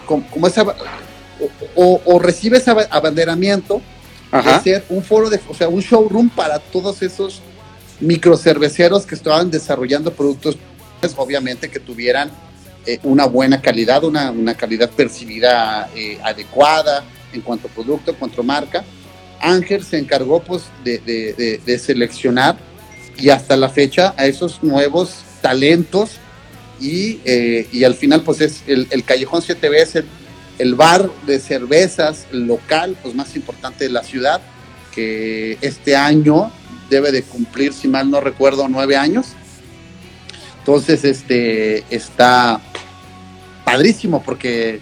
como, 0.05 0.27
como 0.29 0.47
esa, 0.47 0.61
o, 0.63 0.75
o- 1.75 2.01
o 2.05 2.19
recibe 2.19 2.57
ese 2.57 2.69
aba- 2.69 2.87
abanderamiento 2.91 3.81
Ajá. 4.39 4.57
de 4.57 4.63
ser 4.63 4.85
un 4.89 5.03
foro 5.03 5.29
de, 5.29 5.39
o 5.47 5.53
sea, 5.53 5.69
un 5.69 5.81
showroom 5.81 6.29
para 6.29 6.59
todos 6.59 7.01
esos 7.01 7.41
microcerveceros 7.99 9.05
que 9.05 9.15
estaban 9.15 9.49
desarrollando 9.51 10.13
productos, 10.13 10.57
pues, 10.99 11.13
obviamente 11.17 11.69
que 11.69 11.79
tuvieran 11.79 12.31
eh, 12.85 12.99
una 13.03 13.25
buena 13.25 13.61
calidad, 13.61 14.03
una, 14.03 14.31
una 14.31 14.55
calidad 14.55 14.89
percibida 14.89 15.89
eh, 15.95 16.19
adecuada 16.23 17.03
en 17.31 17.41
cuanto 17.41 17.67
a 17.67 17.71
producto, 17.71 18.11
en 18.11 18.17
cuanto 18.17 18.41
a 18.41 18.43
marca. 18.43 18.83
Ángel 19.39 19.83
se 19.83 19.97
encargó 19.97 20.41
pues 20.41 20.63
de, 20.83 20.99
de- 20.99 21.33
de- 21.33 21.61
de 21.65 21.79
seleccionar 21.79 22.57
y 23.17 23.29
hasta 23.29 23.55
la 23.57 23.69
fecha 23.69 24.13
a 24.17 24.25
esos 24.25 24.63
nuevos 24.63 25.15
talentos 25.41 26.11
y, 26.79 27.19
eh, 27.25 27.67
y 27.71 27.83
al 27.83 27.95
final 27.95 28.21
pues 28.21 28.41
es 28.41 28.63
el, 28.67 28.87
el 28.89 29.03
Callejón 29.03 29.41
7B 29.41 29.75
es 29.75 29.95
el, 29.95 30.05
el 30.63 30.75
bar 30.75 31.09
de 31.27 31.41
cervezas 31.41 32.25
local 32.31 32.95
pues 33.03 33.13
más 33.13 33.35
importante 33.35 33.83
de 33.83 33.89
la 33.89 34.01
ciudad 34.01 34.39
que 34.95 35.57
este 35.59 35.97
año 35.97 36.53
debe 36.89 37.11
de 37.11 37.21
cumplir 37.21 37.73
si 37.73 37.89
mal 37.89 38.09
no 38.09 38.21
recuerdo 38.21 38.69
nueve 38.69 38.95
años. 38.95 39.33
Entonces 40.59 41.03
este 41.03 41.83
está 41.89 42.61
padrísimo 43.65 44.23
porque 44.23 44.79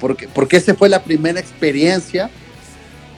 porque 0.00 0.26
porque 0.26 0.56
esa 0.56 0.74
fue 0.74 0.88
la 0.88 1.04
primera 1.04 1.38
experiencia 1.38 2.28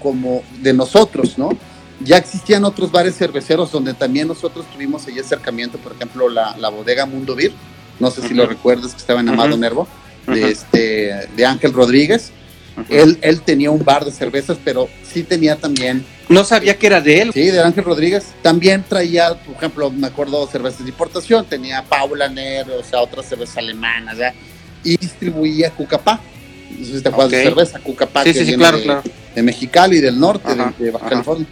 como 0.03 0.43
de 0.61 0.75
nosotros 0.75 1.39
no 1.39 1.57
ya 2.01 2.18
existían 2.18 2.64
otros 2.64 2.91
bares 2.91 3.16
cerveceros 3.16 3.73
donde 3.73 3.95
también 3.95 4.29
nosotros 4.29 4.66
tuvimos 4.70 5.07
ahí 5.07 5.18
acercamiento 5.18 5.79
por 5.79 5.93
ejemplo 5.93 6.29
la, 6.29 6.55
la 6.59 6.68
bodega 6.68 7.07
Mundo 7.07 7.35
Beer. 7.35 7.53
No 7.99 8.11
sé 8.11 8.20
si 8.29 8.35
lo 8.35 8.47
recuerdas 8.47 8.93
que 8.93 8.99
estaba 8.99 9.20
en 9.20 9.31
Amado 9.31 9.53
Ujú. 9.53 9.59
Nervo 9.59 9.89
De 10.27 10.51
este 10.51 11.29
de 11.37 11.47
Ángel 11.47 11.73
Rodríguez 11.73 12.31
él, 12.89 13.18
él 13.20 13.43
tenía 13.43 13.70
un 13.70 13.85
bar 13.85 14.05
de 14.05 14.11
cervezas, 14.11 14.57
pero 14.64 14.89
sí 15.03 15.23
tenía 15.25 15.57
también, 15.57 16.05
No 16.29 16.43
sabía 16.43 16.79
que 16.79 16.87
era 16.87 17.01
de 17.03 17.20
él. 17.20 17.31
sí, 17.33 17.43
de 17.51 17.61
Ángel 17.61 17.85
Rodríguez. 17.85 18.25
También 18.41 18.83
traía, 18.89 19.35
por 19.35 19.57
ejemplo, 19.57 19.91
me 19.91 20.07
acuerdo, 20.07 20.47
cervezas 20.47 20.83
de 20.83 20.89
importación. 20.89 21.45
Tenía 21.45 21.83
Paula 21.85 22.29
Nero, 22.31 22.79
o 22.81 22.83
sea, 22.83 23.01
otras 23.01 23.27
cervezas 23.29 23.59
alemanas, 23.59 24.16
¿ya? 24.16 24.33
Y 24.83 24.97
distribuía 24.97 25.70
Cucapá. 25.70 26.18
No 26.79 26.87
sé 26.87 26.97
si 26.97 27.03
te 27.03 27.09
acuerdas 27.11 27.31
de 27.33 27.39
Ok. 27.39 27.45
cerveza, 27.45 27.79
Cucapá, 27.81 28.23
Sí, 28.25 28.33
que 28.33 28.39
sí, 28.39 28.39
sí, 28.41 28.45
viene 28.47 28.62
claro, 28.62 28.79
de, 28.79 28.83
claro. 28.85 29.03
de 29.35 29.43
Mexicali, 29.43 30.01
del 30.01 30.18
norte, 30.18 30.51
Ajá, 30.51 30.73
de, 30.79 30.85
de 30.87 30.91
Baja 30.91 31.05
ajá. 31.05 31.14
California. 31.14 31.47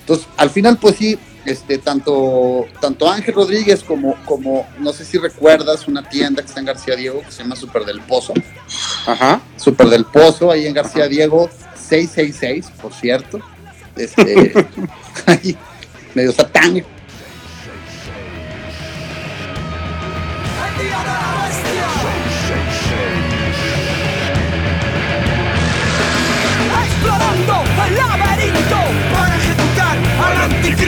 Entonces, 0.00 0.26
al 0.36 0.50
final, 0.50 0.76
pues 0.78 0.96
sí, 0.96 1.16
este, 1.44 1.78
tanto, 1.78 2.66
tanto 2.80 3.10
Ángel 3.10 3.34
Rodríguez 3.34 3.82
como, 3.82 4.16
como, 4.24 4.66
no 4.78 4.92
sé 4.92 5.04
si 5.04 5.18
recuerdas, 5.18 5.86
una 5.86 6.08
tienda 6.08 6.42
que 6.42 6.48
está 6.48 6.60
en 6.60 6.66
García 6.66 6.96
Diego, 6.96 7.20
que 7.20 7.30
se 7.30 7.42
llama 7.42 7.56
Super 7.56 7.84
del 7.84 8.00
Pozo. 8.00 8.32
Ajá. 9.06 9.40
Super 9.56 9.88
del 9.88 10.04
Pozo, 10.06 10.50
ahí 10.50 10.66
en 10.66 10.74
García 10.74 11.04
Ajá. 11.04 11.10
Diego, 11.10 11.50
666, 11.76 12.70
por 12.80 12.92
cierto. 12.92 13.40
Este, 13.96 14.52
ahí, 15.26 15.56
medio 16.14 16.32
satánico. 16.32 16.88
Explorando 26.84 27.62
el 27.86 28.33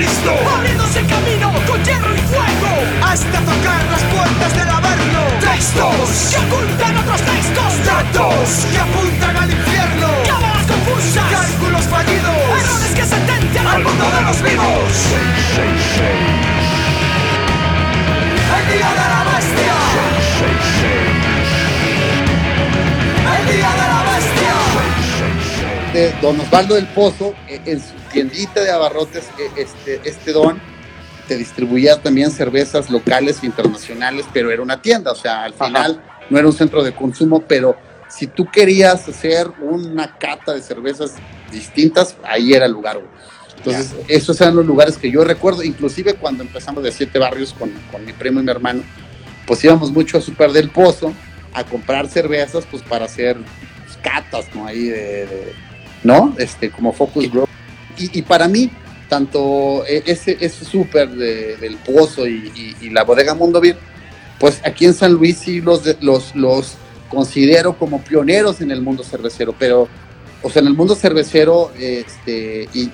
anticristo, 0.07 0.33
abriéndose 0.57 1.01
camino 1.07 1.53
con 1.67 1.83
hierro 1.85 2.15
y 2.15 2.21
fuego. 2.21 2.73
Hasta 3.03 3.39
tocar 3.41 3.85
las 3.91 4.03
puertas 4.03 4.55
del 4.55 4.69
averno. 4.69 5.21
Textos 5.41 6.31
que 6.31 6.39
ocultan 6.39 6.97
otros 6.97 7.21
textos, 7.23 7.87
datos 7.87 8.67
que 8.71 8.79
apuntan 8.79 9.37
al 9.37 9.51
infierno, 9.51 10.09
cámaras 10.27 10.67
confusas, 10.67 11.25
cálculos 11.31 11.85
fallidos, 11.85 12.37
errores 12.61 12.95
que 12.95 13.05
sentencian 13.05 13.67
al 13.67 13.83
mundo 13.83 14.05
de 14.05 14.23
los 14.23 14.43
vivos. 14.43 14.93
El 18.59 18.75
día 18.75 18.91
de 18.91 18.97
la 18.97 19.25
bestia. 19.35 19.76
Don 26.23 26.39
Osvaldo 26.41 26.75
del 26.75 26.87
Pozo, 26.89 27.35
eh, 27.49 27.61
en 27.67 27.81
su 27.81 27.95
tiendita 28.13 28.61
de 28.63 28.71
abarrotes, 28.71 29.25
eh, 29.39 29.51
este, 29.57 30.01
este 30.09 30.33
don 30.33 30.61
te 31.29 31.37
distribuía 31.37 32.01
también 32.01 32.31
cervezas 32.31 32.89
locales 32.91 33.43
e 33.43 33.47
internacionales, 33.47 34.27
pero 34.33 34.51
era 34.51 34.63
una 34.63 34.81
tienda, 34.81 35.11
o 35.13 35.17
sea, 35.17 35.43
al 35.45 35.55
Ajá. 35.55 35.67
final 35.67 36.03
no 36.31 36.39
era 36.39 36.47
un 36.47 36.53
centro 36.53 36.83
de 36.85 36.93
consumo, 36.95 37.43
pero 37.43 37.77
si 38.09 38.29
tú 38.29 38.47
querías 38.51 39.09
hacer 39.09 39.49
una 39.61 40.17
cata 40.19 40.55
de 40.55 40.63
cervezas 40.63 41.15
distintas, 41.51 42.15
ahí 42.23 42.53
era 42.53 42.67
el 42.67 42.73
lugar. 42.73 42.99
güey. 42.99 43.09
Entonces, 43.57 43.95
esos 44.07 44.41
eran 44.41 44.55
los 44.55 44.67
lugares 44.67 44.97
que 44.97 45.11
yo 45.11 45.25
recuerdo, 45.25 45.65
inclusive 45.65 46.15
cuando 46.15 46.45
empezamos 46.45 46.85
de 46.85 46.93
Siete 46.93 47.19
Barrios 47.19 47.53
con, 47.59 47.71
con 47.91 48.05
mi 48.05 48.13
primo 48.13 48.39
y 48.39 48.45
mi 48.45 48.51
hermano, 48.51 48.83
pues 49.47 49.65
íbamos 49.65 49.91
mucho 49.91 50.19
a 50.19 50.21
Super 50.21 50.53
del 50.53 50.71
Pozo 50.71 51.13
a 51.55 51.65
comprar 51.65 52.07
cervezas, 52.09 52.65
pues 52.71 52.83
para 52.85 53.07
hacer 53.07 53.37
catas, 54.03 54.47
¿no? 54.55 54.67
Ahí 54.67 54.85
de, 54.85 55.27
de- 55.27 55.66
¿no? 56.03 56.35
Este, 56.39 56.71
como 56.71 56.93
Focus 56.93 57.31
Group. 57.31 57.49
Y, 57.99 58.19
y 58.19 58.23
para 58.23 58.49
mí, 58.49 58.71
tanto 59.09 59.85
eh, 59.87 60.03
ese, 60.07 60.37
ese 60.41 60.65
súper 60.65 61.09
de- 61.11 61.57
del 61.57 61.77
Pozo 61.77 62.27
y, 62.27 62.53
y- 62.81 62.87
y 62.87 62.91
la 62.91 63.05
bodega 63.05 63.35
Mundo 63.35 63.61
Beer, 63.61 63.77
pues 64.39 64.61
aquí 64.65 64.85
en 64.85 64.95
San 64.95 65.13
Luis 65.13 65.39
sí 65.39 65.61
los, 65.61 65.83
los, 66.03 66.35
los 66.35 66.75
considero 67.09 67.79
como 67.79 68.01
pioneros 68.03 68.61
en 68.61 68.71
el 68.71 68.83
mundo 68.83 69.03
cervecero, 69.05 69.55
pero, 69.59 69.89
o 70.43 70.51
sea, 70.51 70.61
en 70.61 70.69
el 70.69 70.75
mundo 70.75 70.95
cervecero 70.95 71.73
este, 71.79 72.69
y 72.75 72.91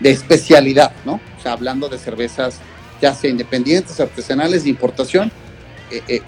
de 0.00 0.10
especialidad, 0.10 0.92
¿no? 1.04 1.14
O 1.38 1.42
sea, 1.42 1.52
hablando 1.52 1.88
de 1.88 1.98
cervezas 1.98 2.58
ya 3.00 3.14
sea 3.14 3.30
independientes, 3.30 3.98
artesanales, 4.00 4.64
de 4.64 4.70
importación, 4.70 5.30
eh, 5.90 6.02
eh, 6.08 6.22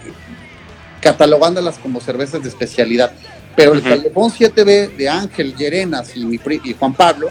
catalogándolas 1.00 1.78
como 1.78 2.00
cervezas 2.00 2.42
de 2.42 2.48
especialidad. 2.48 3.12
Pero 3.58 3.74
el. 3.74 3.82
Callejón 3.82 4.30
7B 4.30 4.96
de 4.96 5.08
Ángel 5.08 5.54
Llerenas 5.56 6.16
y, 6.16 6.24
mi 6.24 6.38
pri- 6.38 6.60
y 6.64 6.74
Juan 6.74 6.94
Pablo 6.94 7.28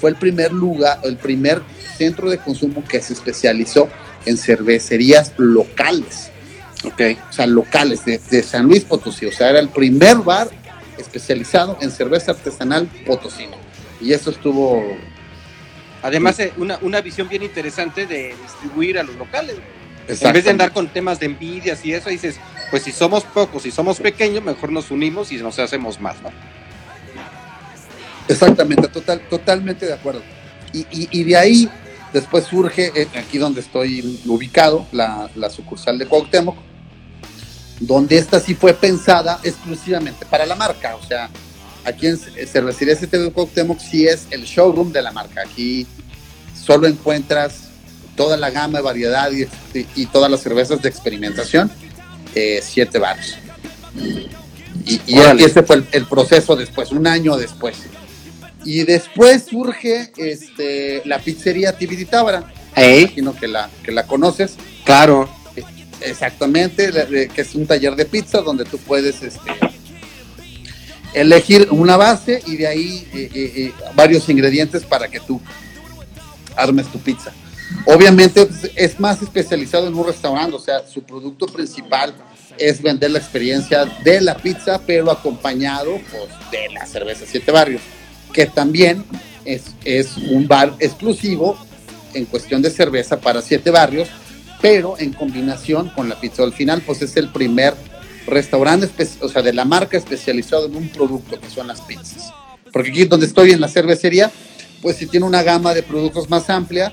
fue 0.00 0.10
el 0.10 0.16
primer 0.16 0.52
lugar, 0.52 1.00
el 1.04 1.16
primer 1.16 1.62
centro 1.96 2.28
de 2.30 2.38
consumo 2.38 2.84
que 2.86 3.00
se 3.00 3.12
especializó 3.12 3.88
en 4.26 4.36
cervecerías 4.36 5.32
locales, 5.38 6.30
Ok. 6.84 7.00
o 7.28 7.32
sea, 7.32 7.46
locales 7.46 8.04
de, 8.04 8.18
de 8.30 8.42
San 8.42 8.66
Luis 8.66 8.84
Potosí. 8.84 9.26
O 9.26 9.32
sea, 9.32 9.50
era 9.50 9.60
el 9.60 9.68
primer 9.68 10.16
bar 10.18 10.48
especializado 10.98 11.78
en 11.80 11.90
cerveza 11.90 12.32
artesanal 12.32 12.86
potosina. 13.06 13.56
Y 14.00 14.12
eso 14.12 14.30
estuvo 14.30 14.82
Además, 16.02 16.38
eh, 16.40 16.52
una, 16.56 16.78
una 16.80 17.00
visión 17.02 17.28
bien 17.28 17.42
interesante 17.42 18.06
de 18.06 18.34
distribuir 18.42 18.98
a 18.98 19.02
los 19.02 19.16
locales. 19.16 19.56
En 20.08 20.32
vez 20.32 20.44
de 20.44 20.50
andar 20.50 20.72
con 20.72 20.88
temas 20.88 21.20
de 21.20 21.26
envidias 21.26 21.84
y 21.84 21.92
eso, 21.92 22.08
dices, 22.08 22.36
pues 22.70 22.82
si 22.84 22.92
somos 22.92 23.24
pocos, 23.24 23.62
si 23.64 23.70
somos 23.70 23.98
pequeños, 23.98 24.42
mejor 24.44 24.70
nos 24.72 24.90
unimos 24.90 25.32
y 25.32 25.36
nos 25.38 25.58
hacemos 25.58 26.00
más, 26.00 26.20
¿no? 26.22 26.30
Exactamente, 28.28 28.88
total, 28.88 29.20
totalmente 29.28 29.86
de 29.86 29.92
acuerdo. 29.94 30.22
Y, 30.72 30.80
y- 30.90 31.08
y 31.10 31.24
de 31.24 31.36
ahí 31.36 31.68
después 32.12 32.44
surge, 32.44 32.92
eh, 32.94 33.08
aquí 33.16 33.38
donde 33.38 33.60
estoy 33.60 34.20
ubicado, 34.26 34.86
la, 34.92 35.28
la 35.34 35.50
sucursal 35.50 35.98
de 35.98 36.06
Cuauhtémoc, 36.06 36.56
donde 37.80 38.18
esta 38.18 38.38
sí 38.38 38.54
fue 38.54 38.74
pensada 38.74 39.40
exclusivamente 39.42 40.26
para 40.26 40.46
la 40.46 40.54
marca. 40.54 40.94
O 40.96 41.02
sea, 41.04 41.28
aquí 41.84 42.06
en 42.06 42.18
Cervecería 42.18 42.94
de 42.94 43.32
Cuauhtémoc 43.32 43.80
sí 43.80 44.06
es 44.06 44.26
el 44.30 44.44
showroom 44.44 44.92
de 44.92 45.02
la 45.02 45.10
marca. 45.12 45.42
Aquí 45.42 45.86
solo 46.54 46.86
encuentras 46.86 47.70
toda 48.16 48.36
la 48.36 48.50
gama, 48.50 48.80
variedad 48.80 49.30
y, 49.32 49.48
y 49.96 50.06
todas 50.06 50.30
las 50.30 50.40
cervezas 50.42 50.80
de 50.82 50.88
experimentación, 50.88 51.70
eh, 52.34 52.60
siete 52.62 52.98
bares. 52.98 53.36
Y, 54.86 55.00
y 55.06 55.18
ese 55.18 55.62
fue 55.62 55.76
el, 55.76 55.86
el 55.92 56.06
proceso 56.06 56.56
después, 56.56 56.90
un 56.90 57.06
año 57.06 57.36
después. 57.36 57.76
Y 58.64 58.84
después 58.84 59.44
surge 59.44 60.12
este, 60.16 61.02
la 61.04 61.18
pizzería 61.18 61.76
Tibiritábara. 61.76 62.52
¿Eh? 62.76 63.02
Imagino 63.02 63.34
que 63.34 63.48
la, 63.48 63.70
que 63.82 63.92
la 63.92 64.06
conoces. 64.06 64.56
Claro. 64.84 65.28
Exactamente, 66.02 66.90
que 67.34 67.42
es 67.42 67.54
un 67.54 67.66
taller 67.66 67.94
de 67.94 68.06
pizza 68.06 68.40
donde 68.40 68.64
tú 68.64 68.78
puedes 68.78 69.22
este, 69.22 69.50
elegir 71.12 71.68
una 71.70 71.98
base 71.98 72.42
y 72.46 72.56
de 72.56 72.66
ahí 72.66 73.06
eh, 73.12 73.30
eh, 73.34 73.52
eh, 73.56 73.72
varios 73.94 74.26
ingredientes 74.30 74.82
para 74.84 75.08
que 75.08 75.20
tú 75.20 75.40
armes 76.56 76.86
tu 76.86 76.98
pizza. 77.00 77.32
Obviamente 77.86 78.46
pues, 78.46 78.70
es 78.74 79.00
más 79.00 79.22
especializado 79.22 79.86
en 79.86 79.94
un 79.94 80.06
restaurante, 80.06 80.56
o 80.56 80.60
sea, 80.60 80.86
su 80.86 81.02
producto 81.02 81.46
principal 81.46 82.14
es 82.58 82.82
vender 82.82 83.10
la 83.10 83.18
experiencia 83.18 83.84
de 84.04 84.20
la 84.20 84.36
pizza, 84.36 84.80
pero 84.86 85.10
acompañado 85.10 85.98
pues, 86.10 86.28
de 86.50 86.72
la 86.74 86.86
cerveza 86.86 87.24
Siete 87.26 87.50
Barrios, 87.52 87.82
que 88.32 88.46
también 88.46 89.04
es, 89.44 89.74
es 89.84 90.16
un 90.16 90.46
bar 90.46 90.74
exclusivo 90.78 91.56
en 92.14 92.26
cuestión 92.26 92.60
de 92.62 92.70
cerveza 92.70 93.20
para 93.20 93.40
Siete 93.40 93.70
Barrios, 93.70 94.08
pero 94.60 94.98
en 94.98 95.12
combinación 95.12 95.88
con 95.90 96.08
la 96.08 96.20
pizza. 96.20 96.42
Al 96.42 96.52
final, 96.52 96.82
pues 96.84 97.02
es 97.02 97.16
el 97.16 97.28
primer 97.28 97.74
restaurante, 98.26 98.88
o 99.20 99.28
sea, 99.28 99.42
de 99.42 99.52
la 99.52 99.64
marca 99.64 99.96
especializado 99.96 100.66
en 100.66 100.76
un 100.76 100.88
producto 100.88 101.40
que 101.40 101.48
son 101.48 101.66
las 101.66 101.80
pizzas. 101.80 102.32
Porque 102.72 102.90
aquí 102.90 103.04
donde 103.04 103.26
estoy 103.26 103.52
en 103.52 103.60
la 103.60 103.68
cervecería, 103.68 104.30
pues 104.82 104.96
sí 104.96 105.06
tiene 105.06 105.26
una 105.26 105.42
gama 105.42 105.74
de 105.74 105.82
productos 105.82 106.28
más 106.28 106.48
amplia, 106.50 106.92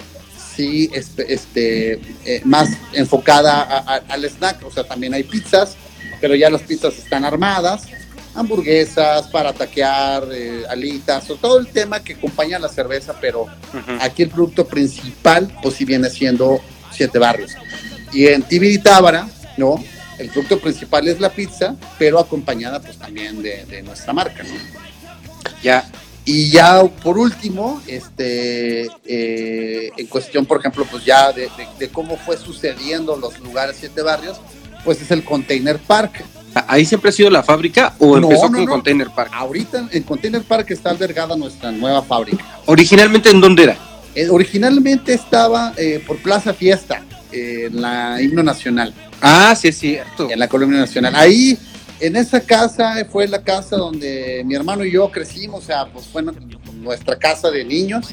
sí 0.58 0.90
este, 0.94 1.34
este, 1.34 1.94
eh, 2.26 2.42
más 2.44 2.70
enfocada 2.94 3.62
a- 3.62 3.78
a- 3.96 4.04
al 4.10 4.26
snack, 4.26 4.66
o 4.66 4.72
sea, 4.72 4.84
también 4.84 5.14
hay 5.14 5.24
pizzas, 5.24 5.76
pero 6.20 6.36
ya 6.36 6.50
las 6.50 6.64
pizzas 6.64 6.98
están 6.98 7.24
armadas, 7.24 7.84
hamburguesas 8.36 9.28
para 9.28 9.54
taquear, 9.54 10.24
eh, 10.34 10.64
alitas, 10.70 11.30
o 11.30 11.36
todo 11.36 11.60
el 11.60 11.68
tema 11.68 12.04
que 12.04 12.14
acompaña 12.14 12.58
a 12.58 12.60
la 12.60 12.70
cerveza, 12.70 13.16
pero 13.22 13.46
aquí 14.02 14.24
el 14.24 14.30
producto 14.30 14.68
principal, 14.68 15.52
pues 15.62 15.76
sí 15.76 15.86
viene 15.86 16.10
siendo 16.10 16.60
Siete 16.92 17.20
Barrios. 17.20 17.52
Y 18.14 18.28
en 18.28 18.42
Tibiri 18.44 18.80
Tábara, 18.80 19.28
¿no? 19.58 19.84
El 20.18 20.30
producto 20.30 20.60
principal 20.60 21.08
es 21.08 21.20
la 21.20 21.30
pizza, 21.30 21.76
pero 22.00 22.20
acompañada 22.20 22.80
pues 22.80 22.98
también 22.98 23.42
de, 23.44 23.66
de 23.66 23.84
nuestra 23.84 24.14
marca, 24.14 24.44
¿no? 24.44 24.50
Ya. 25.64 25.88
Y 26.30 26.50
ya 26.50 26.84
por 26.84 27.18
último, 27.18 27.82
este, 27.88 28.90
eh, 29.06 29.92
en 29.96 30.08
cuestión, 30.08 30.46
por 30.46 30.60
ejemplo, 30.60 30.86
pues 30.92 31.06
ya 31.06 31.32
de, 31.32 31.44
de- 31.44 31.68
de 31.80 31.88
cómo 31.90 32.18
fue 32.18 32.36
sucediendo 32.38 33.16
los 33.16 33.40
lugares 33.40 33.78
Siete 33.80 34.02
Barrios, 34.02 34.38
pues 34.84 35.02
es 35.02 35.10
el 35.12 35.24
Container 35.24 35.78
Park. 35.80 36.26
¿Ahí 36.68 36.86
siempre 36.86 37.10
ha 37.10 37.14
sido 37.14 37.30
la 37.30 37.44
fábrica 37.44 37.94
o 38.00 38.20
No, 38.20 38.28
empezó 38.28 38.50
no, 38.50 38.58
con 38.58 38.66
no. 38.66 38.72
Container 38.72 39.08
Park? 39.16 39.32
Ahorita 39.34 39.88
en 39.90 40.04
Container 40.04 40.42
Park 40.44 40.70
está 40.72 40.90
albergada 40.90 41.38
nuestra 41.38 41.72
nueva 41.72 42.02
fábrica. 42.02 42.44
¿Originalmente 42.66 43.30
en 43.30 43.40
dónde 43.40 43.64
era? 43.64 43.78
Eh, 44.14 44.28
originalmente 44.30 45.14
estaba 45.14 45.74
eh, 45.78 46.04
por 46.06 46.18
Plaza 46.18 46.54
Fiesta, 46.54 47.04
eh, 47.32 47.68
en 47.72 47.82
la 47.82 48.22
himno 48.22 48.44
nacional, 48.44 48.94
Ah, 49.22 49.56
sí 49.60 49.70
es 49.70 49.78
cierto. 49.78 50.30
en 50.30 50.40
la 50.40 50.48
columna 50.50 50.78
nacional. 50.80 51.16
Ahí, 51.16 51.58
en 52.00 52.16
esa 52.16 52.40
casa, 52.42 52.94
fue 53.12 53.28
la 53.28 53.42
casa 53.44 53.76
donde 53.76 54.44
mi 54.46 54.56
hermano 54.56 54.86
y 54.86 54.92
yo 54.92 55.10
crecimos, 55.12 55.64
o 55.64 55.66
sea, 55.66 55.86
pues 55.88 56.06
fue 56.06 56.22
nu- 56.22 56.34
nuestra 56.82 57.18
casa 57.18 57.50
de 57.50 57.64
niños, 57.66 58.08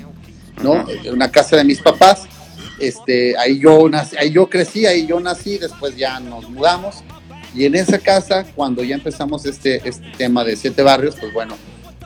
¿no? 0.62 0.88
Eh, 0.88 1.10
Una 1.10 1.30
casa 1.30 1.56
de 1.56 1.64
mis 1.64 1.80
papás. 1.80 2.22
Este, 2.80 3.36
ahí 3.38 3.60
yo 3.60 3.88
nací, 3.88 4.16
ahí 4.16 4.30
yo 4.30 4.48
crecí, 4.50 4.84
ahí 4.86 5.06
yo 5.06 5.20
nací, 5.20 5.58
después 5.58 5.96
ya 5.96 6.18
nos 6.20 6.48
mudamos. 6.50 6.96
Y 7.54 7.66
en 7.66 7.76
esa 7.76 7.98
casa, 7.98 8.44
cuando 8.56 8.82
ya 8.82 8.96
empezamos 8.96 9.46
este, 9.46 9.86
este 9.88 10.10
tema 10.18 10.42
de 10.44 10.56
siete 10.56 10.82
barrios, 10.82 11.14
pues 11.20 11.32
bueno, 11.32 11.56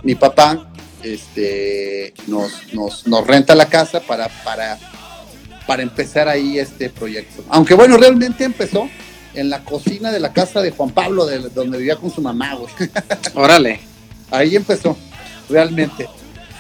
mi 0.03 0.15
papá 0.15 0.71
este, 1.03 2.13
nos, 2.27 2.51
nos, 2.75 3.07
nos 3.07 3.27
renta 3.27 3.55
la 3.55 3.67
casa 3.67 4.01
para, 4.01 4.29
para, 4.45 4.79
para 5.67 5.83
empezar 5.83 6.29
ahí 6.29 6.59
este 6.59 6.91
proyecto. 6.91 7.43
Aunque 7.49 7.73
bueno, 7.75 7.97
realmente 7.97 8.45
empezó 8.45 8.89
en 9.41 9.51
la 9.51 9.65
cocina 9.65 10.11
de 10.13 10.21
la 10.21 10.33
casa 10.33 10.61
de 10.63 10.71
Juan 10.71 10.91
Pablo, 10.91 11.27
de, 11.27 11.39
donde 11.51 11.79
vivía 11.79 11.97
con 11.97 12.11
su 12.11 12.21
mamá, 12.21 12.55
güey. 12.55 12.73
Órale. 13.35 13.81
Ahí 14.31 14.57
empezó, 14.57 14.97
realmente. 15.49 16.09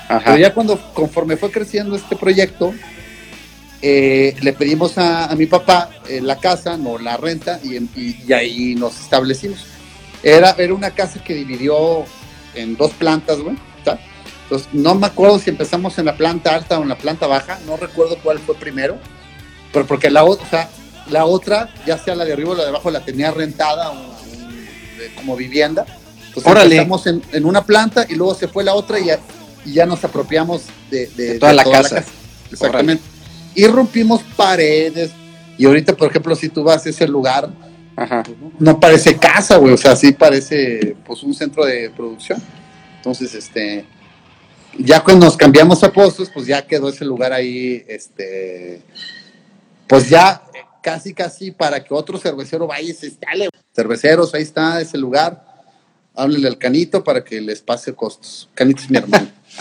Ajá. 0.08 0.22
Pero 0.24 0.36
ya 0.38 0.54
cuando, 0.54 0.80
conforme 0.94 1.36
fue 1.36 1.50
creciendo 1.50 1.94
este 1.96 2.16
proyecto, 2.16 2.72
eh, 3.80 4.34
le 4.40 4.52
pedimos 4.52 4.98
a, 4.98 5.26
a 5.26 5.36
mi 5.36 5.46
papá 5.46 5.90
eh, 6.08 6.20
la 6.20 6.36
casa, 6.36 6.76
no 6.76 6.98
la 6.98 7.16
renta, 7.16 7.60
y, 7.62 7.76
y- 7.76 8.24
y 8.26 8.32
ahí 8.32 8.74
nos 8.74 8.98
establecimos. 9.00 9.58
Era, 10.22 10.54
era 10.58 10.74
una 10.74 10.90
casa 10.90 11.22
que 11.22 11.34
dividió 11.34 12.04
en 12.54 12.76
dos 12.76 12.90
plantas, 12.92 13.38
güey. 13.38 13.56
Entonces, 14.44 14.68
no 14.72 14.94
me 14.94 15.06
acuerdo 15.06 15.38
si 15.38 15.50
empezamos 15.50 15.98
en 15.98 16.06
la 16.06 16.16
planta 16.16 16.54
alta 16.54 16.78
o 16.78 16.82
en 16.82 16.88
la 16.88 16.96
planta 16.96 17.26
baja, 17.26 17.58
no 17.66 17.76
recuerdo 17.76 18.16
cuál 18.22 18.38
fue 18.38 18.54
primero, 18.54 18.96
pero 19.74 19.86
porque 19.86 20.08
la 20.10 20.24
otra, 20.24 20.46
o 20.46 20.48
sea, 20.48 20.70
la 21.10 21.24
otra, 21.26 21.68
ya 21.86 21.98
sea 21.98 22.14
la 22.14 22.24
de 22.24 22.32
arriba 22.32 22.50
o 22.50 22.54
la 22.54 22.62
de 22.64 22.68
abajo, 22.70 22.90
la 22.90 23.04
tenía 23.04 23.30
rentada 23.30 23.90
un- 23.90 24.08
como 25.16 25.36
vivienda. 25.36 25.86
Entonces 26.28 26.46
Órale. 26.50 26.76
empezamos 26.76 27.06
en, 27.06 27.22
en 27.32 27.44
una 27.44 27.64
planta 27.64 28.06
y 28.08 28.14
luego 28.14 28.34
se 28.34 28.48
fue 28.48 28.64
la 28.64 28.74
otra 28.74 28.98
y 29.00 29.06
ya, 29.06 29.18
y 29.64 29.72
ya 29.74 29.86
nos 29.86 30.02
apropiamos 30.04 30.62
de, 30.90 31.06
de- 31.08 31.32
De 31.34 31.38
toda 31.38 31.52
de 31.52 31.56
la 31.56 31.64
casa. 31.64 32.04
Exactamente. 32.50 33.02
Y 33.54 33.66
rompimos 33.66 34.22
paredes. 34.36 35.10
Y 35.56 35.66
ahorita, 35.66 35.94
por 35.96 36.08
ejemplo, 36.10 36.34
si 36.36 36.48
tú 36.48 36.62
vas 36.62 36.86
a 36.86 36.90
ese 36.90 37.06
lugar, 37.08 37.50
Ajá. 37.96 38.22
no 38.58 38.78
parece 38.78 39.16
casa, 39.16 39.56
güey. 39.56 39.74
O 39.74 39.76
sea, 39.76 39.96
sí 39.96 40.12
parece 40.12 40.96
pues 41.04 41.22
un 41.22 41.34
centro 41.34 41.64
de 41.64 41.90
producción. 41.90 42.40
Entonces, 42.96 43.34
este, 43.34 43.84
ya 44.78 45.02
cuando 45.02 45.26
nos 45.26 45.36
cambiamos 45.36 45.82
a 45.82 45.92
Pozos, 45.92 46.30
pues 46.32 46.46
ya 46.46 46.64
quedó 46.66 46.88
ese 46.90 47.04
lugar 47.04 47.32
ahí, 47.32 47.84
este, 47.88 48.82
pues 49.88 50.08
ya 50.08 50.42
casi, 50.88 51.12
casi 51.12 51.50
para 51.50 51.84
que 51.84 51.92
otro 51.92 52.16
cervecero 52.18 52.66
vaya 52.66 52.88
y 52.90 52.94
se 52.94 53.06
instale. 53.06 53.50
Cerveceros, 53.74 54.34
ahí 54.34 54.42
está 54.42 54.80
ese 54.80 54.96
lugar. 54.96 55.44
Háblenle 56.14 56.48
al 56.48 56.56
Canito 56.56 57.04
para 57.04 57.22
que 57.22 57.40
les 57.42 57.60
pase 57.60 57.94
costos. 57.94 58.48
Canito 58.54 58.80
es 58.82 58.90
mi 58.90 58.96
hermano. 58.96 59.28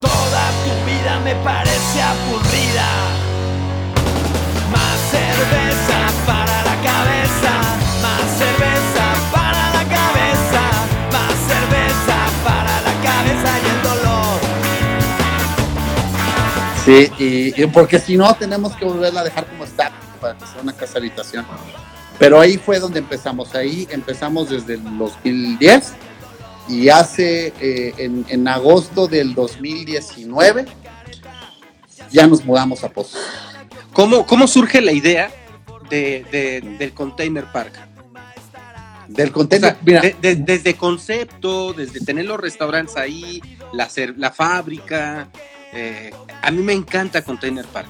Toda 0.00 0.44
tu 0.64 0.72
vida 0.86 1.20
me 1.22 1.34
parece 1.44 2.00
aburrida. 2.00 2.88
Más 4.72 4.98
cerveza 5.10 5.98
para 6.26 6.64
la 6.64 6.76
cabeza. 6.90 7.52
Más 8.00 8.38
cerveza 8.38 9.04
para 9.32 9.62
la 9.76 9.84
cabeza. 9.98 10.62
Más 11.12 11.34
cerveza 11.52 12.16
para 12.42 12.80
la 12.80 12.94
cabeza 13.02 13.50
y 13.62 13.66
el 13.68 13.80
dolor. 13.82 14.40
Sí, 16.86 17.12
y, 17.22 17.62
y 17.62 17.66
porque 17.66 17.98
si 17.98 18.16
no, 18.16 18.34
tenemos 18.34 18.74
que 18.76 18.86
volverla 18.86 19.20
a 19.20 19.24
dejar 19.24 19.46
como 19.46 19.64
está 19.64 19.92
para 20.34 20.38
que 20.38 20.46
sea 20.52 20.62
una 20.62 20.72
casa 20.72 20.98
habitación. 20.98 21.44
Pero 22.18 22.40
ahí 22.40 22.56
fue 22.56 22.78
donde 22.80 22.98
empezamos. 22.98 23.54
Ahí 23.54 23.86
empezamos 23.90 24.48
desde 24.50 24.74
el 24.74 24.98
2010 24.98 25.92
y 26.68 26.88
hace 26.88 27.52
eh, 27.60 27.94
en, 27.98 28.24
en 28.28 28.48
agosto 28.48 29.06
del 29.06 29.34
2019 29.34 30.66
ya 32.10 32.26
nos 32.26 32.44
mudamos 32.44 32.82
a 32.84 32.88
Pozos. 32.88 33.20
¿Cómo, 33.92 34.26
¿Cómo 34.26 34.46
surge 34.46 34.80
la 34.80 34.92
idea 34.92 35.30
de, 35.90 36.24
de- 36.30 36.76
del 36.78 36.92
Container 36.92 37.44
Park? 37.52 37.72
Del 39.08 39.28
O 39.30 39.32
contenedor, 39.32 39.72
sea, 39.74 39.80
mira, 39.84 40.00
de- 40.00 40.16
de- 40.20 40.36
desde 40.36 40.74
concepto, 40.76 41.72
desde 41.72 42.00
tener 42.00 42.24
los 42.24 42.38
restaurantes 42.40 42.96
ahí, 42.96 43.40
la, 43.72 43.88
la 44.16 44.30
fábrica. 44.32 45.28
eh, 45.72 46.10
a 46.42 46.50
mí 46.50 46.62
me 46.62 46.72
encanta 46.72 47.22
Container 47.22 47.64
Park. 47.66 47.88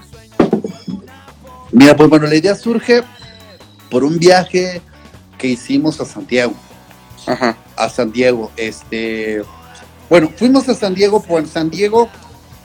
Mira, 1.77 1.97
pues 1.97 2.09
bueno, 2.09 2.27
la 2.27 2.35
idea 2.35 2.55
surge 2.55 3.03
por 3.91 4.03
un 4.05 4.19
viaje 4.19 4.81
que 5.39 5.49
hicimos 5.49 6.01
a 6.01 6.05
Santiago. 6.05 6.55
Ajá. 7.27 7.57
a 7.77 7.89
San 7.89 8.13
Diego. 8.13 8.53
Este, 8.57 9.43
bueno, 10.09 10.31
fuimos 10.37 10.69
a 10.69 10.75
San 10.75 10.95
Diego, 10.95 11.21
pues 11.23 11.51
San 11.51 11.71
Diego, 11.71 12.09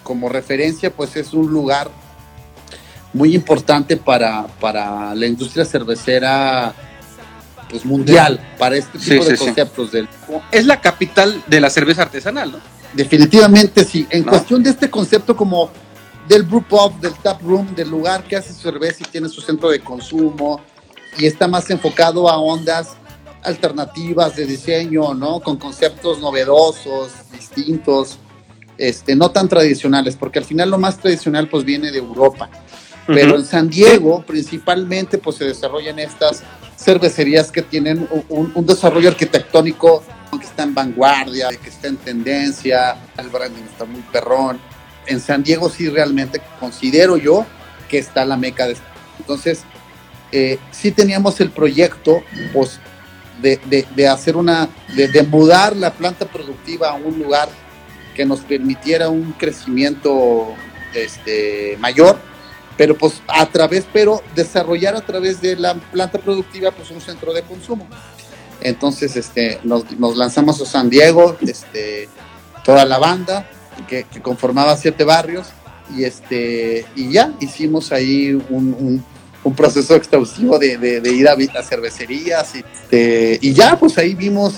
como 0.04 0.30
referencia, 0.30 0.92
pues 0.94 1.16
es 1.16 1.34
un 1.34 1.52
lugar 1.52 1.90
muy 3.12 3.34
importante 3.36 3.98
para, 3.98 4.46
para 4.60 5.14
la 5.16 5.26
industria 5.26 5.66
cervecera 5.66 6.74
pues 7.70 7.84
mundial, 7.86 8.40
para 8.60 8.76
este 8.78 9.00
Sí, 9.00 9.12
tipo 9.12 9.24
de 9.26 9.32
sí, 9.32 9.38
sí. 9.38 9.46
conceptos. 9.46 9.92
Del, 9.92 10.08
Es 10.52 10.66
la 10.68 10.80
capital 10.80 11.44
de 11.48 11.60
la 11.60 11.70
cerveza 11.72 12.04
artesanal, 12.04 12.52
¿no? 12.52 12.60
definitivamente 12.94 13.84
sí. 13.84 14.06
En 14.12 14.26
No. 14.26 14.30
cuestión 14.32 14.62
de 14.62 14.70
este 14.70 14.90
concepto 14.92 15.36
como 15.36 15.72
del 16.28 16.44
brew 16.44 16.64
pub, 16.64 17.00
del 17.00 17.14
tap 17.16 17.42
room, 17.42 17.74
del 17.76 17.90
lugar 17.90 18.24
que 18.24 18.36
hace 18.36 18.54
cerveza 18.54 18.98
y 19.02 19.12
tiene 19.12 19.30
su 19.30 19.42
centro 19.42 19.70
de 19.70 19.80
consumo 19.80 20.62
y 21.18 21.26
está 21.26 21.48
más 21.48 21.70
enfocado 21.70 22.30
a 22.30 22.38
ondas 22.38 22.96
alternativas 23.44 24.36
de 24.36 24.46
diseño, 24.46 25.14
¿no? 25.14 25.40
Con 25.40 25.58
conceptos 25.58 26.20
novedosos, 26.20 27.12
distintos, 27.32 28.20
este, 28.78 29.16
no 29.16 29.32
tan 29.32 29.50
tradicionales, 29.50 30.16
porque 30.16 30.40
al 30.40 30.46
final 30.46 30.70
lo 30.70 30.78
más 30.78 30.98
tradicional 30.98 31.48
pues 31.48 31.66
viene 31.66 31.92
de 31.92 31.98
Europa. 31.98 32.50
Pero 33.08 33.36
en 33.36 33.46
San 33.46 33.68
Diego 33.68 34.24
principalmente 34.26 35.18
pues 35.18 35.36
se 35.36 35.46
desarrollan 35.46 36.00
estas 36.00 36.44
cervecerías 36.78 37.52
que 37.52 37.62
tienen 37.62 38.08
un, 38.30 38.52
un 38.54 38.66
desarrollo 38.66 39.10
arquitectónico 39.10 40.04
que 40.40 40.46
está 40.46 40.64
en 40.64 40.74
vanguardia, 40.74 41.50
que 41.50 41.70
está 41.70 41.88
en 41.88 41.98
tendencia, 41.98 42.98
el 43.18 43.30
branding 43.30 43.64
está 43.64 43.86
muy 43.86 44.02
perrón. 44.12 44.60
En 45.06 45.20
San 45.20 45.44
Diego 45.44 45.70
sí 45.70 45.90
realmente 45.90 46.42
considero 46.60 47.18
yo 47.18 47.46
que 47.90 47.98
está 47.98 48.26
la 48.26 48.38
meca 48.38 48.68
de... 48.68 48.78
Entonces, 49.20 49.64
eh, 50.32 50.58
sí 50.72 50.92
teníamos 50.92 51.42
el 51.42 51.52
proyecto 51.52 52.24
pues, 52.54 52.80
de, 53.42 54.08
hacer 54.08 54.38
una, 54.38 54.70
de, 54.96 55.08
de 55.08 55.24
mudar 55.24 55.76
la 55.76 55.92
planta 55.92 56.26
productiva 56.26 56.90
a 56.90 56.94
un 56.94 57.20
lugar 57.20 57.50
que 58.16 58.26
nos 58.26 58.42
permitiera 58.42 59.10
un 59.10 59.34
crecimiento 59.34 60.56
este, 60.94 61.78
mayor, 61.80 62.18
pero 62.78 62.98
pues 62.98 63.22
a 63.28 63.46
través, 63.48 63.86
pero 63.92 64.22
desarrollar 64.36 64.96
a 64.96 65.02
través 65.02 65.42
de 65.42 65.56
la 65.56 65.76
planta 65.76 66.20
productiva 66.20 66.72
pues 66.72 66.92
un 66.92 67.02
centro 67.02 67.34
de 67.34 67.44
consumo. 67.44 67.88
Entonces 68.62 69.16
este, 69.16 69.60
nos, 69.64 69.92
nos 70.00 70.16
lanzamos 70.16 70.62
a 70.62 70.66
San 70.66 70.90
Diego, 70.90 71.36
este, 71.42 72.08
toda 72.64 72.86
la 72.86 73.00
banda 73.00 73.50
que, 73.88 74.04
que 74.04 74.22
conformaba 74.22 74.76
siete 74.78 75.04
barrios 75.04 75.48
y, 75.96 76.04
este, 76.04 76.86
y 76.96 77.12
ya 77.12 77.34
hicimos 77.40 77.92
ahí 77.92 78.34
un, 78.50 78.74
un- 78.80 79.06
un 79.44 79.56
proceso 79.56 79.96
exhaustivo 79.96 80.60
de, 80.60 80.78
de- 80.78 81.02
de 81.02 81.12
ir 81.14 81.28
a, 81.28 81.34
a 81.34 81.64
cervecerías 81.64 82.54
y, 82.56 82.60
este, 82.60 83.40
y 83.42 83.54
ya 83.54 83.76
pues 83.78 83.98
ahí 83.98 84.14
vimos 84.14 84.54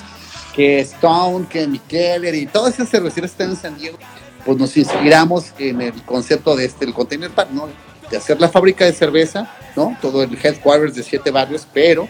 que 0.54 0.82
Stone, 0.82 1.48
que 1.50 1.66
Mikeller 1.68 2.36
y 2.36 2.46
todas 2.48 2.74
esas 2.76 2.90
cervecerías 2.90 3.32
están 3.32 3.52
en 3.52 3.56
San 3.56 3.78
Diego, 3.78 3.98
pues 4.46 4.58
nos 4.58 4.76
inspiramos 4.76 5.46
en 5.58 5.82
el 5.82 5.94
concepto 6.04 6.56
de 6.56 6.66
este, 6.66 6.84
el 6.86 6.94
Container 6.94 7.32
Park, 7.32 7.50
¿no? 7.54 7.70
De 8.12 8.18
hacer 8.18 8.40
la 8.42 8.50
fábrica 8.50 8.84
de 8.86 8.92
cerveza, 8.94 9.50
¿no? 9.76 9.98
Todo 10.02 10.22
el 10.22 10.38
headquarters 10.44 10.94
de 10.96 11.02
siete 11.04 11.32
barrios, 11.32 11.66
pero 11.74 12.08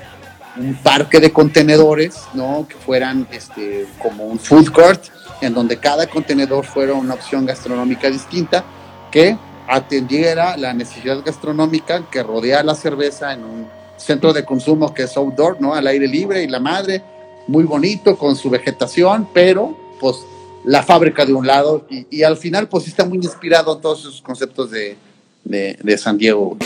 un 0.58 0.74
parque 0.76 1.20
de 1.20 1.32
contenedores, 1.32 2.16
¿no? 2.34 2.68
Que 2.68 2.76
fueran 2.76 3.28
este, 3.32 3.86
como 4.02 4.26
un 4.26 4.40
food 4.40 4.72
court, 4.72 5.04
en 5.44 5.54
donde 5.54 5.78
cada 5.78 6.08
contenedor 6.08 6.66
fuera 6.66 6.94
una 6.94 7.14
opción 7.14 7.46
gastronómica 7.46 8.10
distinta 8.10 8.64
que 9.12 9.38
atendiera 9.68 10.58
la 10.58 10.74
necesidad 10.74 11.24
gastronómica 11.24 12.10
que 12.10 12.24
rodea 12.24 12.64
la 12.64 12.76
cerveza 12.76 13.34
en 13.34 13.44
un 13.44 13.68
centro 13.98 14.34
de 14.34 14.44
consumo 14.44 14.94
que 14.94 15.04
es 15.04 15.16
outdoor, 15.16 15.62
¿no? 15.62 15.74
Al 15.74 15.88
aire 15.88 16.08
libre 16.08 16.44
y 16.44 16.48
la 16.48 16.60
madre, 16.60 17.02
muy 17.48 17.64
bonito 17.64 18.18
con 18.18 18.36
su 18.36 18.50
vegetación, 18.50 19.28
pero 19.34 19.78
pues 20.00 20.18
la 20.66 20.84
fábrica 20.84 21.26
de 21.26 21.34
un 21.34 21.46
lado 21.46 21.86
y, 21.90 22.24
al 22.24 22.38
final 22.38 22.68
pues 22.68 22.88
está 22.88 23.06
muy 23.06 23.18
inspirado 23.18 23.76
en 23.76 23.82
todos 23.82 24.02
esos 24.02 24.22
conceptos 24.22 24.72
de, 24.72 24.98
de 25.44 25.98
San 25.98 26.18
Diego. 26.18 26.58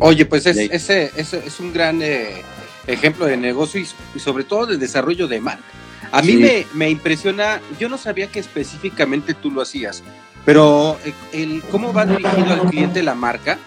Oye, 0.00 0.24
pues 0.26 0.46
es, 0.46 0.56
ese, 0.58 1.10
es 1.16 1.60
un 1.60 1.72
gran 1.72 2.00
eh, 2.02 2.42
ejemplo 2.86 3.26
de 3.26 3.36
negocio 3.36 3.80
y, 3.80 3.86
y 4.14 4.20
sobre 4.20 4.44
todo 4.44 4.66
de 4.66 4.76
desarrollo 4.76 5.26
de 5.26 5.40
marca. 5.40 5.64
A 6.12 6.22
mí 6.22 6.32
Sí. 6.32 6.36
me, 6.38 6.66
me 6.74 6.90
impresiona, 6.90 7.60
yo 7.78 7.88
no 7.88 7.98
sabía 7.98 8.28
que 8.28 8.38
específicamente 8.38 9.34
tú 9.34 9.50
lo 9.50 9.60
hacías, 9.60 10.02
pero 10.44 10.96
eh, 11.04 11.12
el, 11.32 11.62
cómo 11.70 11.92
va 11.92 12.06
dirigido 12.06 12.52
al 12.52 12.62
cliente 12.70 13.02
la 13.02 13.14
marca, 13.14 13.58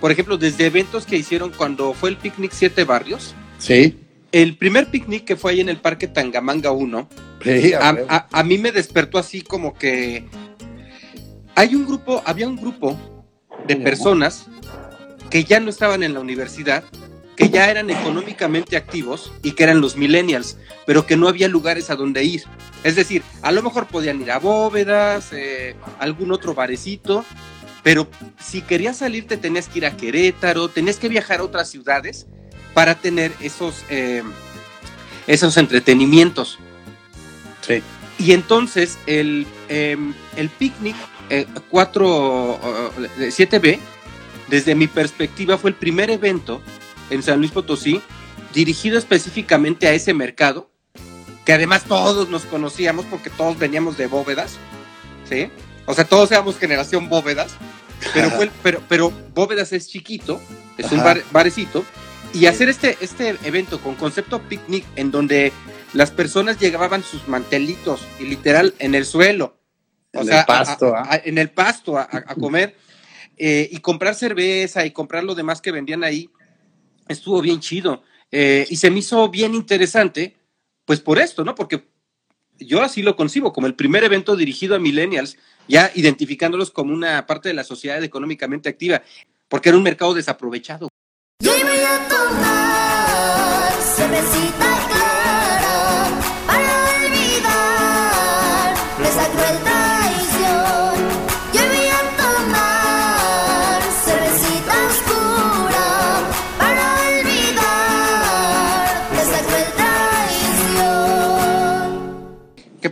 por 0.00 0.10
ejemplo, 0.10 0.38
desde 0.38 0.66
eventos 0.66 1.04
que 1.04 1.16
hicieron 1.16 1.50
cuando 1.50 1.92
fue 1.94 2.10
el 2.10 2.16
picnic 2.16 2.52
Siete 2.52 2.84
Barrios, 2.84 3.34
Sí, 3.58 3.98
el 4.32 4.56
primer 4.56 4.86
picnic 4.90 5.24
que 5.24 5.36
fue 5.36 5.52
ahí 5.52 5.60
en 5.60 5.68
el 5.68 5.76
Parque 5.76 6.08
Tangamanga 6.08 6.70
1, 6.72 7.08
sí, 7.44 7.74
a- 7.74 8.26
a 8.32 8.42
mí 8.44 8.56
me 8.58 8.72
despertó 8.72 9.18
así 9.18 9.42
como 9.42 9.74
que 9.74 10.24
hay 11.54 11.74
un 11.74 11.86
grupo, 11.86 12.22
había 12.24 12.48
un 12.48 12.56
grupo 12.56 12.98
de 13.68 13.76
personas 13.76 14.46
que 15.32 15.44
ya 15.44 15.60
no 15.60 15.70
estaban 15.70 16.02
en 16.02 16.12
la 16.12 16.20
universidad, 16.20 16.84
que 17.36 17.48
ya 17.48 17.70
eran 17.70 17.88
económicamente 17.88 18.76
activos 18.76 19.32
y 19.42 19.52
que 19.52 19.62
eran 19.62 19.80
los 19.80 19.96
millennials, 19.96 20.58
pero 20.84 21.06
que 21.06 21.16
no 21.16 21.26
había 21.26 21.48
lugares 21.48 21.88
a 21.88 21.96
donde 21.96 22.22
ir. 22.22 22.42
Es 22.84 22.96
decir, 22.96 23.22
a 23.40 23.50
lo 23.50 23.62
mejor 23.62 23.86
podían 23.86 24.20
ir 24.20 24.30
a 24.30 24.38
bóvedas, 24.38 25.30
eh, 25.32 25.74
algún 25.98 26.32
otro 26.32 26.52
barecito, 26.52 27.24
pero 27.82 28.06
si 28.38 28.60
querías 28.60 28.98
salir 28.98 29.26
te 29.26 29.38
tenías 29.38 29.68
que 29.68 29.78
ir 29.78 29.86
a 29.86 29.96
Querétaro, 29.96 30.68
tenías 30.68 30.98
que 30.98 31.08
viajar 31.08 31.40
a 31.40 31.44
otras 31.44 31.70
ciudades 31.70 32.26
para 32.74 32.94
tener 32.94 33.32
esos, 33.40 33.86
eh, 33.88 34.22
esos 35.26 35.56
entretenimientos. 35.56 36.58
Sí. 37.62 37.82
Y 38.18 38.32
entonces 38.32 38.98
el, 39.06 39.46
eh, 39.70 39.96
el 40.36 40.50
picnic 40.50 40.96
eh, 41.30 41.46
4, 41.70 42.60
eh, 43.18 43.30
7B, 43.30 43.78
desde 44.52 44.74
mi 44.74 44.86
perspectiva, 44.86 45.56
fue 45.56 45.70
el 45.70 45.76
primer 45.76 46.10
evento 46.10 46.60
en 47.08 47.22
San 47.22 47.38
Luis 47.38 47.50
Potosí 47.52 48.02
dirigido 48.52 48.98
específicamente 48.98 49.86
a 49.88 49.94
ese 49.94 50.12
mercado, 50.12 50.70
que 51.46 51.54
además 51.54 51.84
todos 51.84 52.28
nos 52.28 52.42
conocíamos 52.44 53.06
porque 53.06 53.30
todos 53.30 53.58
veníamos 53.58 53.96
de 53.96 54.08
bóvedas, 54.08 54.58
¿sí? 55.26 55.48
O 55.86 55.94
sea, 55.94 56.04
todos 56.04 56.30
éramos 56.32 56.58
generación 56.58 57.08
bóvedas, 57.08 57.52
pero, 58.12 58.30
fue 58.30 58.50
pero, 58.62 58.82
pero 58.90 59.10
bóvedas 59.34 59.72
es 59.72 59.88
chiquito, 59.88 60.38
es 60.76 60.92
un 60.92 60.98
bar- 61.02 61.22
barecito, 61.32 61.82
y 62.34 62.44
hacer 62.44 62.68
este, 62.68 62.98
este 63.00 63.30
evento 63.44 63.80
con 63.80 63.94
concepto 63.94 64.38
picnic 64.42 64.84
en 64.96 65.10
donde 65.10 65.50
las 65.94 66.10
personas 66.10 66.58
llegaban 66.60 67.02
sus 67.02 67.26
mantelitos 67.26 68.02
y 68.20 68.24
literal 68.24 68.74
en 68.80 68.94
el 68.94 69.06
suelo, 69.06 69.56
o 70.12 70.20
En 70.20 70.26
sea, 70.26 70.40
el 70.40 70.46
pasto, 70.46 70.94
a- 70.94 71.04
¿ah? 71.08 71.20
en 71.24 71.38
el 71.38 71.48
pasto 71.48 71.96
a 71.96 72.06
comer 72.38 72.76
eh, 73.44 73.68
y 73.72 73.78
comprar 73.78 74.14
cerveza 74.14 74.86
y 74.86 74.92
comprar 74.92 75.24
lo 75.24 75.34
demás 75.34 75.60
que 75.60 75.72
vendían 75.72 76.04
ahí, 76.04 76.30
estuvo 77.08 77.40
bien 77.40 77.58
chido. 77.58 78.04
Eh, 78.30 78.68
y 78.70 78.76
se 78.76 78.88
me 78.88 79.00
hizo 79.00 79.28
bien 79.30 79.52
interesante, 79.52 80.36
pues 80.84 81.00
por 81.00 81.18
esto, 81.18 81.42
¿no? 81.42 81.56
Porque 81.56 81.88
yo 82.56 82.82
así 82.82 83.02
lo 83.02 83.16
concibo, 83.16 83.52
como 83.52 83.66
el 83.66 83.74
primer 83.74 84.04
evento 84.04 84.36
dirigido 84.36 84.76
a 84.76 84.78
millennials, 84.78 85.38
ya 85.66 85.90
identificándolos 85.96 86.70
como 86.70 86.94
una 86.94 87.26
parte 87.26 87.48
de 87.48 87.54
la 87.54 87.64
sociedad 87.64 88.00
económicamente 88.04 88.68
activa, 88.68 89.02
porque 89.48 89.70
era 89.70 89.78
un 89.78 89.82
mercado 89.82 90.14
desaprovechado. 90.14 90.86
Yo 91.42 91.50
voy 91.50 91.78
a 91.80 92.08
tomar 92.08 92.61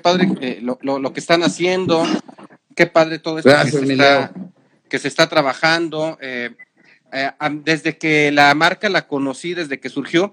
padre 0.00 0.28
eh, 0.40 0.58
lo, 0.62 0.78
lo- 0.82 0.98
lo 0.98 1.12
que 1.12 1.20
están 1.20 1.42
haciendo, 1.42 2.04
qué 2.74 2.86
padre 2.86 3.18
todo 3.18 3.38
esto 3.38 3.50
Gracias, 3.50 3.80
que, 3.80 3.86
se 3.86 3.92
está, 3.92 4.18
Leo. 4.34 4.50
que 4.88 4.98
se 4.98 5.08
está 5.08 5.28
trabajando. 5.28 6.18
eh, 6.20 6.50
eh, 7.12 7.30
desde 7.64 7.98
que 7.98 8.30
la 8.32 8.54
marca 8.54 8.88
la 8.88 9.06
conocí, 9.06 9.54
desde 9.54 9.80
que 9.80 9.88
surgió, 9.88 10.32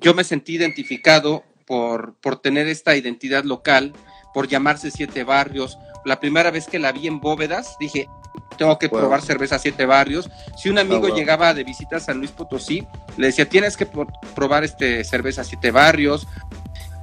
yo 0.00 0.14
me 0.14 0.24
sentí 0.24 0.54
identificado 0.54 1.44
por, 1.66 2.14
por 2.14 2.40
tener 2.40 2.66
esta 2.68 2.96
identidad 2.96 3.44
local, 3.44 3.92
por 4.34 4.48
llamarse 4.48 4.90
Siete 4.90 5.24
Barrios. 5.24 5.78
La 6.04 6.18
primera 6.20 6.50
vez 6.50 6.66
que 6.66 6.78
la 6.78 6.92
vi 6.92 7.06
en 7.08 7.20
Bóvedas, 7.20 7.76
dije, 7.78 8.08
tengo 8.56 8.78
que 8.78 8.88
probar 8.88 9.22
cerveza 9.22 9.58
Siete 9.58 9.84
Barrios. 9.86 10.30
Si 10.56 10.68
un 10.70 10.78
amigo 10.78 11.08
wow. 11.08 11.14
llegaba 11.16 11.52
de 11.54 11.64
visita 11.64 11.96
a 11.96 12.00
San 12.00 12.18
Luis 12.18 12.30
Potosí, 12.30 12.86
le 13.16 13.26
decía, 13.28 13.48
tienes 13.48 13.76
que 13.76 13.86
pro- 13.86 14.06
probar 14.34 14.64
este 14.64 15.04
cerveza 15.04 15.44
Siete 15.44 15.70
Barrios. 15.70 16.26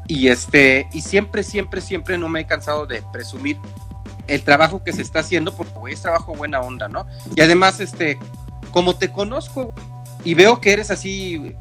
Y 0.07 0.27
este, 0.27 0.87
y 0.93 1.01
siempre, 1.01 1.43
siempre, 1.43 1.81
siempre 1.81 2.17
no 2.17 2.29
me 2.29 2.41
he 2.41 2.45
cansado 2.45 2.85
de 2.85 3.01
presumir 3.11 3.57
el 4.27 4.43
trabajo 4.43 4.83
que 4.83 4.93
se 4.93 5.01
está 5.01 5.19
haciendo, 5.19 5.53
porque 5.55 5.73
güey, 5.73 5.93
es 5.93 6.01
trabajo 6.01 6.33
buena 6.35 6.59
onda, 6.61 6.87
¿no? 6.87 7.05
Y 7.35 7.41
además, 7.41 7.79
este, 7.79 8.17
como 8.71 8.95
te 8.95 9.11
conozco 9.11 9.73
y 10.23 10.33
veo 10.33 10.59
que 10.61 10.73
eres 10.73 10.91
así, 10.91 11.53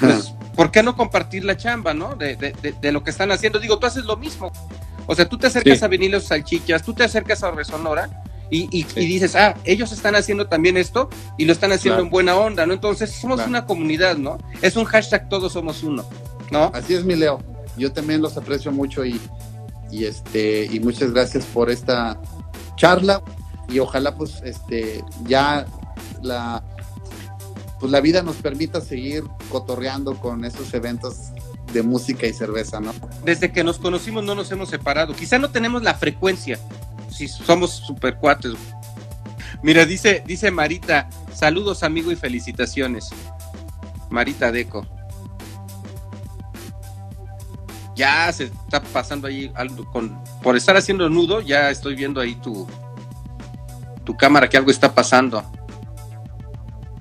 pues, 0.00 0.34
¿por 0.54 0.70
qué 0.70 0.82
no 0.82 0.96
compartir 0.96 1.44
la 1.44 1.56
chamba, 1.56 1.94
no? 1.94 2.14
De, 2.14 2.36
de- 2.36 2.52
de- 2.52 2.72
de 2.72 2.92
lo 2.92 3.02
que 3.04 3.10
están 3.10 3.30
haciendo. 3.32 3.58
Digo, 3.58 3.78
tú 3.78 3.86
haces 3.86 4.04
lo 4.04 4.16
mismo. 4.16 4.50
O 5.06 5.14
sea, 5.14 5.26
tú 5.28 5.38
te 5.38 5.46
acercas 5.46 5.78
Sí. 5.78 5.84
a 5.84 5.88
Vinilos 5.88 6.24
Salchichas, 6.24 6.82
tú 6.82 6.92
te 6.92 7.04
acercas 7.04 7.42
a 7.42 7.50
Resonora 7.50 8.10
y, 8.50 8.68
y- 8.78 8.82
Sí. 8.84 9.00
y 9.00 9.06
dices, 9.06 9.34
ah, 9.36 9.54
ellos 9.64 9.90
están 9.92 10.14
haciendo 10.16 10.46
también 10.48 10.76
esto 10.76 11.08
y 11.38 11.44
lo 11.46 11.52
están 11.52 11.72
haciendo 11.72 11.96
Claro. 11.96 12.04
en 12.06 12.10
buena 12.10 12.36
onda, 12.36 12.66
¿no? 12.66 12.74
Entonces, 12.74 13.10
somos 13.12 13.36
Claro. 13.36 13.48
una 13.50 13.64
comunidad, 13.66 14.16
¿no? 14.18 14.36
Es 14.60 14.76
un 14.76 14.84
hashtag 14.84 15.28
todos 15.30 15.52
somos 15.54 15.82
uno, 15.82 16.04
¿no? 16.50 16.70
Así 16.74 16.94
es, 16.94 17.04
mi 17.04 17.14
Leo. 17.16 17.42
Yo 17.78 17.92
también 17.92 18.20
los 18.20 18.36
aprecio 18.36 18.72
mucho 18.72 19.04
y, 19.04 19.20
este 19.90 20.66
y 20.70 20.80
muchas 20.80 21.12
gracias 21.12 21.46
por 21.46 21.70
esta 21.70 22.20
charla 22.76 23.22
y 23.70 23.78
ojalá 23.78 24.14
pues 24.14 24.42
este 24.44 25.02
ya 25.24 25.64
la 26.22 26.62
pues 27.80 27.90
la 27.90 28.00
vida 28.00 28.22
nos 28.22 28.36
permita 28.36 28.80
seguir 28.80 29.24
cotorreando 29.50 30.18
con 30.18 30.44
esos 30.44 30.74
eventos 30.74 31.30
de 31.72 31.82
música 31.82 32.26
y 32.26 32.32
cerveza, 32.32 32.80
¿no? 32.80 32.92
desde 33.24 33.52
que 33.52 33.64
nos 33.64 33.78
conocimos 33.78 34.24
no 34.24 34.34
nos 34.34 34.50
hemos 34.50 34.68
separado. 34.68 35.14
Quizá 35.14 35.38
no 35.38 35.50
tenemos 35.50 35.82
la 35.82 35.94
frecuencia, 35.94 36.58
si 37.10 37.28
somos 37.28 37.70
super 37.70 38.16
cuates. 38.16 38.52
Mira, 39.62 39.84
dice, 39.84 40.22
dice 40.26 40.50
Marita, 40.50 41.08
saludos 41.34 41.82
amigo 41.82 42.12
y 42.12 42.16
felicitaciones. 42.16 43.10
Marita 44.10 44.52
Deco. 44.52 44.86
Ya 47.98 48.32
se 48.32 48.44
está 48.44 48.80
pasando 48.80 49.26
ahí 49.26 49.50
algo 49.56 49.84
con. 49.90 50.22
Por 50.40 50.56
estar 50.56 50.76
haciendo 50.76 51.10
nudo, 51.10 51.40
ya 51.40 51.68
estoy 51.68 51.96
viendo 51.96 52.20
ahí 52.20 52.36
tu. 52.36 52.64
Tu 54.04 54.16
cámara 54.16 54.48
que 54.48 54.56
algo 54.56 54.70
está 54.70 54.94
pasando. 54.94 55.44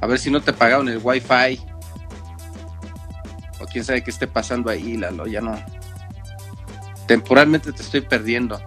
A 0.02 0.08
ver 0.08 0.18
si 0.18 0.32
no 0.32 0.42
te 0.42 0.54
pagaron 0.54 0.90
el 0.90 1.00
wifi. 1.02 1.62
O 3.60 3.66
quién 3.72 3.86
sabe 3.86 4.04
qué 4.04 4.10
esté 4.10 4.26
pasando 4.26 4.72
ahí, 4.72 4.98
Lalo, 4.98 5.28
ya 5.28 5.40
no. 5.40 5.56
Temporalmente 7.06 7.72
te 7.72 7.84
estoy 7.84 8.02
perdiendo. 8.02 8.60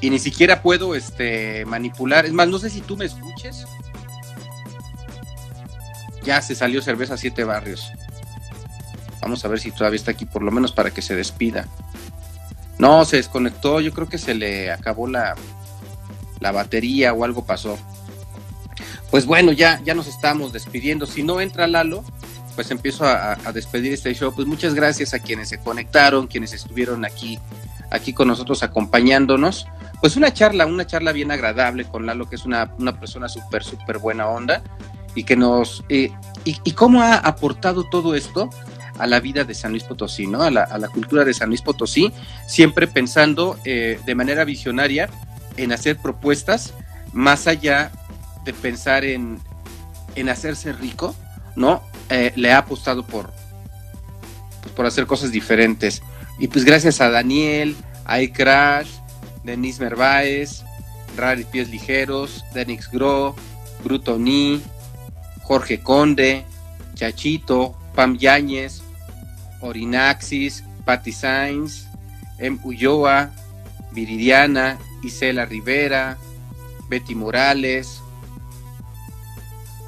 Y 0.00 0.10
ni 0.10 0.18
siquiera 0.18 0.60
puedo 0.60 0.96
este, 0.96 1.64
manipular. 1.66 2.26
Es 2.26 2.32
más, 2.32 2.48
no 2.48 2.58
sé 2.58 2.68
si 2.68 2.80
tú 2.80 2.96
me 2.96 3.04
escuches. 3.04 3.64
Ya 6.24 6.42
se 6.42 6.56
salió 6.56 6.82
cerveza 6.82 7.16
siete 7.16 7.44
barrios. 7.44 7.92
Vamos 9.20 9.44
a 9.44 9.48
ver 9.48 9.60
si 9.60 9.72
todavía 9.72 9.96
está 9.96 10.12
aquí, 10.12 10.24
por 10.24 10.42
lo 10.42 10.50
menos 10.50 10.72
para 10.72 10.90
que 10.90 11.02
se 11.02 11.16
despida. 11.16 11.66
No, 12.78 13.04
se 13.04 13.16
desconectó. 13.16 13.80
Yo 13.80 13.92
creo 13.92 14.08
que 14.08 14.18
se 14.18 14.34
le 14.34 14.70
acabó 14.70 15.08
la, 15.08 15.34
la 16.40 16.52
batería 16.52 17.12
o 17.12 17.24
algo 17.24 17.44
pasó. 17.44 17.78
Pues 19.10 19.26
bueno, 19.26 19.52
ya, 19.52 19.80
ya 19.84 19.94
nos 19.94 20.06
estamos 20.06 20.52
despidiendo. 20.52 21.06
Si 21.06 21.22
no 21.22 21.40
entra 21.40 21.66
Lalo, 21.66 22.04
pues 22.54 22.70
empiezo 22.70 23.04
a, 23.04 23.36
despedir 23.52 23.92
este 23.92 24.14
show. 24.14 24.32
Pues 24.34 24.46
muchas 24.46 24.74
gracias 24.74 25.14
a 25.14 25.18
quienes 25.18 25.48
se 25.48 25.58
conectaron, 25.58 26.26
quienes 26.26 26.52
estuvieron 26.52 27.04
aquí, 27.04 27.38
aquí 27.90 28.12
con 28.12 28.28
nosotros 28.28 28.62
acompañándonos. 28.62 29.66
Pues 30.00 30.16
una 30.16 30.32
charla, 30.32 30.66
una 30.66 30.86
charla 30.86 31.12
bien 31.12 31.32
agradable 31.32 31.84
con 31.84 32.06
Lalo, 32.06 32.28
que 32.28 32.36
es 32.36 32.44
una, 32.44 32.72
una 32.78 33.00
persona 33.00 33.28
súper, 33.28 33.64
súper 33.64 33.98
buena 33.98 34.28
onda 34.28 34.62
y 35.14 35.24
que 35.24 35.36
nos... 35.36 35.84
eh, 35.88 36.12
y, 36.44 36.56
y 36.62 36.72
cómo 36.72 37.02
ha 37.02 37.14
aportado 37.14 37.84
todo 37.84 38.14
esto 38.14 38.50
a 38.98 39.06
la 39.06 39.20
vida 39.20 39.44
de 39.44 39.54
San 39.54 39.70
Luis 39.70 39.84
Potosí, 39.84 40.26
¿no? 40.26 40.42
A 40.42 40.50
la, 40.50 40.62
a 40.62 40.78
la 40.78 40.88
cultura 40.88 41.24
de 41.24 41.34
San 41.34 41.48
Luis 41.48 41.62
Potosí, 41.62 42.12
siempre 42.46 42.86
pensando 42.86 43.58
eh, 43.64 44.00
de 44.04 44.14
manera 44.14 44.44
visionaria 44.44 45.08
en 45.56 45.72
hacer 45.72 45.96
propuestas 45.96 46.74
más 47.12 47.46
allá 47.46 47.90
de 48.44 48.52
pensar 48.52 49.04
en, 49.04 49.40
en 50.14 50.28
hacerse 50.28 50.72
rico, 50.72 51.14
¿no? 51.56 51.82
Eh, 52.10 52.32
le 52.36 52.52
ha 52.52 52.58
apostado 52.58 53.04
por, 53.04 53.30
pues, 54.62 54.74
por 54.74 54.86
hacer 54.86 55.06
cosas 55.06 55.32
diferentes. 55.32 56.02
Y 56.38 56.48
pues 56.48 56.64
gracias 56.64 57.00
a 57.00 57.10
Daniel, 57.10 57.76
a 58.04 58.20
iCrash, 58.20 58.88
Denise 59.44 59.82
Merváez, 59.82 60.62
Rari 61.16 61.44
Pies 61.44 61.68
Ligeros, 61.70 62.44
Denix 62.54 62.90
Gro, 62.90 63.34
Bruto 63.82 64.18
Ni, 64.18 64.62
Jorge 65.42 65.80
Conde, 65.80 66.44
Chachito, 66.94 67.74
Pam 67.94 68.16
Yáñez, 68.16 68.82
Orinaxis, 69.60 70.64
Patty 70.84 71.12
Sainz, 71.12 71.86
Em 72.38 72.58
Ulloa, 72.62 73.30
Viridiana, 73.92 74.78
Isela 75.02 75.44
Rivera, 75.44 76.16
Betty 76.88 77.14
Morales, 77.14 78.00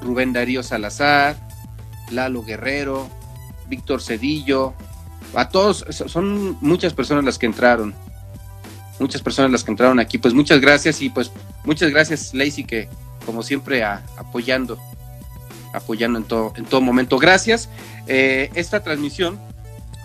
Rubén 0.01 0.33
Darío 0.33 0.63
Salazar, 0.63 1.37
Lalo 2.11 2.43
Guerrero, 2.43 3.09
Víctor 3.67 4.01
Cedillo, 4.01 4.73
a 5.35 5.49
todos, 5.49 5.85
so- 5.89 6.09
son 6.09 6.57
muchas 6.61 6.93
personas 6.93 7.23
las 7.23 7.37
que 7.37 7.45
entraron, 7.45 7.93
muchas 8.99 9.21
personas 9.21 9.51
las 9.51 9.63
que 9.63 9.71
entraron 9.71 9.99
aquí, 9.99 10.17
pues 10.17 10.33
muchas 10.33 10.59
gracias 10.59 11.01
y 11.01 11.09
pues 11.09 11.31
muchas 11.63 11.91
gracias 11.91 12.33
Lacey 12.33 12.63
que 12.65 12.89
como 13.25 13.43
siempre 13.43 13.83
a- 13.83 14.03
apoyando, 14.17 14.77
apoyando 15.73 16.17
en 16.19 16.25
todo, 16.25 16.53
en 16.57 16.65
todo 16.65 16.81
momento. 16.81 17.17
Gracias. 17.17 17.69
Eh, 18.07 18.49
esta 18.55 18.81
transmisión 18.83 19.39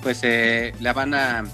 pues 0.02 0.20
eh, 0.22 0.72
la 0.80 0.92
van 0.92 1.14
a, 1.14 1.44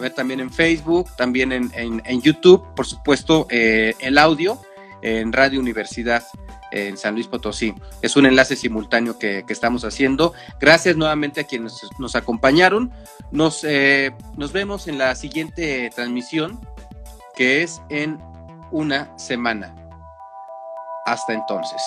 ver 0.00 0.12
también 0.14 0.40
en 0.40 0.52
Facebook, 0.52 1.08
también 1.16 1.52
en, 1.52 2.20
YouTube, 2.20 2.66
por 2.74 2.86
supuesto, 2.86 3.46
eh, 3.50 3.94
el 4.00 4.18
audio 4.18 4.60
en 5.00 5.32
Radio 5.32 5.60
Universidad 5.60 6.24
en 6.70 6.96
San 6.96 7.14
Luis 7.14 7.26
Potosí. 7.26 7.74
Es 8.02 8.16
un 8.16 8.26
enlace 8.26 8.56
simultáneo 8.56 9.18
que, 9.18 9.44
que 9.46 9.52
estamos 9.52 9.84
haciendo. 9.84 10.34
Gracias 10.60 10.96
nuevamente 10.96 11.40
a 11.40 11.44
quienes 11.44 11.80
nos 11.98 12.14
acompañaron. 12.14 12.92
Nos, 13.30 13.64
eh, 13.64 14.12
nos 14.36 14.52
vemos 14.52 14.88
en 14.88 14.98
la 14.98 15.14
siguiente 15.14 15.90
transmisión, 15.94 16.60
que 17.34 17.62
es 17.62 17.80
en 17.88 18.18
una 18.70 19.16
semana. 19.18 19.74
Hasta 21.06 21.32
entonces. 21.32 21.80